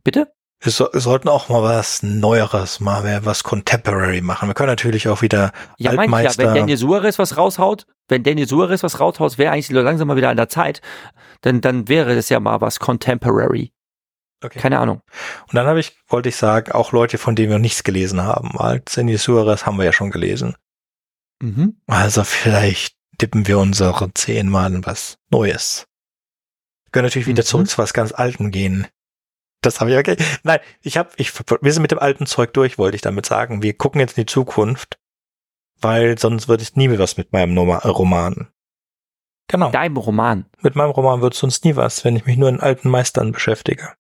Bitte? 0.05 0.33
Wir, 0.61 0.71
so, 0.73 0.89
wir 0.93 1.01
sollten 1.01 1.29
auch 1.29 1.49
mal 1.49 1.63
was 1.63 2.03
Neueres, 2.03 2.81
mal 2.81 3.21
was 3.25 3.43
Contemporary 3.43 4.21
machen. 4.21 4.49
Wir 4.49 4.55
können 4.55 4.69
natürlich 4.71 5.09
auch 5.09 5.21
wieder 5.21 5.51
Ja, 5.77 5.91
ich 5.91 5.95
ja, 5.95 5.99
Altmeister. 5.99 6.43
wenn 6.45 6.55
Daniel 6.55 6.77
Suarez 6.79 7.19
was 7.19 7.37
raushaut, 7.37 7.87
wenn 8.09 8.23
Daniel 8.23 8.49
Suarez 8.49 8.83
was 8.83 9.01
raushaut, 9.01 9.39
wäre 9.39 9.53
eigentlich 9.53 9.71
langsam 9.71 10.09
mal 10.09 10.17
wieder 10.17 10.31
an 10.31 10.37
der 10.37 10.49
Zeit, 10.49 10.81
dann, 11.41 11.61
dann 11.61 11.89
wäre 11.89 12.15
das 12.15 12.29
ja 12.29 12.41
mal 12.41 12.61
was 12.61 12.79
Contemporary. 12.79 13.73
Okay. 14.43 14.59
Keine 14.59 14.79
Ahnung. 14.79 15.01
Und 15.49 15.55
dann 15.55 15.67
habe 15.67 15.81
ich, 15.81 15.97
wollte 16.09 16.29
ich 16.29 16.37
sagen, 16.37 16.73
auch 16.73 16.93
Leute, 16.93 17.17
von 17.17 17.35
denen 17.35 17.51
wir 17.51 17.59
nichts 17.59 17.83
gelesen 17.83 18.23
haben. 18.23 18.51
Weil 18.53 18.83
Sandy 18.87 19.17
Suarez 19.17 19.65
haben 19.65 19.79
wir 19.79 19.85
ja 19.85 19.93
schon 19.93 20.11
gelesen. 20.11 20.55
Mhm. 21.41 21.81
Also 21.87 22.25
vielleicht 22.25 22.95
dippen 23.21 23.47
wir 23.47 23.59
unsere 23.59 24.13
zehn 24.13 24.51
Mal 24.51 24.75
in 24.75 24.85
was 24.85 25.17
Neues. 25.31 25.87
Wir 26.85 26.91
können 26.93 27.07
natürlich 27.07 27.27
wieder 27.27 27.43
Mhm. 27.43 27.47
zurück 27.47 27.69
zu 27.71 27.79
was 27.79 27.95
ganz 27.95 28.13
Alten 28.13 28.51
gehen. 28.51 28.87
Das 29.63 29.81
habe 29.81 29.93
ich 29.93 29.97
okay. 29.99 30.17
Nein, 30.43 30.61
ich 30.83 30.99
habe, 30.99 31.09
ich, 31.17 31.33
wir 31.63 31.73
sind 31.73 31.81
mit 31.81 31.91
dem 31.91 31.99
alten 31.99 32.27
Zeug 32.27 32.53
durch, 32.53 32.77
wollte 32.77 32.97
ich 32.97 33.03
damit 33.03 33.25
sagen. 33.25 33.63
Wir 33.63 33.73
gucken 33.73 34.01
jetzt 34.01 34.19
in 34.19 34.25
die 34.25 34.31
Zukunft, 34.31 34.99
weil 35.85 36.19
sonst 36.19 36.49
würde 36.49 36.63
ich 36.63 36.75
nie 36.75 36.89
mehr 36.89 36.99
was 36.99 37.17
mit 37.17 37.33
meinem 37.33 37.57
äh, 37.57 37.75
Roman. 37.87 38.49
Genau. 39.49 39.71
Deinem 39.71 39.99
Roman. 39.99 40.47
Mit 40.63 40.75
meinem 40.75 40.91
Roman 40.91 41.21
wird 41.21 41.35
sonst 41.35 41.65
nie 41.65 41.77
was, 41.77 42.05
wenn 42.05 42.17
ich 42.17 42.25
mich 42.25 42.39
nur 42.39 42.49
in 42.49 42.61
alten 42.61 42.89
Meistern 42.89 43.33
beschäftige. 43.33 43.93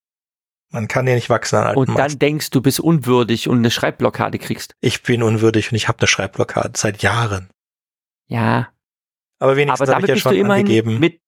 Man 0.72 0.88
kann 0.88 1.06
ja 1.06 1.14
nicht 1.14 1.30
wachsen 1.30 1.56
an 1.56 1.66
alten 1.66 1.78
Und 1.78 1.88
dann 1.90 1.96
Meistern. 1.96 2.18
denkst 2.18 2.50
du 2.50 2.62
bist 2.62 2.80
unwürdig 2.80 3.48
und 3.48 3.58
eine 3.58 3.70
Schreibblockade 3.70 4.38
kriegst. 4.38 4.74
Ich 4.80 5.02
bin 5.02 5.22
unwürdig 5.22 5.70
und 5.70 5.76
ich 5.76 5.86
habe 5.86 5.98
eine 6.00 6.08
Schreibblockade 6.08 6.72
seit 6.74 7.02
Jahren. 7.02 7.50
Ja. 8.26 8.68
Aber 9.38 9.56
wenigstens 9.56 9.88
Aber 9.88 9.96
habe 9.96 10.06
ich 10.06 10.08
ja 10.08 10.14
bist 10.14 10.22
schon 10.22 10.50
angegeben. 10.50 10.98
mit, 10.98 11.20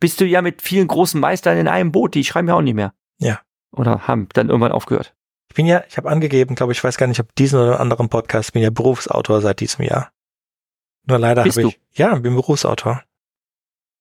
bist 0.00 0.20
du 0.20 0.24
ja 0.24 0.40
mit 0.40 0.62
vielen 0.62 0.88
großen 0.88 1.20
Meistern 1.20 1.58
in 1.58 1.68
einem 1.68 1.92
Boot, 1.92 2.14
die 2.14 2.24
schreiben 2.24 2.48
ja 2.48 2.54
auch 2.54 2.62
nicht 2.62 2.74
mehr. 2.74 2.94
Ja. 3.18 3.40
Oder 3.72 4.08
haben 4.08 4.28
dann 4.32 4.48
irgendwann 4.48 4.72
aufgehört. 4.72 5.14
Ich 5.50 5.54
bin 5.56 5.66
ja, 5.66 5.82
ich 5.88 5.96
habe 5.96 6.08
angegeben, 6.08 6.54
glaube 6.54 6.72
ich, 6.72 6.82
weiß 6.82 6.96
gar 6.96 7.08
nicht, 7.08 7.18
ob 7.18 7.34
diesen 7.34 7.58
oder 7.58 7.80
anderen 7.80 8.08
Podcast, 8.08 8.50
ich 8.50 8.52
bin 8.52 8.62
ja 8.62 8.70
Berufsautor 8.70 9.40
seit 9.40 9.58
diesem 9.58 9.84
Jahr. 9.84 10.12
Nur 11.06 11.18
leider 11.18 11.44
habe 11.44 11.62
ich, 11.62 11.80
ja, 11.92 12.14
bin 12.14 12.36
Berufsautor. 12.36 13.02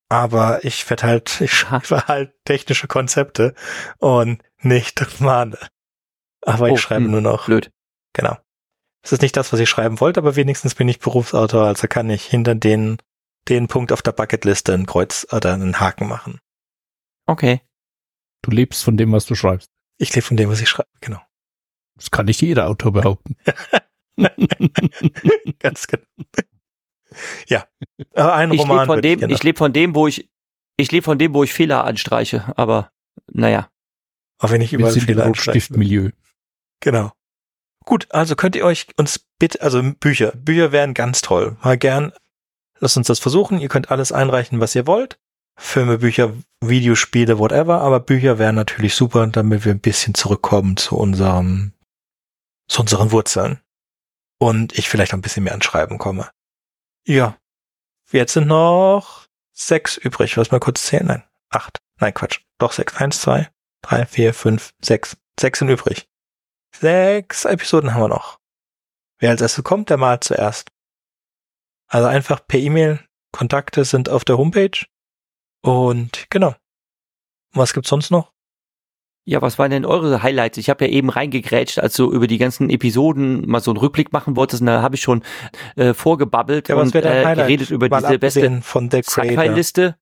Aber 0.10 0.64
ich 0.64 0.88
werde 0.90 1.04
halt, 1.04 1.42
ich 1.42 1.52
schreibe 1.52 2.08
halt 2.08 2.34
technische 2.46 2.88
Konzepte 2.88 3.56
und 3.98 4.44
nicht 4.62 5.20
Romane. 5.20 5.58
Aber 6.46 6.68
ich 6.68 6.74
Oh, 6.74 6.78
schreibe 6.78 7.06
hm, 7.06 7.12
nur 7.12 7.22
noch, 7.22 7.46
Blöd. 7.48 7.72
genau. 8.14 8.38
Es 9.02 9.12
ist 9.12 9.24
nicht 9.24 9.36
das, 9.36 9.52
was 9.52 9.60
ich 9.60 9.70
schreiben 9.70 10.00
wollte, 10.00 10.20
aber 10.20 10.36
wenigstens 10.36 10.76
bin 10.76 10.88
ich 10.88 11.00
Berufsautor, 11.00 11.66
also 11.66 11.88
kann 11.88 12.10
ich 12.12 12.26
hinter 12.26 12.54
den, 12.54 12.98
den 13.48 13.68
Punkt 13.68 13.92
auf 13.92 14.04
der 14.04 14.12
Bucketliste 14.12 14.74
ein 14.74 14.86
Kreuz 14.86 15.26
oder 15.32 15.54
einen 15.54 15.80
Haken 15.80 16.08
machen. 16.08 16.40
Okay. 17.26 17.62
Du 18.44 18.52
lebst 18.52 18.84
von 18.84 18.98
dem, 18.98 19.12
was 19.14 19.26
du 19.26 19.34
schreibst. 19.36 19.72
Ich 19.98 20.14
lebe 20.14 20.26
von 20.28 20.38
dem, 20.38 20.50
was 20.50 20.62
ich 20.62 20.70
schreibe, 20.70 20.90
genau. 21.02 21.22
Das 22.00 22.12
kann 22.12 22.26
nicht 22.26 22.42
jeder 22.42 22.68
Autor 22.70 22.94
behaupten. 22.94 23.36
Ganz 25.60 25.88
genau. 25.88 26.04
ja. 27.48 27.66
Aber 28.16 28.34
ein 28.36 28.52
Ich 28.54 28.60
Roman 28.62 28.78
lebe 28.78 28.86
von 28.86 28.96
würde 28.98 29.02
dem, 29.10 29.20
gerne- 29.20 29.34
ich 29.34 29.44
lebe 29.44 29.58
von 29.58 29.74
dem, 29.74 29.96
wo 29.96 30.08
ich, 30.08 30.30
ich 30.78 30.92
lebe 30.92 31.04
von 31.04 31.18
dem, 31.18 31.34
wo 31.34 31.44
ich 31.44 31.54
Fehler 31.54 31.84
anstreiche. 31.84 32.52
Aber 32.58 32.92
naja. 33.32 33.70
auch 34.40 34.52
wenn 34.52 34.62
ich 34.62 34.72
Wir 34.72 34.80
überall 34.80 34.94
sind 34.94 35.02
im 35.04 35.08
Fehler 35.08 35.26
anstreiche. 35.26 36.14
Genau. 36.82 37.12
Gut, 37.86 38.08
also 38.12 38.36
könnt 38.36 38.56
ihr 38.56 38.66
euch 38.66 38.88
uns 38.98 39.20
bitte, 39.40 39.62
also 39.62 39.82
Bücher, 40.00 40.32
Bücher 40.36 40.72
wären 40.72 40.94
ganz 40.94 41.22
toll. 41.22 41.58
Mal 41.64 41.78
gern, 41.78 42.12
lasst 42.80 42.98
uns 42.98 43.08
das 43.08 43.20
versuchen. 43.20 43.60
Ihr 43.60 43.68
könnt 43.70 43.90
alles 43.92 44.12
einreichen, 44.12 44.60
was 44.60 44.76
ihr 44.76 44.86
wollt. 44.88 45.20
Filme, 45.58 45.98
Bücher, 45.98 46.34
Videospiele, 46.64 47.40
whatever. 47.40 47.82
Aber 47.82 48.00
Bücher 48.00 48.38
wären 48.40 48.56
natürlich 48.56 48.96
super, 48.96 49.26
damit 49.28 49.66
wir 49.66 49.74
ein 49.74 49.80
bisschen 49.82 50.14
zurückkommen 50.14 50.78
zu 50.78 50.96
unserem, 50.98 51.74
zu 52.70 52.82
unseren 52.82 53.12
Wurzeln. 53.12 53.62
Und 54.40 54.78
ich 54.78 54.88
vielleicht 54.88 55.14
auch 55.14 55.18
ein 55.18 55.22
bisschen 55.22 55.44
mehr 55.44 55.52
ans 55.52 55.66
Schreiben 55.66 55.98
komme. 55.98 56.30
Ja. 57.06 57.38
Jetzt 58.12 58.34
sind 58.34 58.48
noch 58.48 59.28
sechs 59.52 59.98
übrig. 59.98 60.36
Lass 60.36 60.52
mal 60.52 60.60
kurz 60.60 60.84
zählen. 60.84 61.08
Nein, 61.08 61.24
acht. 61.50 61.80
Nein, 62.00 62.14
Quatsch. 62.14 62.40
Doch 62.58 62.72
sechs. 62.72 62.96
Eins, 62.96 63.22
zwei, 63.22 63.52
drei, 63.82 64.06
vier, 64.06 64.34
fünf, 64.34 64.74
sechs. 64.82 65.18
Sechs 65.38 65.60
sind 65.60 65.70
übrig. 65.70 66.08
Sechs 66.74 67.46
Episoden 67.46 67.94
haben 67.94 68.02
wir 68.02 68.08
noch. 68.08 68.40
Wer 69.20 69.32
als 69.32 69.42
erstes 69.42 69.64
kommt, 69.64 69.90
der 69.90 69.98
malt 69.98 70.24
zuerst. 70.24 70.72
Also 71.88 72.08
einfach 72.08 72.46
per 72.48 72.60
E-Mail. 72.60 73.06
Kontakte 73.32 73.84
sind 73.84 74.10
auf 74.10 74.24
der 74.24 74.38
Homepage. 74.38 74.86
Und 75.62 76.28
genau. 76.30 76.56
Was 77.52 77.74
gibt's 77.74 77.90
sonst 77.90 78.12
noch? 78.12 78.34
Ja, 79.26 79.42
was 79.42 79.60
waren 79.60 79.70
denn 79.70 79.86
eure 79.86 80.24
Highlights? 80.24 80.58
Ich 80.58 80.70
habe 80.70 80.86
ja 80.86 80.92
eben 80.92 81.10
reingegrätscht, 81.10 81.80
als 81.80 81.96
du 81.96 82.12
über 82.12 82.26
die 82.26 82.38
ganzen 82.38 82.70
Episoden 82.70 83.48
mal 83.48 83.62
so 83.62 83.72
einen 83.72 83.78
Rückblick 83.78 84.12
machen 84.12 84.36
wolltest, 84.36 84.62
und 84.62 84.68
da 84.68 84.82
habe 84.82 84.96
ich 84.96 85.02
schon 85.02 85.24
äh, 85.76 85.94
vorgebabbelt 85.94 86.70
Ja, 86.70 86.76
und 86.76 86.96
äh, 86.96 87.02
geredet 87.02 87.70
über 87.70 87.90
Mal 87.90 88.02
diese 88.02 88.20
beste 88.20 88.62
von 88.62 88.90
der. 88.90 89.04
Sci-Fi-Liste. 89.04 89.96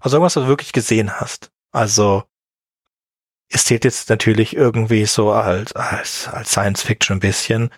Also 0.00 0.16
irgendwas, 0.16 0.36
was 0.36 0.44
du 0.44 0.48
wirklich 0.48 0.72
gesehen 0.72 1.20
hast. 1.20 1.50
Also 1.70 2.24
es 3.48 3.66
zählt 3.66 3.84
jetzt 3.84 4.08
natürlich 4.10 4.56
irgendwie 4.56 5.04
so 5.04 5.30
als, 5.30 5.72
als, 5.74 6.28
als 6.28 6.50
Science 6.50 6.82
Fiction 6.82 7.18
ein 7.18 7.20
bisschen. 7.20 7.70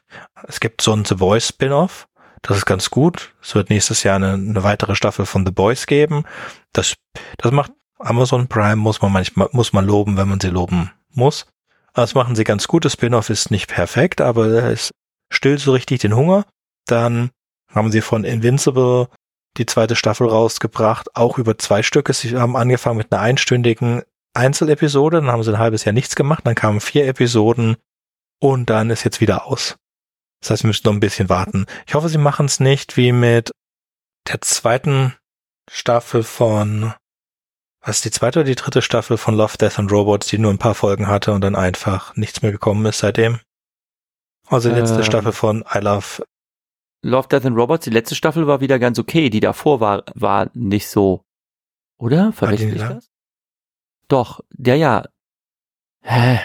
Es 0.46 0.60
gibt 0.60 0.80
so 0.80 0.94
ein 0.94 1.04
The 1.04 1.16
Boys 1.16 1.48
Spin-off. 1.48 2.08
Das 2.42 2.56
ist 2.56 2.66
ganz 2.66 2.90
gut. 2.90 3.34
Es 3.42 3.54
wird 3.54 3.70
nächstes 3.70 4.02
Jahr 4.02 4.16
eine, 4.16 4.34
eine 4.34 4.62
weitere 4.62 4.94
Staffel 4.94 5.26
von 5.26 5.44
The 5.44 5.52
Boys 5.52 5.86
geben. 5.86 6.24
Das, 6.72 6.94
das 7.38 7.52
macht 7.52 7.72
Amazon 7.98 8.48
Prime, 8.48 8.76
muss 8.76 9.00
man 9.00 9.12
manchmal, 9.12 9.48
muss 9.52 9.72
man 9.72 9.86
loben, 9.86 10.16
wenn 10.16 10.28
man 10.28 10.40
sie 10.40 10.48
loben 10.48 10.90
muss. 11.10 11.46
Das 11.92 12.14
machen 12.14 12.34
sie 12.34 12.44
ganz 12.44 12.66
gut. 12.66 12.84
Das 12.84 12.94
Spin-off 12.94 13.30
ist 13.30 13.50
nicht 13.50 13.68
perfekt, 13.68 14.20
aber 14.20 14.46
es 14.46 14.90
stillt 15.30 15.60
so 15.60 15.72
richtig 15.72 16.00
den 16.00 16.16
Hunger. 16.16 16.44
Dann 16.86 17.30
haben 17.68 17.92
sie 17.92 18.00
von 18.00 18.24
Invincible 18.24 19.08
die 19.56 19.66
zweite 19.66 19.96
Staffel 19.96 20.28
rausgebracht, 20.28 21.14
auch 21.14 21.38
über 21.38 21.56
zwei 21.58 21.82
Stücke. 21.82 22.12
Sie 22.12 22.36
haben 22.36 22.56
angefangen 22.56 22.98
mit 22.98 23.12
einer 23.12 23.22
einstündigen 23.22 24.02
Einzelepisode, 24.34 25.18
dann 25.18 25.30
haben 25.30 25.44
sie 25.44 25.52
ein 25.52 25.58
halbes 25.58 25.84
Jahr 25.84 25.92
nichts 25.92 26.16
gemacht, 26.16 26.44
dann 26.44 26.56
kamen 26.56 26.80
vier 26.80 27.06
Episoden 27.06 27.76
und 28.40 28.68
dann 28.68 28.90
ist 28.90 29.04
jetzt 29.04 29.20
wieder 29.20 29.46
aus. 29.46 29.76
Das 30.40 30.50
heißt, 30.50 30.64
wir 30.64 30.68
müssen 30.68 30.86
noch 30.86 30.92
ein 30.92 31.00
bisschen 31.00 31.28
warten. 31.28 31.66
Ich 31.86 31.94
hoffe, 31.94 32.08
sie 32.08 32.18
machen 32.18 32.46
es 32.46 32.60
nicht 32.60 32.96
wie 32.96 33.12
mit 33.12 33.52
der 34.28 34.40
zweiten 34.40 35.14
Staffel 35.70 36.22
von, 36.24 36.92
was 37.84 37.96
ist 37.96 38.04
die 38.06 38.10
zweite 38.10 38.40
oder 38.40 38.46
die 38.46 38.54
dritte 38.54 38.82
Staffel 38.82 39.16
von 39.16 39.36
Love, 39.36 39.58
Death 39.58 39.78
and 39.78 39.92
Robots, 39.92 40.26
die 40.28 40.38
nur 40.38 40.50
ein 40.50 40.58
paar 40.58 40.74
Folgen 40.74 41.06
hatte 41.06 41.32
und 41.32 41.42
dann 41.42 41.54
einfach 41.54 42.16
nichts 42.16 42.42
mehr 42.42 42.52
gekommen 42.52 42.84
ist 42.86 42.98
seitdem. 42.98 43.40
Also 44.48 44.70
die 44.70 44.74
letzte 44.74 44.96
Ähm. 44.96 45.04
Staffel 45.04 45.32
von 45.32 45.64
I 45.74 45.78
Love 45.78 46.24
Love, 47.04 47.28
Death 47.28 47.44
and 47.44 47.56
Robots, 47.56 47.84
die 47.84 47.90
letzte 47.90 48.14
Staffel 48.14 48.46
war 48.46 48.60
wieder 48.60 48.78
ganz 48.78 48.98
okay. 48.98 49.28
Die 49.28 49.40
davor 49.40 49.80
war, 49.80 50.04
war 50.14 50.50
nicht 50.54 50.88
so. 50.88 51.22
Oder? 51.98 52.32
Verwechsel 52.32 52.74
ich 52.74 52.80
das? 52.80 53.10
Doch, 54.08 54.40
ja, 54.56 54.74
ja. 54.74 55.04
Hä? 56.02 56.40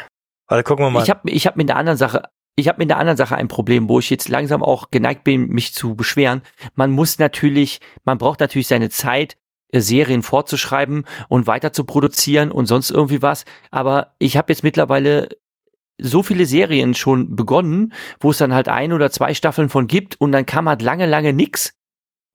Also 0.47 0.63
gucken 0.63 0.85
wir 0.85 0.89
mal. 0.89 1.03
Ich 1.03 1.09
habe 1.09 1.29
ich 1.29 1.47
hab 1.47 1.55
mit 1.55 1.69
einer 1.69 1.79
anderen 1.79 1.97
Sache, 1.97 2.23
ich 2.57 2.67
habe 2.67 2.79
mit 2.79 2.91
einer 2.91 2.99
anderen 2.99 3.15
Sache 3.15 3.37
ein 3.37 3.47
Problem, 3.47 3.87
wo 3.87 3.99
ich 3.99 4.09
jetzt 4.09 4.27
langsam 4.27 4.61
auch 4.61 4.91
geneigt 4.91 5.23
bin, 5.23 5.47
mich 5.47 5.73
zu 5.73 5.95
beschweren. 5.95 6.41
Man 6.75 6.91
muss 6.91 7.19
natürlich, 7.19 7.79
man 8.03 8.17
braucht 8.17 8.41
natürlich 8.41 8.67
seine 8.67 8.89
Zeit, 8.89 9.33
äh, 9.33 9.37
Serien 9.73 10.23
fortzuschreiben 10.23 11.05
und 11.27 11.47
weiter 11.47 11.73
zu 11.73 11.83
produzieren 11.83 12.51
und 12.51 12.65
sonst 12.65 12.89
irgendwie 12.91 13.21
was. 13.21 13.45
Aber 13.71 14.15
ich 14.19 14.37
habe 14.37 14.51
jetzt 14.51 14.63
mittlerweile 14.63 15.29
so 16.01 16.23
viele 16.23 16.45
Serien 16.45 16.93
schon 16.95 17.35
begonnen, 17.35 17.93
wo 18.19 18.31
es 18.31 18.37
dann 18.37 18.53
halt 18.53 18.69
ein 18.69 18.93
oder 18.93 19.11
zwei 19.11 19.33
Staffeln 19.33 19.69
von 19.69 19.87
gibt 19.87 20.19
und 20.19 20.31
dann 20.31 20.45
kam 20.45 20.69
halt 20.69 20.81
lange, 20.81 21.05
lange 21.05 21.33
nix. 21.33 21.73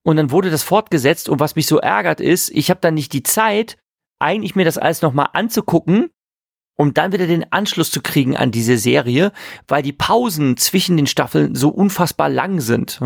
Und 0.03 0.17
dann 0.17 0.29
wurde 0.29 0.51
das 0.51 0.63
fortgesetzt 0.63 1.29
und 1.29 1.39
was 1.39 1.55
mich 1.55 1.65
so 1.65 1.79
ärgert 1.79 2.21
ist, 2.21 2.49
ich 2.51 2.69
habe 2.69 2.79
dann 2.79 2.93
nicht 2.93 3.11
die 3.11 3.23
Zeit, 3.23 3.77
eigentlich 4.19 4.55
mir 4.55 4.65
das 4.65 4.77
alles 4.77 5.01
nochmal 5.01 5.29
anzugucken, 5.33 6.11
um 6.77 6.93
dann 6.93 7.11
wieder 7.11 7.25
den 7.25 7.51
Anschluss 7.51 7.89
zu 7.89 8.01
kriegen 8.01 8.37
an 8.37 8.51
diese 8.51 8.77
Serie, 8.77 9.31
weil 9.67 9.81
die 9.81 9.93
Pausen 9.93 10.57
zwischen 10.57 10.95
den 10.95 11.07
Staffeln 11.07 11.55
so 11.55 11.69
unfassbar 11.69 12.29
lang 12.29 12.61
sind. 12.61 12.99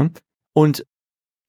Und 0.54 0.86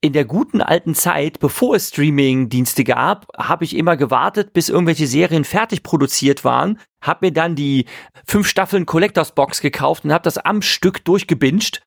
in 0.01 0.13
der 0.13 0.25
guten 0.25 0.61
alten 0.61 0.95
Zeit, 0.95 1.39
bevor 1.39 1.75
es 1.75 1.89
Streaming-Dienste 1.89 2.83
gab, 2.83 3.27
habe 3.37 3.63
ich 3.63 3.75
immer 3.75 3.95
gewartet, 3.95 4.51
bis 4.51 4.67
irgendwelche 4.67 5.05
Serien 5.05 5.43
fertig 5.43 5.83
produziert 5.83 6.43
waren, 6.43 6.79
habe 7.01 7.27
mir 7.27 7.31
dann 7.31 7.55
die 7.55 7.85
fünf 8.25 8.47
Staffeln 8.47 8.87
Collectors 8.87 9.33
Box 9.35 9.61
gekauft 9.61 10.03
und 10.03 10.11
habe 10.11 10.23
das 10.23 10.39
am 10.39 10.63
Stück 10.63 11.05
durchgebinged. 11.05 11.83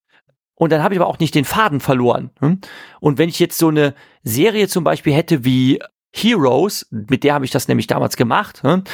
Und 0.55 0.71
dann 0.71 0.85
habe 0.85 0.95
ich 0.95 1.01
aber 1.01 1.09
auch 1.09 1.19
nicht 1.19 1.35
den 1.35 1.45
Faden 1.45 1.81
verloren. 1.81 2.31
Und 3.01 3.19
wenn 3.19 3.29
ich 3.29 3.41
jetzt 3.41 3.59
so 3.59 3.69
eine 3.69 3.95
Serie 4.23 4.69
zum 4.69 4.85
Beispiel 4.85 5.13
hätte 5.13 5.45
wie 5.45 5.81
Heroes, 6.17 6.87
mit 6.91 7.25
der 7.25 7.35
habe 7.35 7.45
ich 7.45 7.51
das 7.51 7.67
nämlich 7.67 7.89
damals 7.89 8.17
gemacht. 8.17 8.63
ne? 8.63 8.85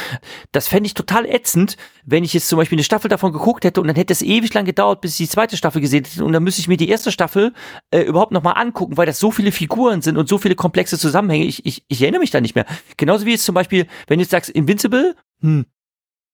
Das 0.53 0.69
fände 0.69 0.87
ich 0.87 0.95
total 0.95 1.27
ätzend, 1.27 1.77
wenn 2.05 2.25
ich 2.25 2.33
jetzt 2.33 2.49
zum 2.49 2.57
Beispiel 2.57 2.77
eine 2.77 2.85
Staffel 2.85 3.09
davon 3.09 3.33
geguckt 3.33 3.65
hätte 3.65 3.81
und 3.81 3.89
dann 3.89 3.97
hätte 3.97 4.13
es 4.15 4.23
ewig 4.23 4.55
lang 4.55 4.65
gedauert, 4.65 5.03
bis 5.03 5.13
ich 5.13 5.29
die 5.29 5.33
zweite 5.33 5.59
Staffel 5.59 5.83
gesehen 5.83 6.05
hätte 6.05 6.25
und 6.25 6.33
dann 6.33 6.43
müsste 6.43 6.63
ich 6.63 6.69
mir 6.69 6.79
die 6.79 6.89
erste 6.89 7.13
Staffel 7.13 7.53
äh, 7.91 8.01
überhaupt 8.01 8.33
nochmal 8.33 8.55
angucken, 8.57 8.97
weil 8.97 9.05
das 9.05 9.19
so 9.19 9.31
viele 9.31 9.53
Figuren 9.53 10.01
sind 10.01 10.17
und 10.17 10.31
so 10.31 10.39
viele 10.39 10.55
komplexe 10.55 10.99
Zusammenhänge. 10.99 11.45
Ich, 11.45 11.67
ich, 11.67 11.85
ich 11.89 12.01
erinnere 12.01 12.21
mich 12.21 12.31
da 12.31 12.41
nicht 12.41 12.55
mehr. 12.55 12.65
Genauso 12.97 13.27
wie 13.27 13.33
jetzt 13.33 13.45
zum 13.45 13.55
Beispiel, 13.55 13.87
wenn 14.07 14.19
du 14.19 14.23
jetzt 14.23 14.31
sagst 14.31 14.49
Invincible, 14.49 15.15
hm, 15.43 15.67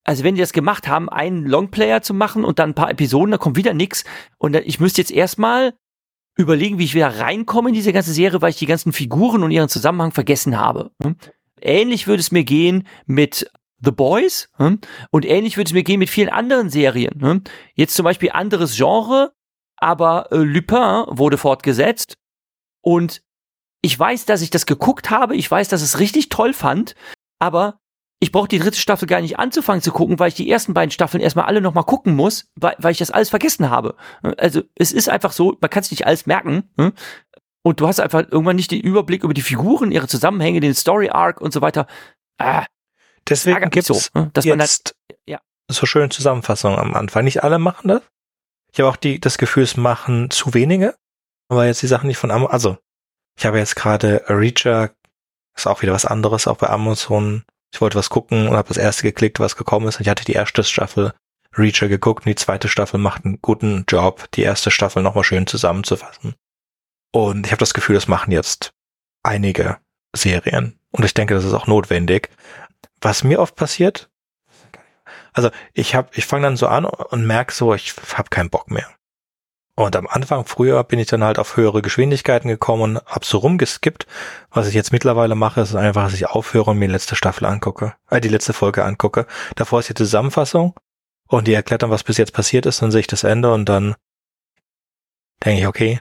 also 0.04 0.22
wenn 0.22 0.36
die 0.36 0.40
das 0.40 0.52
gemacht 0.52 0.86
haben, 0.86 1.08
einen 1.08 1.46
Longplayer 1.46 2.00
zu 2.00 2.14
machen 2.14 2.44
und 2.44 2.60
dann 2.60 2.70
ein 2.70 2.74
paar 2.74 2.90
Episoden, 2.90 3.32
da 3.32 3.38
kommt 3.38 3.56
wieder 3.56 3.74
nix 3.74 4.04
und 4.38 4.54
ich 4.54 4.78
müsste 4.78 5.00
jetzt 5.00 5.10
erstmal 5.10 5.74
überlegen, 6.36 6.78
wie 6.78 6.84
ich 6.84 6.94
wieder 6.94 7.18
reinkomme 7.18 7.70
in 7.70 7.74
diese 7.74 7.92
ganze 7.92 8.12
Serie, 8.12 8.40
weil 8.42 8.50
ich 8.50 8.58
die 8.58 8.66
ganzen 8.66 8.92
Figuren 8.92 9.42
und 9.42 9.50
ihren 9.50 9.68
Zusammenhang 9.68 10.12
vergessen 10.12 10.58
habe. 10.58 10.92
hm? 11.02 11.16
Ähnlich 11.60 12.06
würde 12.06 12.20
es 12.20 12.30
mir 12.30 12.44
gehen 12.44 12.86
mit 13.06 13.50
The 13.80 13.90
Boys 13.90 14.50
hm? 14.56 14.80
und 15.10 15.24
ähnlich 15.24 15.56
würde 15.56 15.68
es 15.68 15.72
mir 15.72 15.82
gehen 15.82 15.98
mit 15.98 16.10
vielen 16.10 16.28
anderen 16.28 16.70
Serien. 16.70 17.20
hm? 17.20 17.42
Jetzt 17.74 17.94
zum 17.94 18.04
Beispiel 18.04 18.30
anderes 18.32 18.76
Genre, 18.76 19.32
aber 19.76 20.30
äh, 20.30 20.36
Lupin 20.36 21.04
wurde 21.08 21.38
fortgesetzt 21.38 22.16
und 22.82 23.22
ich 23.82 23.98
weiß, 23.98 24.26
dass 24.26 24.42
ich 24.42 24.50
das 24.50 24.66
geguckt 24.66 25.10
habe, 25.10 25.36
ich 25.36 25.50
weiß, 25.50 25.68
dass 25.68 25.82
es 25.82 25.98
richtig 25.98 26.28
toll 26.28 26.52
fand, 26.52 26.94
aber 27.38 27.78
ich 28.20 28.32
brauche 28.32 28.48
die 28.48 28.58
dritte 28.58 28.78
Staffel 28.78 29.06
gar 29.06 29.20
nicht 29.20 29.38
anzufangen 29.38 29.82
zu 29.82 29.92
gucken, 29.92 30.18
weil 30.18 30.28
ich 30.28 30.34
die 30.34 30.50
ersten 30.50 30.74
beiden 30.74 30.90
Staffeln 30.90 31.22
erstmal 31.22 31.44
alle 31.46 31.60
nochmal 31.60 31.84
gucken 31.84 32.16
muss, 32.16 32.50
weil, 32.54 32.74
weil 32.78 32.92
ich 32.92 32.98
das 32.98 33.10
alles 33.10 33.28
vergessen 33.28 33.68
habe. 33.68 33.94
Also 34.38 34.62
es 34.74 34.92
ist 34.92 35.08
einfach 35.08 35.32
so, 35.32 35.56
man 35.60 35.70
kann 35.70 35.82
es 35.82 35.90
nicht 35.90 36.06
alles 36.06 36.26
merken. 36.26 36.70
hm? 36.78 36.92
Und 37.62 37.80
du 37.80 37.88
hast 37.88 37.98
einfach 37.98 38.22
irgendwann 38.30 38.56
nicht 38.56 38.70
den 38.70 38.80
Überblick 38.80 39.24
über 39.24 39.34
die 39.34 39.42
Figuren, 39.42 39.90
ihre 39.90 40.06
Zusammenhänge, 40.06 40.60
den 40.60 40.74
Story 40.74 41.10
Arc 41.10 41.40
und 41.40 41.52
so 41.52 41.60
weiter. 41.60 41.88
Ah, 42.38 42.64
Deswegen 43.28 43.60
mich 43.60 43.70
gibt's 43.70 43.88
so, 43.88 43.98
hm? 44.14 44.32
dass 44.32 44.44
man 44.44 44.58
dann, 44.58 44.66
jetzt 44.66 44.94
ja. 45.26 45.40
so 45.68 45.84
schöne 45.84 46.08
Zusammenfassungen 46.08 46.78
am 46.78 46.94
Anfang. 46.94 47.24
Nicht 47.24 47.42
alle 47.42 47.58
machen 47.58 47.88
das. 47.88 48.02
Ich 48.72 48.80
habe 48.80 48.88
auch 48.88 48.96
die, 48.96 49.20
das 49.20 49.36
Gefühl, 49.36 49.64
es 49.64 49.76
machen 49.76 50.30
zu 50.30 50.54
wenige. 50.54 50.94
Aber 51.48 51.66
jetzt 51.66 51.82
die 51.82 51.86
Sachen 51.86 52.06
nicht 52.06 52.18
von 52.18 52.30
Amazon. 52.30 52.52
Also, 52.52 52.78
ich 53.38 53.46
habe 53.46 53.58
jetzt 53.58 53.76
gerade 53.76 54.24
Reacher, 54.28 54.90
ist 55.56 55.66
auch 55.66 55.82
wieder 55.82 55.92
was 55.92 56.06
anderes, 56.06 56.46
auch 56.46 56.58
bei 56.58 56.68
Amazon. 56.68 57.44
Ich 57.72 57.80
wollte 57.80 57.98
was 57.98 58.10
gucken 58.10 58.48
und 58.48 58.56
habe 58.56 58.68
das 58.68 58.76
erste 58.76 59.02
geklickt, 59.02 59.40
was 59.40 59.56
gekommen 59.56 59.88
ist. 59.88 59.96
Und 59.96 60.02
ich 60.02 60.08
hatte 60.08 60.24
die 60.24 60.32
erste 60.32 60.64
Staffel 60.64 61.12
Reacher 61.58 61.88
geguckt 61.88 62.26
und 62.26 62.30
die 62.30 62.36
zweite 62.36 62.68
Staffel 62.68 62.98
macht 62.98 63.24
einen 63.24 63.40
guten 63.40 63.84
Job, 63.88 64.30
die 64.34 64.42
erste 64.42 64.70
Staffel 64.70 65.02
nochmal 65.02 65.24
schön 65.24 65.46
zusammenzufassen. 65.46 66.34
Und 67.12 67.46
ich 67.46 67.52
habe 67.52 67.60
das 67.60 67.74
Gefühl, 67.74 67.94
das 67.94 68.08
machen 68.08 68.30
jetzt 68.30 68.72
einige 69.22 69.78
Serien. 70.14 70.78
Und 70.90 71.04
ich 71.04 71.14
denke, 71.14 71.34
das 71.34 71.44
ist 71.44 71.54
auch 71.54 71.66
notwendig. 71.66 72.30
Was 73.00 73.24
mir 73.24 73.40
oft 73.40 73.56
passiert, 73.56 74.10
also 75.32 75.50
ich 75.74 75.94
habe, 75.94 76.08
ich 76.14 76.26
fange 76.26 76.44
dann 76.44 76.56
so 76.56 76.66
an 76.66 76.84
und 76.84 77.26
merke 77.26 77.52
so, 77.52 77.74
ich 77.74 77.94
habe 78.14 78.30
keinen 78.30 78.50
Bock 78.50 78.70
mehr. 78.70 78.88
Und 79.78 79.94
am 79.94 80.06
Anfang, 80.06 80.46
früher, 80.46 80.82
bin 80.84 80.98
ich 80.98 81.06
dann 81.06 81.22
halt 81.22 81.38
auf 81.38 81.58
höhere 81.58 81.82
Geschwindigkeiten 81.82 82.48
gekommen 82.48 82.98
hab 83.04 83.26
so 83.26 83.38
rumgeskippt. 83.38 84.06
Was 84.50 84.68
ich 84.68 84.74
jetzt 84.74 84.90
mittlerweile 84.90 85.34
mache, 85.34 85.60
ist 85.60 85.74
einfach, 85.74 86.04
dass 86.04 86.14
ich 86.14 86.26
aufhöre 86.26 86.70
und 86.70 86.78
mir 86.78 86.86
die 86.86 86.92
letzte 86.92 87.14
Staffel 87.14 87.44
angucke, 87.44 87.94
äh, 88.08 88.22
die 88.22 88.28
letzte 88.28 88.54
Folge 88.54 88.84
angucke. 88.84 89.26
Davor 89.54 89.80
ist 89.80 89.90
die 89.90 89.94
Zusammenfassung 89.94 90.74
und 91.28 91.46
die 91.46 91.52
erklärt 91.52 91.82
dann, 91.82 91.90
was 91.90 92.04
bis 92.04 92.16
jetzt 92.16 92.32
passiert 92.32 92.64
ist, 92.64 92.80
dann 92.80 92.90
sehe 92.90 93.00
ich 93.00 93.06
das 93.06 93.22
Ende 93.22 93.52
und 93.52 93.68
dann 93.68 93.94
denke 95.44 95.60
ich, 95.60 95.66
okay, 95.66 96.00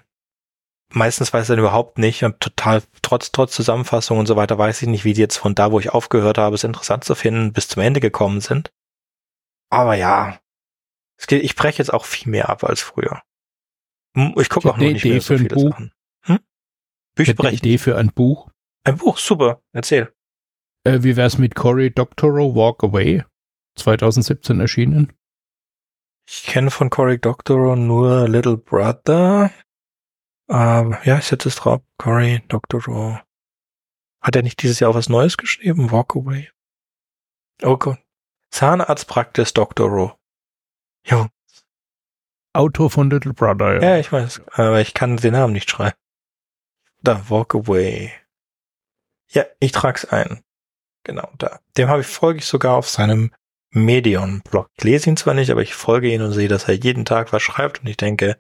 meistens 0.90 1.34
weiß 1.34 1.44
ich 1.44 1.48
dann 1.50 1.60
überhaupt 1.60 1.98
nicht 1.98 2.24
und 2.24 2.40
total, 2.40 2.82
trotz, 3.02 3.34
trotz 3.34 3.54
Zusammenfassung 3.54 4.18
und 4.18 4.26
so 4.26 4.38
weiter, 4.38 4.58
weiß 4.58 4.84
ich 4.84 4.88
nicht, 4.88 5.04
wie 5.04 5.14
die 5.14 5.22
jetzt 5.22 5.38
von 5.38 5.54
da, 5.54 5.74
wo 5.74 5.82
ich 5.82 5.90
aufgehört 5.90 6.38
habe, 6.38 6.56
es 6.56 6.64
interessant 6.64 7.04
zu 7.04 7.14
finden, 7.14 7.52
bis 7.52 7.68
zum 7.68 7.84
Ende 7.84 8.00
gekommen 8.00 8.40
sind. 8.40 8.72
Aber 9.70 9.96
ja, 9.96 10.40
es 11.18 11.28
geht, 11.28 11.44
ich 11.44 11.58
breche 11.58 11.80
jetzt 11.80 11.94
auch 11.94 12.06
viel 12.06 12.32
mehr 12.32 12.48
ab 12.48 12.64
als 12.64 12.82
früher. 12.82 13.22
Hm, 14.16 14.34
Ich 14.39 14.49
gucke 14.49 14.70
auch 14.70 14.78
noch 14.78 14.84
nicht 14.84 15.03
Idee 15.05 15.13
mehr 15.13 15.22
für 15.22 15.28
so 15.28 15.34
ein 15.36 15.38
viele 15.39 15.55
Buch. 15.55 15.70
Sachen. 15.72 15.91
Hm? 16.24 16.39
Ich 17.20 17.36
Bücher. 17.36 17.51
Idee 17.53 17.78
für 17.78 17.97
ein 17.97 18.11
Buch. 18.11 18.49
Ein 18.84 18.97
Buch, 18.97 19.18
super, 19.18 19.61
erzähl. 19.74 20.13
Äh, 20.84 20.99
wie 21.03 21.16
wär's 21.16 21.38
mit 21.38 21.55
Cory 21.55 21.91
Doctorow 21.91 22.55
Walk 22.55 22.84
Away? 22.84 23.24
2017 23.78 24.59
erschienen. 24.59 25.13
Ich 26.28 26.43
kenne 26.43 26.72
von 26.72 26.89
Cory 26.89 27.20
Doctorow 27.20 27.76
nur 27.76 28.28
Little 28.28 28.57
Brother. 28.57 29.51
Ähm, 30.49 30.95
ja, 31.03 31.18
ich 31.20 31.26
setze 31.26 31.49
es 31.49 31.55
drauf. 31.55 31.82
Cory 31.97 32.41
Doctorow. 32.47 33.20
Hat 34.22 34.36
er 34.36 34.41
nicht 34.43 34.61
dieses 34.61 34.80
Jahr 34.80 34.91
auch 34.91 34.95
was 34.95 35.09
Neues 35.09 35.38
geschrieben? 35.38 35.91
Walk 35.91 36.16
Away. 36.16 36.49
Oh 37.63 37.78
Gott. 37.78 37.99
Zahnarztpraxis 38.51 39.53
Doctorow. 39.53 40.18
Jo, 41.05 41.28
Autor 42.56 42.89
von 42.89 43.10
Little 43.10 43.34
Brother. 43.34 43.82
ja, 43.82 43.97
ich 43.97 44.12
weiß. 44.12 44.41
Aber 44.53 44.82
ich 44.82 44.93
kann 44.93 45.18
den 45.18 45.34
Namen 45.34 45.53
nicht 45.53 45.70
schreiben. 45.70 45.97
Da, 47.01 47.30
Walk 47.30 47.56
Away. 47.56 48.12
Ja, 49.30 49.43
ich 49.60 49.72
trag's 49.72 50.06
ein. 50.06 50.41
Genau, 51.03 51.30
da. 51.38 51.60
Dem 51.78 51.88
habe 51.89 52.01
ich, 52.01 52.08
folge 52.08 52.39
ich 52.39 52.45
sogar 52.45 52.76
auf 52.76 52.89
seinem 52.89 53.32
Medion-Blog. 53.72 54.70
Ich 54.78 54.84
lese 54.84 55.10
ihn 55.10 55.18
zwar 55.18 55.34
nicht, 55.34 55.51
aber 55.51 55.62
ich 55.62 55.76
folge 55.76 56.12
ihn 56.12 56.22
und 56.22 56.32
sehe, 56.32 56.47
dass 56.47 56.68
er 56.68 56.76
jeden 56.76 57.06
Tag 57.06 57.34
was 57.34 57.43
schreibt 57.43 57.82
und 57.82 57.88
ich 57.88 57.97
denke, 57.97 58.38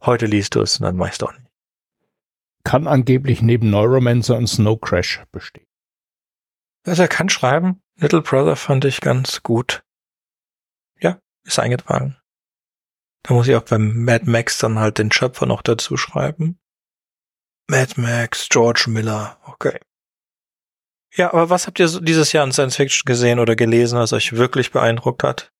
heute 0.00 0.26
liest 0.26 0.54
du 0.54 0.62
es 0.62 0.78
und 0.78 0.84
dann 0.84 0.98
weißt 0.98 1.20
du 1.20 1.26
auch 1.26 1.32
nicht. 1.32 1.50
Kann 2.64 2.86
angeblich 2.86 3.42
neben 3.42 3.70
Neuromancer 3.70 4.36
und 4.36 4.46
Snow 4.46 4.80
Crash 4.80 5.22
bestehen. 5.30 5.66
Also 6.84 7.02
er 7.02 7.08
kann 7.08 7.28
schreiben. 7.28 7.82
Little 7.96 8.22
Brother 8.22 8.56
fand 8.56 8.84
ich 8.84 9.00
ganz 9.00 9.42
gut. 9.42 9.82
Ja, 11.00 11.18
ist 11.44 11.58
eingetragen. 11.58 12.16
Da 13.26 13.34
muss 13.34 13.48
ich 13.48 13.56
auch 13.56 13.62
beim 13.62 14.04
Mad 14.04 14.30
Max 14.30 14.58
dann 14.58 14.78
halt 14.78 14.98
den 14.98 15.10
Schöpfer 15.10 15.46
noch 15.46 15.62
dazu 15.62 15.96
schreiben. 15.96 16.60
Mad 17.68 18.00
Max, 18.00 18.48
George 18.48 18.84
Miller, 18.86 19.38
okay. 19.46 19.80
Ja, 21.16 21.32
aber 21.32 21.50
was 21.50 21.66
habt 21.66 21.80
ihr 21.80 21.88
so 21.88 21.98
dieses 21.98 22.32
Jahr 22.32 22.44
in 22.44 22.52
Science 22.52 22.76
Fiction 22.76 23.04
gesehen 23.04 23.40
oder 23.40 23.56
gelesen, 23.56 23.98
was 23.98 24.12
euch 24.12 24.34
wirklich 24.34 24.70
beeindruckt 24.70 25.24
hat? 25.24 25.52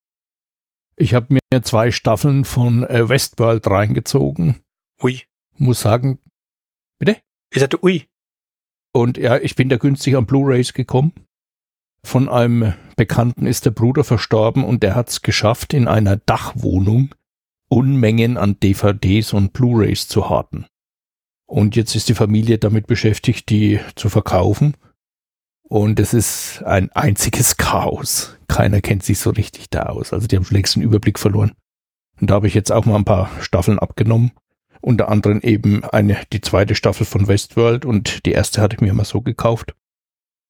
Ich 0.96 1.12
habe 1.12 1.34
mir 1.34 1.62
zwei 1.62 1.90
Staffeln 1.90 2.44
von 2.44 2.84
äh, 2.84 3.08
Westworld 3.08 3.66
reingezogen. 3.66 4.62
Ui. 5.02 5.22
Muss 5.56 5.80
sagen, 5.80 6.20
bitte? 7.00 7.16
Ich 7.50 7.60
sagte, 7.60 7.82
ui. 7.82 8.06
Und 8.92 9.18
ja, 9.18 9.38
ich 9.38 9.56
bin 9.56 9.68
da 9.68 9.76
günstig 9.76 10.14
an 10.14 10.26
Blu-rays 10.26 10.72
gekommen. 10.72 11.12
Von 12.04 12.28
einem 12.28 12.74
Bekannten 12.94 13.46
ist 13.46 13.64
der 13.64 13.72
Bruder 13.72 14.04
verstorben 14.04 14.62
und 14.62 14.84
der 14.84 14.94
hat 14.94 15.08
es 15.08 15.22
geschafft, 15.22 15.74
in 15.74 15.88
einer 15.88 16.16
Dachwohnung 16.16 17.14
Unmengen 17.68 18.36
an 18.36 18.58
DVDs 18.60 19.32
und 19.32 19.52
Blu-rays 19.52 20.08
zu 20.08 20.28
harten. 20.30 20.66
Und 21.46 21.76
jetzt 21.76 21.94
ist 21.94 22.08
die 22.08 22.14
Familie 22.14 22.58
damit 22.58 22.86
beschäftigt, 22.86 23.48
die 23.50 23.80
zu 23.94 24.08
verkaufen. 24.08 24.76
Und 25.62 25.98
es 25.98 26.14
ist 26.14 26.62
ein 26.64 26.90
einziges 26.92 27.56
Chaos. 27.56 28.36
Keiner 28.48 28.80
kennt 28.80 29.02
sich 29.02 29.18
so 29.18 29.30
richtig 29.30 29.70
da 29.70 29.84
aus. 29.84 30.12
Also 30.12 30.26
die 30.26 30.36
haben 30.36 30.44
schon 30.44 30.56
längst 30.56 30.76
den 30.76 30.82
Überblick 30.82 31.18
verloren. 31.18 31.52
Und 32.20 32.30
da 32.30 32.34
habe 32.34 32.46
ich 32.46 32.54
jetzt 32.54 32.72
auch 32.72 32.84
mal 32.84 32.96
ein 32.96 33.04
paar 33.04 33.30
Staffeln 33.40 33.78
abgenommen. 33.78 34.32
Unter 34.80 35.08
anderem 35.08 35.40
eben 35.40 35.84
eine, 35.84 36.18
die 36.32 36.40
zweite 36.40 36.74
Staffel 36.74 37.06
von 37.06 37.26
Westworld 37.26 37.84
und 37.84 38.24
die 38.26 38.32
erste 38.32 38.60
hatte 38.60 38.76
ich 38.76 38.80
mir 38.80 38.94
mal 38.94 39.04
so 39.04 39.20
gekauft. 39.20 39.74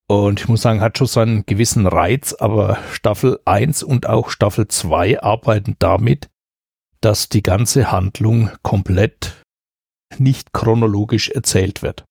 Und 0.09 0.41
ich 0.41 0.49
muss 0.49 0.63
sagen, 0.63 0.81
hat 0.81 0.99
schon 0.99 1.07
seinen 1.07 1.47
gewissen 1.47 1.87
Reiz, 1.87 2.35
aber 2.39 2.79
Staffel 2.93 3.41
1 3.45 3.83
und 3.83 4.07
auch 4.07 4.31
Staffel 4.31 4.69
2 4.69 5.23
arbeiten 5.23 5.77
damit, 5.79 6.29
dass 7.01 7.29
die 7.29 7.43
ganze 7.43 7.91
Handlung 7.93 8.51
komplett 8.63 9.43
nicht 10.19 10.53
chronologisch 10.53 11.31
erzählt 11.31 11.83
wird. 11.83 12.05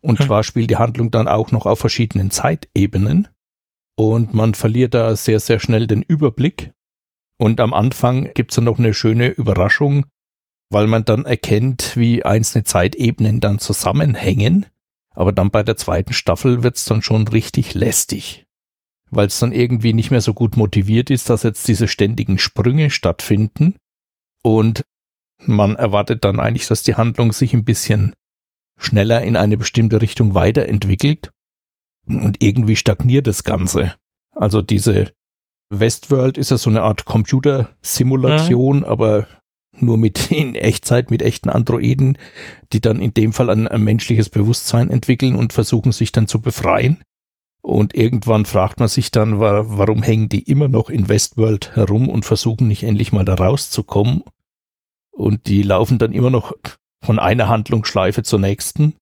Und 0.00 0.18
Hm. 0.20 0.26
zwar 0.26 0.44
spielt 0.44 0.70
die 0.70 0.76
Handlung 0.76 1.10
dann 1.10 1.28
auch 1.28 1.50
noch 1.50 1.66
auf 1.66 1.80
verschiedenen 1.80 2.30
Zeitebenen 2.30 3.28
und 3.96 4.32
man 4.32 4.54
verliert 4.54 4.94
da 4.94 5.16
sehr, 5.16 5.40
sehr 5.40 5.58
schnell 5.58 5.86
den 5.86 6.02
Überblick. 6.02 6.72
Und 7.36 7.60
am 7.60 7.74
Anfang 7.74 8.32
gibt's 8.34 8.54
dann 8.54 8.64
noch 8.64 8.78
eine 8.78 8.94
schöne 8.94 9.28
Überraschung, 9.28 10.06
weil 10.70 10.86
man 10.86 11.04
dann 11.04 11.24
erkennt, 11.24 11.96
wie 11.96 12.24
einzelne 12.24 12.64
Zeitebenen 12.64 13.40
dann 13.40 13.58
zusammenhängen. 13.58 14.66
Aber 15.10 15.32
dann 15.32 15.50
bei 15.50 15.64
der 15.64 15.76
zweiten 15.76 16.12
Staffel 16.12 16.62
wird's 16.62 16.84
dann 16.84 17.02
schon 17.02 17.26
richtig 17.26 17.74
lästig, 17.74 18.46
weil 19.10 19.26
es 19.26 19.38
dann 19.40 19.50
irgendwie 19.50 19.92
nicht 19.92 20.12
mehr 20.12 20.20
so 20.20 20.32
gut 20.32 20.56
motiviert 20.56 21.10
ist, 21.10 21.28
dass 21.28 21.42
jetzt 21.42 21.66
diese 21.66 21.88
ständigen 21.88 22.38
Sprünge 22.38 22.90
stattfinden. 22.90 23.74
Und 24.42 24.84
man 25.44 25.76
erwartet 25.76 26.24
dann 26.24 26.40
eigentlich, 26.40 26.66
dass 26.68 26.82
die 26.82 26.94
Handlung 26.94 27.32
sich 27.32 27.54
ein 27.54 27.64
bisschen 27.64 28.14
schneller 28.78 29.22
in 29.22 29.36
eine 29.36 29.56
bestimmte 29.56 30.00
Richtung 30.00 30.34
weiterentwickelt. 30.34 31.30
Und 32.06 32.42
irgendwie 32.42 32.76
stagniert 32.76 33.26
das 33.26 33.44
Ganze. 33.44 33.94
Also 34.32 34.62
diese 34.62 35.12
Westworld 35.70 36.38
ist 36.38 36.50
ja 36.50 36.58
so 36.58 36.70
eine 36.70 36.82
Art 36.82 37.04
Computersimulation, 37.04 38.84
aber 38.84 39.26
nur 39.72 39.98
mit 39.98 40.30
in 40.30 40.54
Echtzeit, 40.54 41.10
mit 41.10 41.22
echten 41.22 41.50
Androiden, 41.50 42.18
die 42.72 42.80
dann 42.80 43.00
in 43.00 43.12
dem 43.14 43.32
Fall 43.32 43.50
ein, 43.50 43.68
ein 43.68 43.82
menschliches 43.82 44.30
Bewusstsein 44.30 44.90
entwickeln 44.90 45.34
und 45.36 45.52
versuchen 45.52 45.92
sich 45.92 46.12
dann 46.12 46.28
zu 46.28 46.40
befreien. 46.40 47.02
Und 47.62 47.94
irgendwann 47.94 48.46
fragt 48.46 48.78
man 48.80 48.88
sich 48.88 49.10
dann, 49.10 49.40
wa 49.40 49.64
warum 49.66 50.02
hängen 50.02 50.28
die 50.28 50.42
immer 50.42 50.68
noch 50.68 50.88
in 50.88 51.08
Westworld 51.08 51.76
herum 51.76 52.08
und 52.08 52.24
versuchen 52.24 52.68
nicht 52.68 52.82
endlich 52.84 53.12
mal 53.12 53.24
da 53.24 53.34
rauszukommen. 53.34 54.22
Und 55.10 55.46
die 55.46 55.62
laufen 55.62 55.98
dann 55.98 56.12
immer 56.12 56.30
noch 56.30 56.52
von 57.04 57.18
einer 57.18 57.48
Handlungsschleife 57.48 58.22
zur 58.22 58.38
nächsten. 58.38 58.94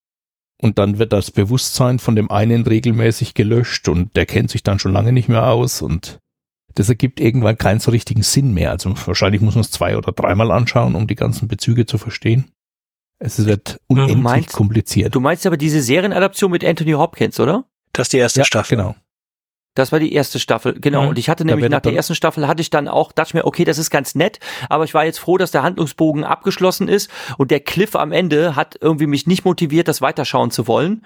Und 0.61 0.79
dann 0.79 0.99
wird 0.99 1.13
das 1.13 1.31
Bewusstsein 1.31 1.99
von 1.99 2.17
dem 2.17 2.31
einen 2.31 2.63
regelmäßig 2.67 3.35
gelöscht 3.35 3.89
und 3.89 4.17
der 4.17 4.25
kennt 4.25 4.51
sich 4.51 4.63
dann 4.63 4.79
schon 4.79 4.93
lange 4.93 5.13
nicht 5.13 5.29
mehr 5.29 5.49
aus 5.49 5.83
und 5.83 6.19
das 6.75 6.89
ergibt 6.89 7.21
irgendwann 7.21 7.59
keinen 7.59 7.81
so 7.81 7.91
richtigen 7.91 8.23
Sinn 8.23 8.55
mehr. 8.55 8.71
Also 8.71 8.95
wahrscheinlich 9.07 9.43
muss 9.43 9.55
man 9.55 9.63
es 9.63 9.71
zwei 9.71 9.97
oder 9.99 10.13
dreimal 10.13 10.51
anschauen, 10.51 10.95
um 10.95 11.07
die 11.07 11.15
ganzen 11.15 11.47
Bezüge 11.47 11.85
zu 11.85 11.99
verstehen. 11.99 12.51
Es 13.19 13.45
wird 13.45 13.81
unendlich 13.87 14.19
meinst- 14.19 14.53
kompliziert. 14.53 15.15
Du 15.15 15.21
meinst 15.21 15.47
aber 15.47 15.57
diese 15.59 15.83
Serienadaption 15.83 16.51
mit 16.51 16.65
Anthony 16.65 16.93
Hopkins, 16.93 17.39
oder? 17.39 17.67
Das 17.97 18.07
ist 18.07 18.13
die 18.13 18.19
erste 18.19 18.41
ja, 18.41 18.45
Staffel. 18.45 18.77
Genau. 18.77 18.95
Das 19.75 19.93
war 19.93 19.99
die 19.99 20.13
erste 20.15 20.39
Staffel, 20.39 20.81
genau. 20.81 21.03
Mhm. 21.03 21.09
Und 21.11 21.19
ich 21.19 21.29
hatte 21.29 21.45
nämlich 21.45 21.69
nach 21.69 21.81
der 21.81 21.93
ersten 21.93 22.15
Staffel 22.15 22.49
hatte 22.49 22.63
ich 22.63 22.71
dann 22.71 22.89
auch, 22.89 23.13
dachte 23.13 23.31
ich 23.31 23.35
mir, 23.35 23.45
okay, 23.45 23.65
das 23.65 23.77
ist 23.77 23.91
ganz 23.91 24.15
nett, 24.15 24.41
aber 24.71 24.85
ich 24.85 24.95
war 24.95 25.05
jetzt 25.05 25.19
froh, 25.19 25.37
dass 25.37 25.51
der 25.51 25.63
Handlungsbogen 25.63 26.25
abgeschlossen 26.25 26.89
ist 26.89 27.11
und 27.37 27.51
der 27.51 27.61
Cliff 27.61 27.95
am 27.95 28.11
Ende 28.11 28.57
hat 28.57 28.79
irgendwie 28.81 29.07
mich 29.07 29.27
nicht 29.27 29.45
motiviert, 29.45 29.87
das 29.87 30.01
weiterschauen 30.01 30.51
zu 30.51 30.67
wollen. 30.67 31.05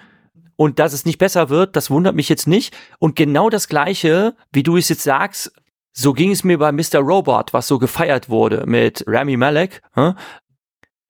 Und 0.55 0.79
dass 0.79 0.93
es 0.93 1.05
nicht 1.05 1.17
besser 1.17 1.49
wird, 1.49 1.75
das 1.75 1.89
wundert 1.89 2.15
mich 2.15 2.29
jetzt 2.29 2.47
nicht. 2.47 2.73
Und 2.99 3.15
genau 3.15 3.49
das 3.49 3.67
Gleiche, 3.67 4.35
wie 4.53 4.63
du 4.63 4.77
es 4.77 4.89
jetzt 4.89 5.03
sagst, 5.03 5.51
so 5.91 6.13
ging 6.13 6.31
es 6.31 6.43
mir 6.43 6.57
bei 6.57 6.71
Mr. 6.71 6.99
Robot, 6.99 7.51
was 7.51 7.67
so 7.67 7.77
gefeiert 7.79 8.29
wurde 8.29 8.65
mit 8.65 9.03
Rami 9.07 9.37
Malek. 9.37 9.81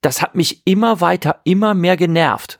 Das 0.02 0.22
hat 0.22 0.36
mich 0.36 0.66
immer 0.66 1.02
weiter, 1.02 1.42
immer 1.44 1.74
mehr 1.74 1.98
genervt. 1.98 2.60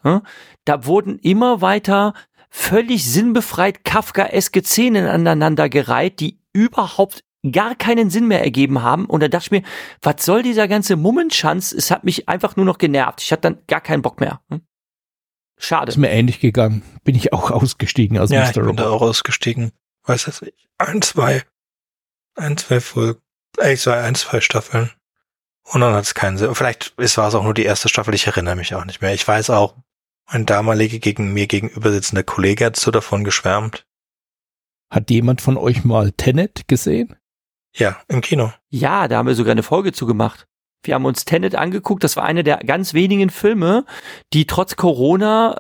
Da 0.66 0.86
wurden 0.86 1.18
immer 1.20 1.62
weiter 1.62 2.14
völlig 2.52 3.10
sinnbefreit 3.10 3.84
Kafkaeske 3.84 4.62
Szenen 4.64 5.08
aneinander 5.08 5.70
gereiht, 5.70 6.20
die 6.20 6.40
überhaupt 6.54 7.24
gar 7.52 7.74
keinen 7.76 8.10
Sinn 8.12 8.28
mehr 8.28 8.42
ergeben 8.44 8.84
haben. 8.84 9.06
Und 9.06 9.22
da 9.24 9.28
dachte 9.28 9.46
ich 9.48 9.52
mir, 9.52 9.64
was 10.02 10.24
soll 10.24 10.44
dieser 10.44 10.68
ganze 10.68 10.96
Mummenschanz? 10.96 11.72
Es 11.72 11.90
hat 11.90 12.04
mich 12.04 12.30
einfach 12.30 12.56
nur 12.56 12.66
noch 12.66 12.78
genervt. 12.78 13.22
Ich 13.24 13.32
hatte 13.32 13.42
dann 13.44 13.58
gar 13.68 13.82
keinen 13.82 14.02
Bock 14.04 14.20
mehr. 14.20 14.42
Hm? 14.50 14.62
Schade. 15.58 15.90
Ist 15.90 15.98
mir 15.98 16.10
ähnlich 16.12 16.40
gegangen. 16.40 16.84
Bin 17.04 17.16
ich 17.16 17.34
auch 17.34 17.50
ausgestiegen 17.52 18.20
aus 18.20 18.30
Ja, 18.30 18.44
ich 18.50 18.56
Mr. 18.56 18.64
bin 18.66 18.76
da 18.76 18.84
Robot. 18.84 19.02
auch 19.02 19.08
ausgestiegen. 19.08 19.72
Weiß 20.04 20.26
das 20.26 20.42
nicht. 20.42 20.68
Ein, 20.78 21.02
zwei. 21.02 21.44
Ein, 22.36 22.58
zwei 22.58 22.80
Folgen. 22.80 23.22
Ich 23.64 23.82
zwei, 23.82 24.02
ein, 24.02 24.16
zwei 24.16 24.42
Staffeln. 24.42 24.92
Und 25.64 25.82
dann 25.82 25.94
hat 25.94 26.04
es 26.04 26.14
keinen 26.16 26.38
Sinn. 26.38 26.54
Vielleicht 26.56 26.94
ist- 26.98 27.18
war 27.18 27.28
es 27.28 27.36
auch 27.36 27.44
nur 27.44 27.54
die 27.54 27.64
erste 27.66 27.90
Staffel. 27.90 28.14
Ich 28.14 28.28
erinnere 28.28 28.56
mich 28.56 28.74
auch 28.76 28.86
nicht 28.86 29.02
mehr. 29.02 29.14
Ich 29.14 29.28
weiß 29.28 29.50
auch, 29.52 29.76
ein 30.26 30.46
damaliger 30.46 31.00
gegen 31.00 31.34
mir 31.34 31.48
gegenüber 31.48 31.92
sitzender 31.92 32.24
Kollege 32.24 32.66
hat 32.66 32.76
so 32.76 32.92
davon 32.92 33.24
geschwärmt. 33.24 33.86
Hat 34.90 35.10
jemand 35.10 35.42
von 35.42 35.58
euch 35.58 35.84
mal 35.84 36.12
Tenet 36.12 36.68
gesehen? 36.68 37.16
Ja, 37.76 37.98
im 38.08 38.22
Kino. 38.22 38.52
Ja, 38.70 39.08
da 39.08 39.18
haben 39.18 39.28
wir 39.28 39.36
sogar 39.36 39.52
eine 39.52 39.64
Folge 39.64 39.94
zu 39.94 40.06
gemacht. 40.06 40.48
Wir 40.84 40.96
haben 40.96 41.06
uns 41.06 41.26
Tenet 41.26 41.56
angeguckt. 41.56 42.04
Das 42.04 42.18
war 42.18 42.24
einer 42.24 42.44
der 42.44 42.58
ganz 42.58 42.94
wenigen 42.94 43.30
Filme, 43.30 43.86
die 44.34 44.48
trotz 44.48 44.76
Corona 44.76 45.58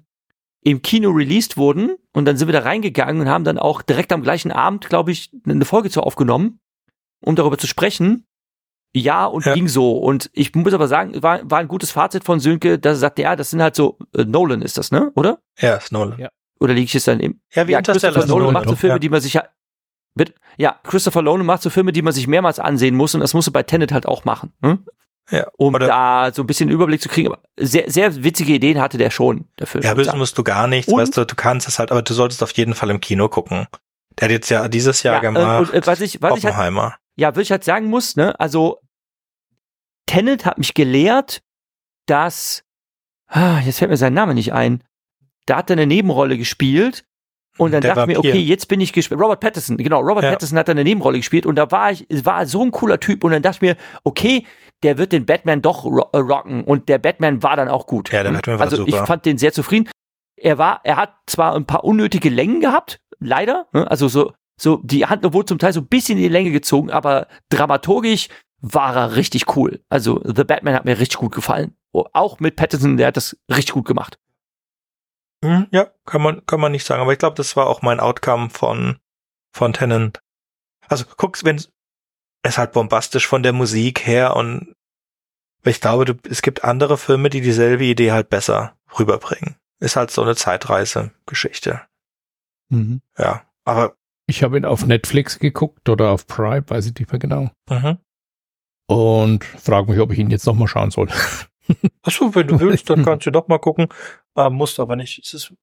im 0.63 0.81
Kino 0.81 1.11
released 1.11 1.57
wurden. 1.57 1.95
Und 2.13 2.25
dann 2.25 2.37
sind 2.37 2.47
wir 2.47 2.53
da 2.53 2.59
reingegangen 2.59 3.21
und 3.21 3.29
haben 3.29 3.43
dann 3.43 3.57
auch 3.57 3.81
direkt 3.81 4.11
am 4.11 4.23
gleichen 4.23 4.51
Abend, 4.51 4.89
glaube 4.89 5.11
ich, 5.11 5.31
eine 5.47 5.65
Folge 5.65 5.89
zu 5.89 6.01
aufgenommen, 6.01 6.59
um 7.21 7.35
darüber 7.35 7.57
zu 7.57 7.67
sprechen. 7.67 8.25
Ja, 8.93 9.25
und 9.25 9.45
Ja. 9.45 9.53
ging 9.53 9.67
so. 9.69 9.97
Und 9.97 10.29
ich 10.33 10.53
muss 10.53 10.73
aber 10.73 10.87
sagen, 10.87 11.21
war, 11.23 11.39
war 11.49 11.59
ein 11.59 11.67
gutes 11.69 11.91
Fazit 11.91 12.23
von 12.25 12.39
Sönke, 12.41 12.77
dass 12.77 12.97
er 12.97 12.99
sagte, 12.99 13.21
ja, 13.21 13.35
das 13.35 13.49
sind 13.51 13.61
halt 13.61 13.75
so, 13.75 13.97
äh, 14.15 14.25
Nolan 14.25 14.61
ist 14.61 14.77
das, 14.77 14.91
ne? 14.91 15.11
Oder? 15.15 15.39
Ja, 15.59 15.75
ist 15.75 15.91
Nolan. 15.91 16.19
Ja. 16.19 16.29
Oder 16.59 16.73
liege 16.73 16.85
ich 16.85 16.93
jetzt 16.93 17.07
dann 17.07 17.19
im, 17.21 17.39
Ja, 17.53 17.67
wie 17.67 17.71
ja, 17.71 17.77
Interstellar 17.79 18.13
Christopher 18.13 18.25
ist 18.25 18.29
Nolan 18.29 18.43
Nolan. 18.47 18.53
macht 18.53 18.69
so 18.69 18.75
Filme, 18.75 18.95
ja. 18.95 18.99
die 18.99 19.09
man 19.09 19.21
sich 19.21 19.33
ja, 19.33 19.45
Bitte? 20.13 20.33
ja, 20.57 20.75
Christopher 20.83 21.21
Nolan 21.21 21.45
macht 21.45 21.61
so 21.61 21.69
Filme, 21.69 21.91
die 21.93 22.01
man 22.01 22.11
sich 22.13 22.27
mehrmals 22.27 22.59
ansehen 22.59 22.95
muss 22.95 23.15
und 23.15 23.21
das 23.21 23.33
musst 23.33 23.47
du 23.47 23.51
bei 23.51 23.63
Tenet 23.63 23.91
halt 23.93 24.05
auch 24.05 24.25
machen, 24.25 24.51
hm? 24.61 24.85
Ja, 25.29 25.47
um 25.57 25.73
oder- 25.73 25.87
da 25.87 26.31
so 26.33 26.43
ein 26.43 26.47
bisschen 26.47 26.69
Überblick 26.69 27.01
zu 27.01 27.07
kriegen. 27.07 27.29
Aber 27.29 27.39
sehr, 27.57 27.89
sehr 27.89 28.21
witzige 28.23 28.53
Ideen 28.53 28.81
hatte 28.81 28.97
der 28.97 29.09
schon, 29.11 29.45
der 29.59 29.67
Film. 29.67 29.83
Ja, 29.85 29.95
wissen 29.95 30.17
musst 30.17 30.37
du 30.37 30.43
gar 30.43 30.67
nichts, 30.67 30.91
Und- 30.91 30.99
weißt 30.99 31.15
du, 31.15 31.25
du 31.25 31.35
kannst 31.35 31.69
es 31.69 31.79
halt, 31.79 31.91
aber 31.91 32.01
du 32.01 32.13
solltest 32.13 32.43
auf 32.43 32.51
jeden 32.51 32.73
Fall 32.75 32.89
im 32.89 32.99
Kino 32.99 33.29
gucken. 33.29 33.67
Der 34.19 34.25
hat 34.25 34.31
jetzt 34.31 34.49
ja 34.49 34.67
dieses 34.67 35.03
Jahr 35.03 35.15
ja, 35.15 35.21
gemacht. 35.21 35.61
und, 35.61 35.73
und, 35.73 35.83
äh, 35.83 35.87
was 35.87 36.01
ich, 36.01 36.21
was 36.21 36.37
ich 36.37 36.43
halt, 36.43 36.53
Oppenheimer. 36.53 36.95
Ja, 37.21 37.35
was 37.35 37.43
ich 37.43 37.51
halt 37.51 37.63
sagen 37.63 37.85
muss, 37.85 38.15
ne, 38.15 38.37
also 38.39 38.81
Tenet 40.07 40.43
hat 40.43 40.57
mich 40.57 40.73
gelehrt, 40.73 41.43
dass, 42.07 42.63
ah, 43.27 43.59
jetzt 43.59 43.77
fällt 43.77 43.91
mir 43.91 43.97
sein 43.97 44.15
Name 44.15 44.33
nicht 44.33 44.53
ein, 44.53 44.83
da 45.45 45.57
hat 45.57 45.69
er 45.69 45.75
eine 45.75 45.85
Nebenrolle 45.85 46.35
gespielt 46.35 47.05
und 47.59 47.73
dann 47.73 47.81
Der 47.81 47.93
dachte 47.93 48.11
ich 48.11 48.17
mir, 48.17 48.19
okay, 48.19 48.39
jetzt 48.39 48.67
bin 48.67 48.81
ich 48.81 48.91
gespannt. 48.91 49.21
Robert 49.21 49.39
Pattinson, 49.39 49.77
genau, 49.77 49.99
Robert 49.99 50.23
Ja. 50.23 50.31
Pattinson 50.31 50.57
hat 50.57 50.67
da 50.67 50.71
eine 50.71 50.83
Nebenrolle 50.83 51.19
gespielt 51.19 51.45
und 51.45 51.55
da 51.57 51.69
war 51.69 51.91
ich, 51.91 52.07
war 52.25 52.47
so 52.47 52.63
ein 52.63 52.71
cooler 52.71 52.99
Typ 52.99 53.23
und 53.23 53.31
dann 53.31 53.43
dachte 53.43 53.57
ich 53.57 53.61
mir, 53.61 53.77
okay, 54.03 54.47
der 54.81 54.97
wird 54.97 55.11
den 55.11 55.27
Batman 55.27 55.61
doch 55.61 55.85
äh, 55.85 56.17
rocken 56.17 56.63
und 56.63 56.89
der 56.89 56.97
Batman 56.97 57.43
war 57.43 57.55
dann 57.55 57.67
auch 57.67 57.85
gut. 57.85 58.11
Ja, 58.11 58.23
der? 58.23 58.31
Batman 58.31 58.57
war 58.57 58.65
also 58.65 58.77
super. 58.77 58.89
ich 58.89 58.95
fand 58.95 59.25
den 59.25 59.37
sehr 59.37 59.53
zufrieden. 59.53 59.91
Er 60.37 60.57
war, 60.57 60.81
er 60.83 60.97
hat 60.97 61.13
zwar 61.27 61.55
ein 61.55 61.65
paar 61.65 61.83
unnötige 61.83 62.29
Längen 62.29 62.61
gehabt, 62.61 62.99
leider, 63.19 63.67
ne? 63.73 63.89
also 63.91 64.07
so, 64.07 64.33
so 64.59 64.79
die 64.83 65.05
Handlung 65.05 65.33
wurde 65.33 65.47
zum 65.47 65.59
Teil 65.59 65.73
so 65.73 65.81
ein 65.81 65.87
bisschen 65.87 66.17
in 66.17 66.23
die 66.23 66.29
Länge 66.29 66.51
gezogen, 66.51 66.91
aber 66.91 67.27
dramaturgisch 67.49 68.29
war 68.61 68.95
er 68.95 69.15
richtig 69.15 69.55
cool. 69.55 69.83
Also 69.89 70.21
The 70.23 70.43
Batman 70.43 70.75
hat 70.75 70.85
mir 70.85 70.99
richtig 70.99 71.19
gut 71.19 71.33
gefallen. 71.33 71.75
Oh, 71.93 72.05
Auch 72.13 72.39
mit 72.39 72.55
Pattinson, 72.55 72.97
der 72.97 73.07
hat 73.07 73.17
das 73.17 73.37
richtig 73.49 73.73
gut 73.73 73.85
gemacht. 73.85 74.19
Hm, 75.43 75.67
ja, 75.71 75.91
kann 76.05 76.21
man, 76.21 76.45
kann 76.45 76.59
man 76.59 76.71
nicht 76.71 76.85
sagen, 76.85 77.01
aber 77.01 77.13
ich 77.13 77.19
glaube, 77.19 77.35
das 77.35 77.55
war 77.55 77.67
auch 77.67 77.81
mein 77.81 77.99
Outcome 77.99 78.49
von, 78.51 78.99
von 79.51 79.73
Tenant. 79.73 80.21
Also, 80.87 81.05
guck's, 81.17 81.43
wenn, 81.43 81.55
es 81.55 81.71
ist 82.43 82.57
halt 82.57 82.73
bombastisch 82.73 83.27
von 83.27 83.41
der 83.43 83.53
Musik 83.53 84.05
her 84.05 84.35
und 84.35 84.75
ich 85.63 85.81
glaube, 85.81 86.05
du, 86.05 86.13
es 86.29 86.41
gibt 86.41 86.63
andere 86.63 86.97
Filme, 86.97 87.29
die 87.29 87.41
dieselbe 87.41 87.83
Idee 87.83 88.11
halt 88.11 88.29
besser 88.29 88.75
rüberbringen. 88.97 89.55
Ist 89.79 89.95
halt 89.95 90.11
so 90.11 90.21
eine 90.21 90.35
Zeitreise-Geschichte. 90.35 91.81
Mhm. 92.69 93.01
Ja, 93.17 93.45
aber, 93.63 93.95
Ich 94.27 94.43
habe 94.43 94.57
ihn 94.57 94.65
auf 94.65 94.85
Netflix 94.85 95.39
geguckt 95.39 95.89
oder 95.89 96.11
auf 96.11 96.27
Prime, 96.27 96.63
weiß 96.67 96.85
ich 96.87 96.95
nicht 96.95 97.11
mehr 97.11 97.19
genau. 97.19 97.51
mhm. 97.69 97.97
Und 98.87 99.43
frage 99.45 99.91
mich, 99.91 99.99
ob 100.01 100.11
ich 100.11 100.19
ihn 100.19 100.29
jetzt 100.29 100.45
nochmal 100.45 100.67
schauen 100.67 100.91
soll. 100.91 101.07
Achso, 102.01 102.35
wenn 102.35 102.47
du 102.47 102.59
willst, 102.59 102.89
dann 102.89 103.05
kannst 103.05 103.25
du 103.25 103.31
doch 103.31 103.47
mal 103.47 103.59
gucken. 103.59 103.87
Äh, 104.35 104.49
musst 104.49 104.79
aber 104.79 104.95
nicht. 104.95 105.19
Es 105.19 105.33
ist, 105.33 105.53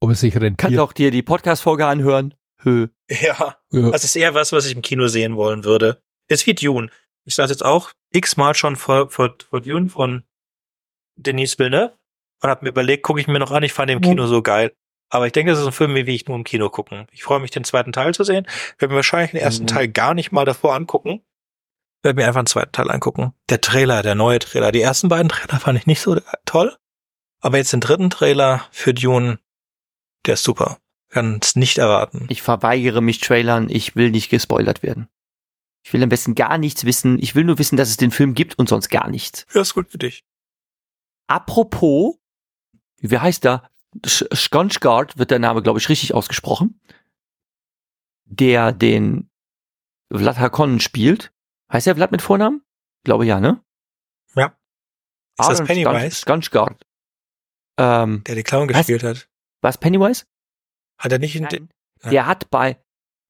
Ob 0.00 0.10
es 0.10 0.20
sich 0.20 0.34
rentiert. 0.34 0.58
Kannst 0.58 0.78
auch 0.78 0.92
dir 0.92 1.10
die 1.10 1.22
Podcast-Folge 1.22 1.86
anhören. 1.86 2.34
Hö. 2.62 2.88
ja, 3.08 3.56
Ja. 3.70 3.90
Das 3.90 4.04
ist 4.04 4.16
eher 4.16 4.34
was, 4.34 4.52
was 4.52 4.66
ich 4.66 4.74
im 4.74 4.82
Kino 4.82 5.06
sehen 5.06 5.36
wollen 5.36 5.64
würde. 5.64 6.02
Ist 6.28 6.46
wie 6.46 6.54
Dune. 6.54 6.88
Ich 7.24 7.34
saß 7.34 7.50
jetzt 7.50 7.64
auch 7.64 7.92
x-mal 8.12 8.54
schon 8.54 8.76
vor, 8.76 9.10
vor, 9.10 9.36
vor 9.48 9.60
Dune 9.60 9.88
von 9.88 10.24
Denise 11.16 11.58
Villeneuve 11.58 11.96
und 12.42 12.50
habe 12.50 12.64
mir 12.64 12.70
überlegt, 12.70 13.02
gucke 13.02 13.20
ich 13.20 13.26
mir 13.26 13.38
noch 13.38 13.50
an, 13.50 13.62
ich 13.62 13.72
fand 13.72 13.90
den 13.90 13.98
im 13.98 14.02
Kino 14.02 14.26
so 14.26 14.42
geil. 14.42 14.74
Aber 15.14 15.26
ich 15.26 15.32
denke, 15.32 15.52
das 15.52 15.60
ist 15.60 15.66
ein 15.66 15.72
Film, 15.72 15.94
wie 15.94 16.12
ich 16.12 16.26
nur 16.26 16.36
im 16.36 16.42
Kino 16.42 16.68
gucken. 16.70 17.06
Ich 17.12 17.22
freue 17.22 17.38
mich, 17.38 17.52
den 17.52 17.62
zweiten 17.62 17.92
Teil 17.92 18.12
zu 18.14 18.24
sehen. 18.24 18.48
Werde 18.78 18.92
mir 18.92 18.96
wahrscheinlich 18.96 19.30
den 19.30 19.40
ersten 19.40 19.62
Mhm. 19.62 19.68
Teil 19.68 19.86
gar 19.86 20.12
nicht 20.12 20.32
mal 20.32 20.44
davor 20.44 20.74
angucken. 20.74 21.22
Werde 22.02 22.20
mir 22.20 22.26
einfach 22.26 22.42
den 22.42 22.48
zweiten 22.48 22.72
Teil 22.72 22.90
angucken. 22.90 23.32
Der 23.48 23.60
Trailer, 23.60 24.02
der 24.02 24.16
neue 24.16 24.40
Trailer. 24.40 24.72
Die 24.72 24.80
ersten 24.80 25.08
beiden 25.08 25.28
Trailer 25.28 25.60
fand 25.60 25.78
ich 25.78 25.86
nicht 25.86 26.00
so 26.00 26.20
toll. 26.46 26.76
Aber 27.40 27.58
jetzt 27.58 27.72
den 27.72 27.78
dritten 27.80 28.10
Trailer 28.10 28.66
für 28.72 28.92
Dune, 28.92 29.38
der 30.26 30.34
ist 30.34 30.42
super. 30.42 30.78
Kann 31.10 31.38
es 31.40 31.54
nicht 31.54 31.78
erwarten. 31.78 32.26
Ich 32.28 32.42
verweigere 32.42 33.00
mich 33.00 33.20
Trailern, 33.20 33.68
ich 33.70 33.94
will 33.94 34.10
nicht 34.10 34.30
gespoilert 34.30 34.82
werden. 34.82 35.08
Ich 35.84 35.92
will 35.92 36.02
am 36.02 36.08
besten 36.08 36.34
gar 36.34 36.58
nichts 36.58 36.84
wissen. 36.86 37.22
Ich 37.22 37.36
will 37.36 37.44
nur 37.44 37.58
wissen, 37.60 37.76
dass 37.76 37.88
es 37.88 37.98
den 37.98 38.10
Film 38.10 38.34
gibt 38.34 38.58
und 38.58 38.68
sonst 38.68 38.88
gar 38.88 39.08
nichts. 39.08 39.46
Ja, 39.54 39.60
ist 39.60 39.74
gut 39.74 39.92
für 39.92 39.98
dich. 39.98 40.24
Apropos, 41.28 42.16
wie 42.98 43.18
heißt 43.18 43.44
der? 43.44 43.70
Skonsgard 44.06 45.18
wird 45.18 45.30
der 45.30 45.38
Name, 45.38 45.62
glaube 45.62 45.78
ich, 45.78 45.88
richtig 45.88 46.14
ausgesprochen. 46.14 46.80
Der 48.26 48.72
den 48.72 49.30
Vlad 50.12 50.38
Harkonnen 50.38 50.80
spielt. 50.80 51.32
Heißt 51.72 51.86
der 51.86 51.96
Vlad 51.96 52.12
mit 52.12 52.22
Vornamen? 52.22 52.62
Glaube 53.04 53.26
ja, 53.26 53.40
ne? 53.40 53.62
Ja. 54.34 54.46
Ist 55.38 55.48
das 55.48 55.60
Aaron 55.60 55.66
Pennywise? 55.66 56.16
Skonsgard. 56.16 56.86
Ähm, 57.78 58.22
Der 58.26 58.34
die 58.34 58.42
Clown 58.42 58.68
Was? 58.68 58.76
gespielt 58.78 59.02
hat. 59.02 59.28
was 59.60 59.78
Pennywise? 59.78 60.24
Hat 60.98 61.12
er 61.12 61.18
nicht 61.18 61.34
in 61.36 61.42
Nein. 61.42 61.68
Der 62.04 62.26
hat 62.26 62.50
bei, 62.50 62.78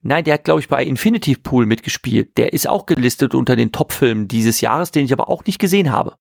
nein, 0.00 0.24
der 0.24 0.34
hat, 0.34 0.44
glaube 0.44 0.60
ich, 0.60 0.68
bei 0.68 0.84
Infinity 0.84 1.36
Pool 1.36 1.64
mitgespielt. 1.64 2.36
Der 2.36 2.52
ist 2.52 2.66
auch 2.68 2.86
gelistet 2.86 3.34
unter 3.34 3.56
den 3.56 3.72
Top-Filmen 3.72 4.28
dieses 4.28 4.60
Jahres, 4.60 4.90
den 4.90 5.04
ich 5.04 5.12
aber 5.12 5.28
auch 5.28 5.44
nicht 5.44 5.58
gesehen 5.58 5.90
habe. 5.92 6.16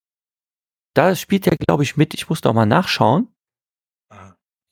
Da 0.93 1.15
spielt 1.15 1.47
er, 1.47 1.57
glaube 1.57 1.83
ich, 1.83 1.97
mit. 1.97 2.13
Ich 2.13 2.29
muss 2.29 2.43
noch 2.43 2.53
mal 2.53 2.65
nachschauen. 2.67 3.32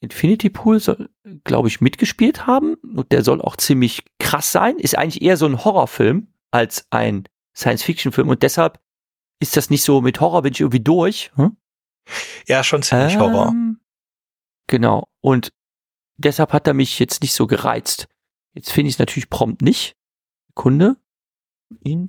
Infinity 0.01 0.49
Pool 0.49 0.79
soll, 0.79 1.09
glaube 1.43 1.67
ich, 1.67 1.79
mitgespielt 1.79 2.47
haben. 2.47 2.75
Und 2.75 3.11
der 3.11 3.23
soll 3.23 3.41
auch 3.41 3.55
ziemlich 3.55 4.03
krass 4.19 4.51
sein. 4.51 4.77
Ist 4.77 4.97
eigentlich 4.97 5.21
eher 5.21 5.37
so 5.37 5.45
ein 5.45 5.63
Horrorfilm 5.63 6.27
als 6.51 6.85
ein 6.89 7.27
Science-Fiction-Film. 7.55 8.27
Und 8.27 8.43
deshalb 8.43 8.79
ist 9.39 9.57
das 9.57 9.69
nicht 9.69 9.83
so 9.83 10.01
mit 10.01 10.19
Horror, 10.19 10.41
bin 10.41 10.53
ich 10.53 10.61
irgendwie 10.61 10.79
durch. 10.79 11.31
Hm? 11.35 11.55
Ja, 12.47 12.63
schon 12.63 12.81
ziemlich 12.83 13.17
Horror. 13.17 13.49
Ähm, 13.49 13.81
Genau. 14.71 15.09
Und 15.19 15.51
deshalb 16.15 16.53
hat 16.53 16.65
er 16.65 16.73
mich 16.73 16.97
jetzt 16.97 17.21
nicht 17.21 17.33
so 17.33 17.45
gereizt. 17.45 18.07
Jetzt 18.53 18.71
finde 18.71 18.87
ich 18.87 18.95
es 18.95 18.99
natürlich 18.99 19.29
prompt 19.29 19.61
nicht. 19.61 19.97
Kunde. 20.55 20.95
In 21.83 22.07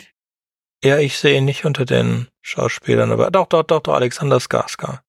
Ja, 0.83 0.99
ich 0.99 1.19
sehe 1.19 1.39
ihn 1.39 1.45
nicht 1.45 1.65
unter 1.65 1.85
den 1.85 2.29
Schauspielern, 2.41 3.11
aber 3.11 3.31
doch, 3.31 3.47
doch, 3.47 3.65
doch, 3.65 3.81
doch, 3.81 3.95
Alexander 3.95 4.39
Skarsgård. 4.39 5.01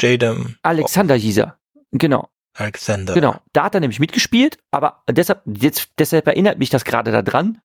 Jadem. 0.00 0.56
Alexander 0.62 1.14
hieß 1.14 1.38
er. 1.38 1.58
Genau, 1.92 2.28
Alexander. 2.54 3.14
genau. 3.14 3.40
Da 3.52 3.64
hat 3.64 3.74
er 3.74 3.80
nämlich 3.80 4.00
mitgespielt, 4.00 4.58
aber 4.70 5.02
deshalb, 5.08 5.42
jetzt, 5.46 5.90
deshalb 5.98 6.26
erinnert 6.26 6.58
mich 6.58 6.70
das 6.70 6.84
gerade 6.84 7.10
daran. 7.12 7.60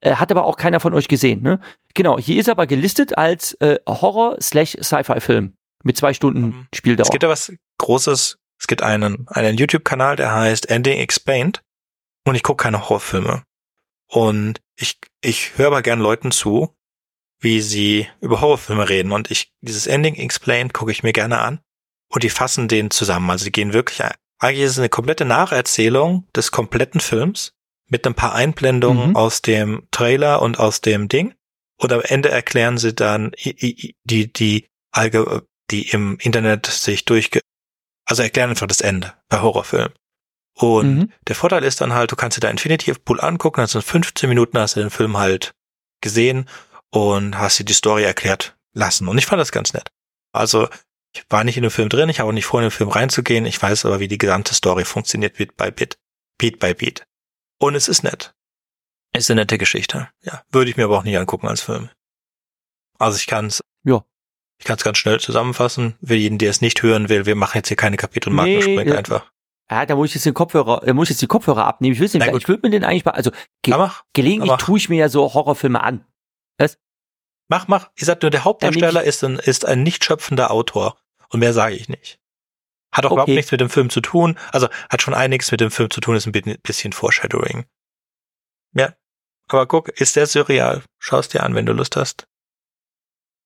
Äh, 0.00 0.16
hat 0.16 0.30
aber 0.30 0.44
auch 0.44 0.56
keiner 0.56 0.78
von 0.80 0.92
euch 0.94 1.08
gesehen, 1.08 1.42
ne? 1.42 1.58
Genau, 1.94 2.18
hier 2.18 2.38
ist 2.38 2.48
er 2.48 2.52
aber 2.52 2.66
gelistet 2.66 3.16
als 3.16 3.54
äh, 3.54 3.78
Horror-slash-Sci-Fi-Film. 3.88 5.54
Mit 5.84 5.96
zwei 5.96 6.12
Stunden 6.14 6.42
Mhm. 6.42 6.66
Spieldauer. 6.74 7.04
Es 7.06 7.10
gibt 7.10 7.22
da 7.22 7.28
was 7.28 7.52
Großes. 7.78 8.38
Es 8.58 8.66
gibt 8.66 8.82
einen, 8.82 9.26
einen 9.28 9.56
YouTube-Kanal, 9.56 10.16
der 10.16 10.32
heißt 10.34 10.68
Ending 10.70 10.98
Explained. 10.98 11.62
Und 12.26 12.34
ich 12.34 12.42
gucke 12.42 12.62
keine 12.64 12.82
Horrorfilme. 12.88 13.44
Und 14.08 14.60
ich, 14.76 14.98
ich 15.22 15.56
höre 15.58 15.68
aber 15.68 15.82
gern 15.82 16.00
Leuten 16.00 16.30
zu, 16.32 16.74
wie 17.40 17.60
sie 17.60 18.08
über 18.20 18.40
Horrorfilme 18.40 18.88
reden. 18.88 19.12
Und 19.12 19.30
ich, 19.30 19.52
dieses 19.60 19.86
Ending 19.86 20.14
Explained 20.16 20.72
gucke 20.72 20.90
ich 20.90 21.02
mir 21.02 21.12
gerne 21.12 21.38
an. 21.38 21.60
Und 22.08 22.22
die 22.22 22.30
fassen 22.30 22.68
den 22.68 22.90
zusammen. 22.90 23.30
Also 23.30 23.44
die 23.44 23.52
gehen 23.52 23.72
wirklich, 23.72 24.00
eigentlich 24.38 24.64
ist 24.64 24.72
es 24.72 24.78
eine 24.78 24.88
komplette 24.88 25.24
Nacherzählung 25.24 26.26
des 26.34 26.50
kompletten 26.52 27.00
Films 27.00 27.52
mit 27.88 28.06
ein 28.06 28.14
paar 28.14 28.34
Einblendungen 28.34 29.10
Mhm. 29.10 29.16
aus 29.16 29.42
dem 29.42 29.86
Trailer 29.90 30.42
und 30.42 30.58
aus 30.58 30.80
dem 30.80 31.08
Ding. 31.08 31.34
Und 31.78 31.92
am 31.92 32.00
Ende 32.00 32.30
erklären 32.30 32.78
sie 32.78 32.94
dann 32.94 33.32
die, 33.44 34.32
die, 34.32 34.66
allge 34.92 35.46
die 35.70 35.88
im 35.90 36.16
Internet 36.20 36.66
sich 36.66 37.04
durchge, 37.04 37.40
also 38.06 38.22
erklären 38.22 38.50
einfach 38.50 38.66
das 38.68 38.80
Ende 38.80 39.14
bei 39.28 39.40
Horrorfilmen. 39.40 39.92
Und 40.54 40.96
Mhm. 40.98 41.12
der 41.28 41.36
Vorteil 41.36 41.64
ist 41.64 41.80
dann 41.80 41.92
halt, 41.92 42.12
du 42.12 42.16
kannst 42.16 42.36
dir 42.36 42.40
da 42.40 42.48
Infinity 42.48 42.94
Pool 42.94 43.20
angucken, 43.20 43.60
also 43.60 43.78
in 43.78 43.82
15 43.84 44.28
Minuten 44.28 44.58
hast 44.58 44.76
du 44.76 44.80
den 44.80 44.90
Film 44.90 45.18
halt 45.18 45.52
gesehen 46.00 46.48
und 46.90 47.36
hast 47.36 47.58
dir 47.58 47.64
die 47.64 47.74
Story 47.74 48.04
erklärt 48.04 48.56
lassen. 48.72 49.06
Und 49.08 49.18
ich 49.18 49.26
fand 49.26 49.40
das 49.40 49.52
ganz 49.52 49.74
nett. 49.74 49.90
Also, 50.32 50.68
ich 51.16 51.24
war 51.30 51.44
nicht 51.44 51.56
in 51.56 51.62
dem 51.62 51.70
Film 51.70 51.88
drin, 51.88 52.08
ich 52.08 52.20
habe 52.20 52.28
auch 52.28 52.32
nicht 52.34 52.46
vor, 52.46 52.60
in 52.60 52.64
den 52.66 52.70
Film 52.70 52.90
reinzugehen, 52.90 53.46
ich 53.46 53.60
weiß 53.60 53.84
aber, 53.86 54.00
wie 54.00 54.08
die 54.08 54.18
gesamte 54.18 54.54
Story 54.54 54.84
funktioniert, 54.84 55.36
Bit 55.36 55.56
by 55.56 55.70
Bit, 55.70 55.98
Beat 56.38 56.58
by 56.58 56.74
Beat. 56.74 57.06
Und 57.58 57.74
es 57.74 57.88
ist 57.88 58.02
nett. 58.02 58.34
Es 59.12 59.24
ist 59.24 59.30
eine 59.30 59.40
nette 59.42 59.56
Geschichte. 59.58 60.08
Ja, 60.22 60.42
würde 60.50 60.70
ich 60.70 60.76
mir 60.76 60.84
aber 60.84 60.98
auch 60.98 61.04
nicht 61.04 61.16
angucken 61.16 61.48
als 61.48 61.62
Film. 61.62 61.88
Also 62.98 63.16
ich 63.18 63.26
kann 63.26 63.46
es 63.46 63.64
Ja. 63.84 64.04
ich 64.58 64.64
kann 64.66 64.76
es 64.76 64.84
ganz 64.84 64.98
schnell 64.98 65.20
zusammenfassen. 65.20 65.96
Für 66.04 66.14
jeden, 66.14 66.38
der 66.38 66.50
es 66.50 66.60
nicht 66.60 66.82
hören 66.82 67.08
will, 67.08 67.24
wir 67.26 67.34
machen 67.34 67.58
jetzt 67.58 67.68
hier 67.68 67.76
keine 67.76 67.96
Kapitelmarken, 67.96 68.54
Nee, 68.54 68.62
springt 68.62 68.88
äh, 68.90 68.96
einfach. 68.96 69.30
Ja, 69.70 69.84
da 69.86 69.96
muss 69.96 70.10
ich 70.10 70.14
jetzt 70.16 70.26
den 70.26 70.34
Kopfhörer, 70.34 70.82
da 70.84 70.92
muss 70.94 71.06
ich 71.08 71.14
jetzt 71.14 71.22
die 71.22 71.26
Kopfhörer 71.26 71.64
abnehmen. 71.66 71.92
Ich 72.00 72.12
den, 72.12 72.22
ich 72.36 72.48
würde 72.48 72.60
mir 72.62 72.70
den 72.70 72.84
eigentlich 72.84 73.04
mal, 73.04 73.12
also 73.12 73.30
ge 73.62 73.72
Ja, 73.72 73.78
mach, 73.78 74.04
gelegentlich 74.12 74.52
aber- 74.52 74.62
tue 74.62 74.78
ich 74.78 74.88
mir 74.88 74.96
ja 74.98 75.08
so 75.08 75.32
Horrorfilme 75.34 75.82
an. 75.82 76.04
mach, 77.48 77.68
mach. 77.68 77.90
Ich 77.94 78.04
sag 78.04 78.22
nur, 78.22 78.30
der 78.30 78.44
Hauptdarsteller 78.44 79.04
ist 79.04 79.22
ein, 79.24 79.38
ist 79.38 79.64
ein 79.64 79.82
nicht 79.82 80.04
schöpfender 80.04 80.50
Autor. 80.50 80.98
Und 81.30 81.40
mehr 81.40 81.52
sage 81.52 81.74
ich 81.74 81.88
nicht. 81.88 82.18
Hat 82.92 83.04
auch 83.04 83.12
überhaupt 83.12 83.28
Okay. 83.28 83.36
nichts 83.36 83.50
mit 83.52 83.60
dem 83.60 83.68
Film 83.70 83.90
zu 83.90 84.00
tun. 84.00 84.38
Also 84.52 84.68
hat 84.90 85.02
schon 85.02 85.14
einiges 85.14 85.50
mit 85.50 85.60
dem 85.60 85.70
Film 85.70 85.90
zu 85.90 86.00
tun, 86.00 86.16
ist 86.16 86.26
ein 86.26 86.32
bi- 86.32 86.58
bisschen 86.62 86.92
Foreshadowing. 86.92 87.66
Ja. 88.74 88.94
Aber 89.48 89.66
guck, 89.66 89.88
ist 89.88 90.16
der 90.16 90.26
surreal. 90.26 90.82
Schau 90.98 91.18
es 91.18 91.28
dir 91.28 91.42
an, 91.42 91.54
wenn 91.54 91.66
du 91.66 91.72
Lust 91.72 91.96
hast. 91.96 92.26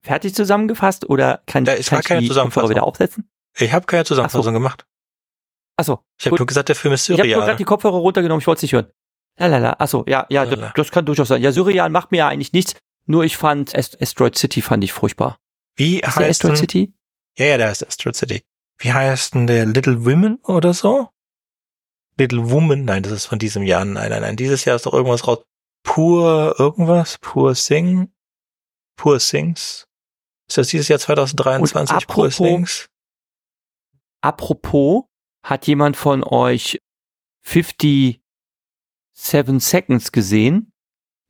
fertig 0.03 0.35
zusammengefasst 0.35 1.09
oder 1.09 1.43
kann, 1.47 1.65
Da 1.65 1.73
ist 1.73 1.89
kann 1.91 1.97
gar 1.97 2.01
ich 2.01 2.07
keine 2.07 2.21
die 2.23 2.29
Zusammenfassung. 2.29 2.71
Wieder 2.71 2.85
aufsetzen? 2.85 3.29
Ich 3.59 3.73
habe 3.73 3.85
keine 3.87 4.05
Zusammenfassung 4.05 4.55
gemacht. 4.55 4.87
Achso, 5.77 6.05
Ich 6.19 6.27
habe 6.27 6.37
nur 6.37 6.47
gesagt, 6.47 6.69
der 6.69 6.77
Film 6.77 6.95
ist 6.95 7.09
ich 7.09 7.19
habe 7.19 7.23
nur 7.27 7.35
gerade 7.35 7.43
surreal. 7.43 7.57
die 7.57 7.65
Kopfhörer 7.65 7.97
runtergenommen, 7.97 8.41
ich 8.41 8.47
wollte 8.47 8.59
es 8.61 8.63
nicht 8.63 8.73
hören. 8.73 8.91
Lalala. 9.39 9.77
Achso, 9.79 10.05
ja, 10.07 10.27
ja, 10.31 10.43
Lala. 10.45 10.73
das, 10.75 10.91
kann 10.91 11.05
durchaus 11.07 11.29
sein. 11.29 11.43
Ja, 11.43 11.53
Surreal 11.53 11.89
macht 11.91 12.11
mir 12.13 12.19
ja 12.19 12.29
eigentlich 12.29 12.53
nichts. 12.53 12.75
Nur 13.07 13.25
ich 13.25 13.37
fand 13.37 13.75
Ast 13.75 14.01
Asteroid 14.01 14.37
City 14.37 14.61
fand 14.63 14.85
ich 14.85 14.93
furchtbar. 14.93 15.39
Wie 15.77 15.99
heißt 16.01 16.19
Asteroid 16.19 16.59
City? 16.59 16.93
Ja, 17.39 17.47
ja, 17.47 17.57
der 17.59 17.69
heißt 17.69 17.87
Asteroid 17.87 18.17
City. 18.17 18.43
Wie 18.79 18.93
heißt 18.93 19.35
denn 19.35 19.47
der 19.47 19.67
Little 19.67 20.05
Women 20.05 20.37
oder 20.45 20.75
so? 20.75 21.11
Little 22.19 22.51
Woman? 22.51 22.85
Nein, 22.85 23.03
das 23.03 23.13
ist 23.13 23.27
von 23.27 23.39
diesem 23.39 23.63
Jahr. 23.63 23.85
Nein, 23.85 24.11
nein, 24.11 24.23
nein. 24.23 24.37
Dieses 24.37 24.65
Jahr 24.65 24.77
ist 24.77 24.87
doch 24.87 24.93
irgendwas 24.95 25.27
raus. 25.27 25.39
Pur 25.83 26.55
irgendwas? 26.59 27.19
Pur 27.19 27.55
Sing? 27.55 28.13
Pur 28.97 29.19
Sings? 29.21 29.87
Ist 30.49 30.59
das 30.59 30.69
dieses 30.69 30.89
Jahr 30.89 30.99
2023? 30.99 31.95
Und 31.97 32.07
Pur 32.07 32.25
apropos- 32.27 32.37
Sings? 32.37 32.89
Apropos, 34.21 35.05
hat 35.43 35.67
jemand 35.67 35.97
von 35.97 36.23
euch 36.25 36.79
57 37.47 38.21
Seconds 39.15 40.13
gesehen? 40.13 40.73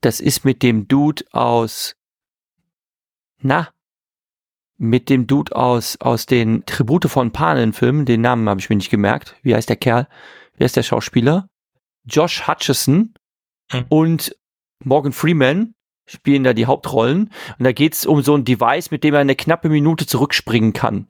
Das 0.00 0.20
ist 0.20 0.44
mit 0.44 0.62
dem 0.62 0.88
Dude 0.88 1.24
aus, 1.32 1.94
na, 3.38 3.72
mit 4.80 5.08
dem 5.08 5.26
Dude 5.26 5.54
aus, 5.54 5.96
aus 6.00 6.26
den 6.26 6.64
Tribute 6.66 7.04
von 7.08 7.30
Panen 7.30 7.72
Filmen, 7.72 8.06
den 8.06 8.22
Namen 8.22 8.48
habe 8.48 8.60
ich 8.60 8.70
mir 8.70 8.76
nicht 8.76 8.90
gemerkt. 8.90 9.36
Wie 9.42 9.54
heißt 9.54 9.68
der 9.68 9.76
Kerl? 9.76 10.08
Wie 10.56 10.64
heißt 10.64 10.76
der 10.76 10.82
Schauspieler? 10.82 11.48
Josh 12.04 12.48
Hutcherson 12.48 13.14
Hm. 13.70 13.84
und 13.88 14.36
Morgan 14.82 15.12
Freeman 15.12 15.74
spielen 16.06 16.42
da 16.42 16.54
die 16.54 16.66
Hauptrollen. 16.66 17.30
Und 17.58 17.64
da 17.64 17.70
geht's 17.70 18.04
um 18.04 18.22
so 18.22 18.34
ein 18.34 18.44
Device, 18.44 18.90
mit 18.90 19.04
dem 19.04 19.14
er 19.14 19.20
eine 19.20 19.36
knappe 19.36 19.68
Minute 19.68 20.06
zurückspringen 20.06 20.72
kann 20.72 21.06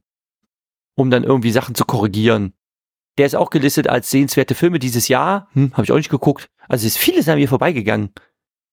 um 1.00 1.10
dann 1.10 1.24
irgendwie 1.24 1.50
Sachen 1.50 1.74
zu 1.74 1.84
korrigieren. 1.84 2.52
Der 3.18 3.26
ist 3.26 3.34
auch 3.34 3.50
gelistet 3.50 3.88
als 3.88 4.10
sehenswerte 4.10 4.54
Filme 4.54 4.78
dieses 4.78 5.08
Jahr. 5.08 5.48
Hm, 5.54 5.72
habe 5.72 5.84
ich 5.84 5.92
auch 5.92 5.96
nicht 5.96 6.10
geguckt. 6.10 6.48
Also 6.68 6.86
ist 6.86 6.98
vieles 6.98 7.28
an 7.28 7.38
mir 7.38 7.48
vorbeigegangen. 7.48 8.12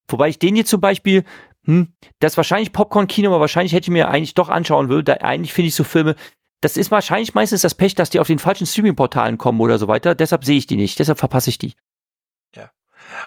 Wobei 0.08 0.28
ich 0.28 0.38
den 0.38 0.54
hier 0.54 0.64
zum 0.64 0.80
Beispiel, 0.80 1.24
hm, 1.68 1.92
das 2.18 2.32
ist 2.32 2.36
wahrscheinlich 2.38 2.72
Popcorn-Kino, 2.72 3.28
aber 3.28 3.40
wahrscheinlich 3.40 3.72
hätte 3.72 3.84
ich 3.84 3.90
mir 3.90 4.08
eigentlich 4.08 4.34
doch 4.34 4.48
anschauen 4.48 4.88
will. 4.88 5.02
Da 5.02 5.14
eigentlich 5.14 5.52
finde 5.52 5.68
ich 5.68 5.74
so 5.74 5.84
Filme, 5.84 6.16
das 6.60 6.76
ist 6.76 6.90
wahrscheinlich 6.90 7.34
meistens 7.34 7.60
das 7.60 7.74
Pech, 7.74 7.94
dass 7.94 8.10
die 8.10 8.18
auf 8.20 8.26
den 8.26 8.38
falschen 8.38 8.66
Streaming-Portalen 8.66 9.38
kommen 9.38 9.60
oder 9.60 9.78
so 9.78 9.86
weiter. 9.86 10.14
Deshalb 10.14 10.44
sehe 10.44 10.58
ich 10.58 10.66
die 10.66 10.76
nicht. 10.76 10.98
Deshalb 10.98 11.18
verpasse 11.18 11.50
ich 11.50 11.58
die. 11.58 11.74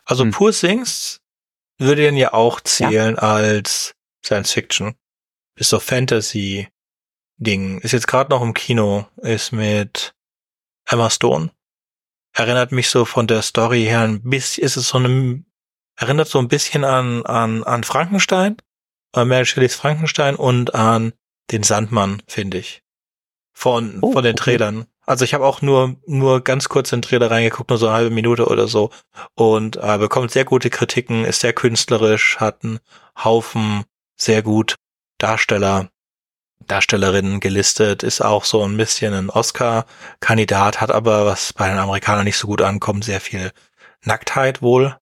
Also 0.05 0.23
Hm. 0.23 0.31
Pur 0.31 0.53
Sings 0.53 1.21
würde 1.77 2.01
den 2.01 2.17
ja 2.17 2.33
auch 2.33 2.61
zählen 2.61 3.17
als 3.17 3.95
Science 4.23 4.51
Fiction. 4.51 4.95
Ist 5.55 5.69
so 5.69 5.79
Fantasy 5.79 6.67
Ding. 7.37 7.79
Ist 7.79 7.91
jetzt 7.91 8.07
gerade 8.07 8.29
noch 8.29 8.41
im 8.41 8.53
Kino. 8.53 9.07
Ist 9.17 9.51
mit 9.51 10.13
Emma 10.85 11.09
Stone. 11.09 11.51
Erinnert 12.33 12.71
mich 12.71 12.89
so 12.89 13.05
von 13.05 13.27
der 13.27 13.41
Story 13.41 13.83
her 13.83 14.01
ein 14.01 14.21
bisschen, 14.23 14.63
ist 14.63 14.77
es 14.77 14.89
so 14.89 14.97
eine, 14.97 15.43
erinnert 15.95 16.27
so 16.27 16.39
ein 16.39 16.47
bisschen 16.47 16.83
an, 16.83 17.25
an, 17.25 17.63
an 17.63 17.83
Frankenstein. 17.83 18.57
An 19.13 19.27
Mary 19.27 19.45
Shelleys 19.45 19.75
Frankenstein 19.75 20.35
und 20.35 20.73
an 20.73 21.13
den 21.51 21.63
Sandmann, 21.63 22.21
finde 22.27 22.59
ich. 22.59 22.81
Von, 23.53 23.99
Oh, 24.01 24.13
von 24.13 24.23
den 24.23 24.33
okay. 24.33 24.57
Trailern. 24.57 24.85
Also 25.05 25.25
ich 25.25 25.33
habe 25.33 25.45
auch 25.45 25.61
nur, 25.61 25.97
nur 26.05 26.41
ganz 26.41 26.69
kurz 26.69 26.91
in 26.91 26.99
den 26.99 27.01
Trailer 27.01 27.29
reingeguckt, 27.31 27.69
nur 27.69 27.79
so 27.79 27.87
eine 27.87 27.95
halbe 27.95 28.15
Minute 28.15 28.47
oder 28.47 28.67
so 28.67 28.91
und 29.35 29.77
äh, 29.77 29.97
bekommt 29.97 30.31
sehr 30.31 30.45
gute 30.45 30.69
Kritiken, 30.69 31.25
ist 31.25 31.41
sehr 31.41 31.53
künstlerisch, 31.53 32.37
hat 32.37 32.63
einen 32.63 32.79
Haufen 33.21 33.83
sehr 34.15 34.43
gut 34.43 34.75
Darsteller, 35.17 35.89
Darstellerinnen 36.67 37.39
gelistet, 37.39 38.03
ist 38.03 38.21
auch 38.21 38.45
so 38.45 38.63
ein 38.63 38.77
bisschen 38.77 39.13
ein 39.13 39.29
Oscar-Kandidat, 39.29 40.79
hat 40.79 40.91
aber, 40.91 41.25
was 41.25 41.53
bei 41.53 41.67
den 41.67 41.79
Amerikanern 41.79 42.23
nicht 42.23 42.37
so 42.37 42.47
gut 42.47 42.61
ankommt, 42.61 43.03
sehr 43.03 43.19
viel 43.19 43.51
Nacktheit 44.05 44.61
wohl. 44.61 44.97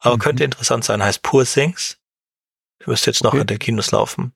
Aber 0.00 0.16
Mhm. 0.16 0.20
könnte 0.20 0.44
interessant 0.44 0.84
sein, 0.84 1.02
heißt 1.02 1.22
Poor 1.22 1.44
Things. 1.44 1.98
Müsste 2.86 3.10
jetzt 3.10 3.22
noch 3.22 3.32
Okay. 3.32 3.42
in 3.42 3.46
den 3.46 3.58
Kinos 3.58 3.90
laufen. 3.90 4.32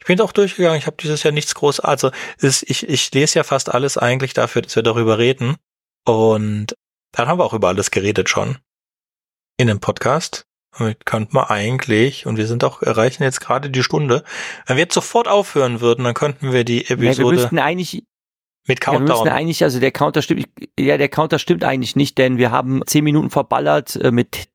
Ich 0.00 0.06
bin 0.06 0.20
auch 0.20 0.32
durchgegangen, 0.32 0.78
ich 0.78 0.86
habe 0.86 0.96
dieses 1.00 1.22
Jahr 1.22 1.32
nichts 1.32 1.54
groß, 1.54 1.80
also 1.80 2.10
ist, 2.38 2.62
ich, 2.68 2.88
ich 2.88 3.12
lese 3.12 3.38
ja 3.40 3.42
fast 3.44 3.68
alles 3.74 3.96
eigentlich 3.98 4.32
dafür, 4.32 4.62
dass 4.62 4.76
wir 4.76 4.82
darüber 4.82 5.18
reden. 5.18 5.56
Und 6.06 6.74
dann 7.12 7.28
haben 7.28 7.38
wir 7.38 7.44
auch 7.44 7.52
über 7.54 7.68
alles 7.68 7.90
geredet 7.90 8.28
schon. 8.28 8.58
In 9.56 9.66
dem 9.66 9.80
Podcast. 9.80 10.44
Damit 10.76 11.04
könnte 11.06 11.34
man 11.34 11.46
eigentlich, 11.46 12.26
und 12.26 12.36
wir 12.36 12.46
sind 12.46 12.62
auch, 12.62 12.82
erreichen 12.82 13.22
jetzt 13.24 13.40
gerade 13.40 13.70
die 13.70 13.82
Stunde. 13.82 14.22
Wenn 14.66 14.76
wir 14.76 14.84
jetzt 14.84 14.94
sofort 14.94 15.26
aufhören 15.26 15.80
würden, 15.80 16.04
dann 16.04 16.14
könnten 16.14 16.52
wir 16.52 16.62
die 16.64 16.82
Ja, 16.82 17.00
wir 17.00 17.08
Episode 17.10 17.36
müssten 17.36 17.58
eigentlich, 17.58 18.04
mit 18.68 18.84
ja, 18.84 18.92
wir 18.92 18.98
Countdown. 18.98 19.28
eigentlich, 19.28 19.64
also 19.64 19.80
der 19.80 19.90
Counter 19.90 20.22
stimmt, 20.22 20.46
ja, 20.78 20.96
der 20.98 21.08
Counter 21.08 21.38
stimmt 21.38 21.64
eigentlich 21.64 21.96
nicht, 21.96 22.18
denn 22.18 22.38
wir 22.38 22.50
haben 22.50 22.82
zehn 22.86 23.02
Minuten 23.02 23.30
verballert 23.30 23.96
äh, 23.96 24.10
mit 24.10 24.48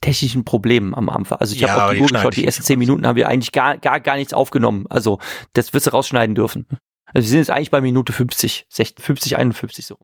technischen 0.00 0.44
Problemen 0.44 0.94
am 0.94 1.08
Anfang. 1.08 1.38
Also 1.38 1.54
ich 1.54 1.60
Ja, 1.60 1.68
habe 1.70 1.84
auf 1.84 1.92
die 1.92 2.00
Uhr 2.00 2.08
geschaut, 2.08 2.36
die 2.36 2.44
ersten 2.44 2.62
zehn. 2.64 2.78
Minuten 2.78 3.06
haben 3.06 3.16
wir 3.16 3.28
eigentlich 3.28 3.52
gar, 3.52 3.78
gar, 3.78 4.00
gar 4.00 4.16
nichts 4.16 4.34
aufgenommen. 4.34 4.86
Also 4.90 5.20
das 5.52 5.72
wirst 5.72 5.86
du 5.86 5.90
rausschneiden 5.90 6.34
dürfen. 6.34 6.66
Also 7.06 7.24
wir 7.26 7.28
sind 7.28 7.38
jetzt 7.38 7.50
eigentlich 7.50 7.70
bei 7.70 7.80
Minute 7.80 8.12
50, 8.12 8.66
60, 8.68 9.04
50, 9.04 9.36
51 9.36 9.86
so. 9.86 9.96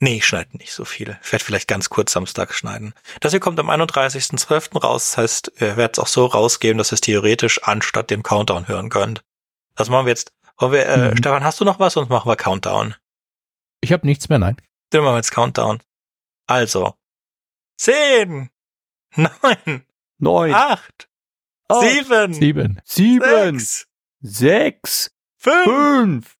Nee, 0.00 0.16
ich 0.16 0.26
schneide 0.26 0.56
nicht 0.56 0.72
so 0.72 0.84
viel. 0.84 1.16
Ich 1.22 1.30
werde 1.30 1.44
vielleicht 1.44 1.68
ganz 1.68 1.88
kurz 1.88 2.10
Samstag 2.10 2.52
schneiden. 2.54 2.92
Das 3.20 3.30
hier 3.30 3.38
kommt 3.38 3.60
am 3.60 3.70
31.12. 3.70 4.80
raus. 4.80 5.10
Das 5.10 5.18
heißt, 5.18 5.52
ihr 5.60 5.76
werdet 5.76 5.98
es 5.98 6.02
auch 6.02 6.08
so 6.08 6.26
rausgeben, 6.26 6.78
dass 6.78 6.90
ihr 6.90 6.94
es 6.94 7.00
theoretisch 7.02 7.62
anstatt 7.62 8.10
dem 8.10 8.24
Countdown 8.24 8.66
hören 8.66 8.88
könnt. 8.88 9.22
Das 9.76 9.88
machen 9.88 10.06
wir 10.06 10.10
jetzt. 10.10 10.32
Wollen 10.62 10.72
wir, 10.72 10.86
äh, 10.86 11.10
Mhm. 11.10 11.16
Stefan, 11.18 11.44
hast 11.44 11.60
du 11.60 11.64
noch 11.64 11.78
was? 11.80 11.92
Sonst 11.94 12.08
machen 12.08 12.28
wir 12.30 12.36
Countdown. 12.36 12.94
Ich 13.80 13.92
habe 13.92 14.06
nichts 14.06 14.28
mehr, 14.28 14.38
nein. 14.38 14.56
Dann 14.90 15.02
machen 15.02 15.14
wir 15.14 15.18
jetzt 15.18 15.32
Countdown. 15.32 15.82
Also. 16.46 16.94
10, 17.78 18.48
9, 19.16 19.84
Neun, 20.18 20.54
8, 20.54 21.08
acht, 21.68 21.80
7, 21.80 22.32
Sieben. 22.34 22.80
sieben, 22.84 23.58
6, 23.58 23.88
sechs, 24.20 25.10
5, 25.38 25.64
fünf, 25.64 26.36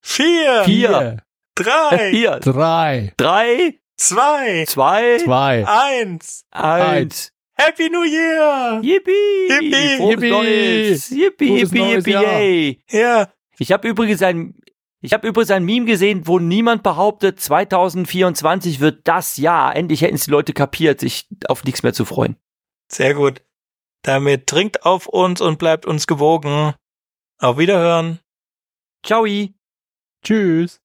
4, 0.00 0.64
Vier. 0.64 1.16
3, 1.54 2.10
vier, 2.10 2.40
Drei. 2.40 3.12
drei, 3.18 3.78
2, 3.98 4.64
zwei, 4.66 5.18
Zwei. 5.22 5.66
1. 5.66 6.44
eins. 6.50 7.32
Happy 7.58 7.88
New 7.90 8.04
Year! 8.04 8.80
Yippie! 8.82 9.48
Yippie! 9.48 9.98
Yippie! 9.98 10.94
Yippie, 11.10 11.58
yippie, 11.58 11.82
yippie, 11.94 12.12
yay! 12.12 12.82
Ja, 12.90 13.28
Ich 13.58 13.72
habe 13.72 13.88
übrigens 13.88 14.22
ein, 14.22 14.60
ich 15.00 15.12
habe 15.12 15.28
übrigens 15.28 15.50
ein 15.50 15.64
Meme 15.64 15.86
gesehen, 15.86 16.26
wo 16.26 16.38
niemand 16.38 16.82
behauptet, 16.82 17.40
2024 17.40 18.80
wird 18.80 19.06
das 19.08 19.36
Jahr. 19.36 19.74
Endlich 19.74 20.02
hätten 20.02 20.16
es 20.16 20.24
die 20.24 20.30
Leute 20.30 20.52
kapiert, 20.52 21.00
sich 21.00 21.28
auf 21.48 21.64
nichts 21.64 21.82
mehr 21.82 21.92
zu 21.92 22.04
freuen. 22.04 22.36
sehr 22.90 23.14
gut. 23.14 23.42
Damit 24.02 24.46
trinkt 24.46 24.84
auf 24.84 25.08
uns 25.08 25.40
und 25.40 25.58
bleibt 25.58 25.84
uns 25.84 26.06
gewogen. 26.06 26.74
Auf 27.38 27.58
Wiederhören. 27.58 28.20
Ciao! 29.04 29.26
Tschüss. 30.22 30.80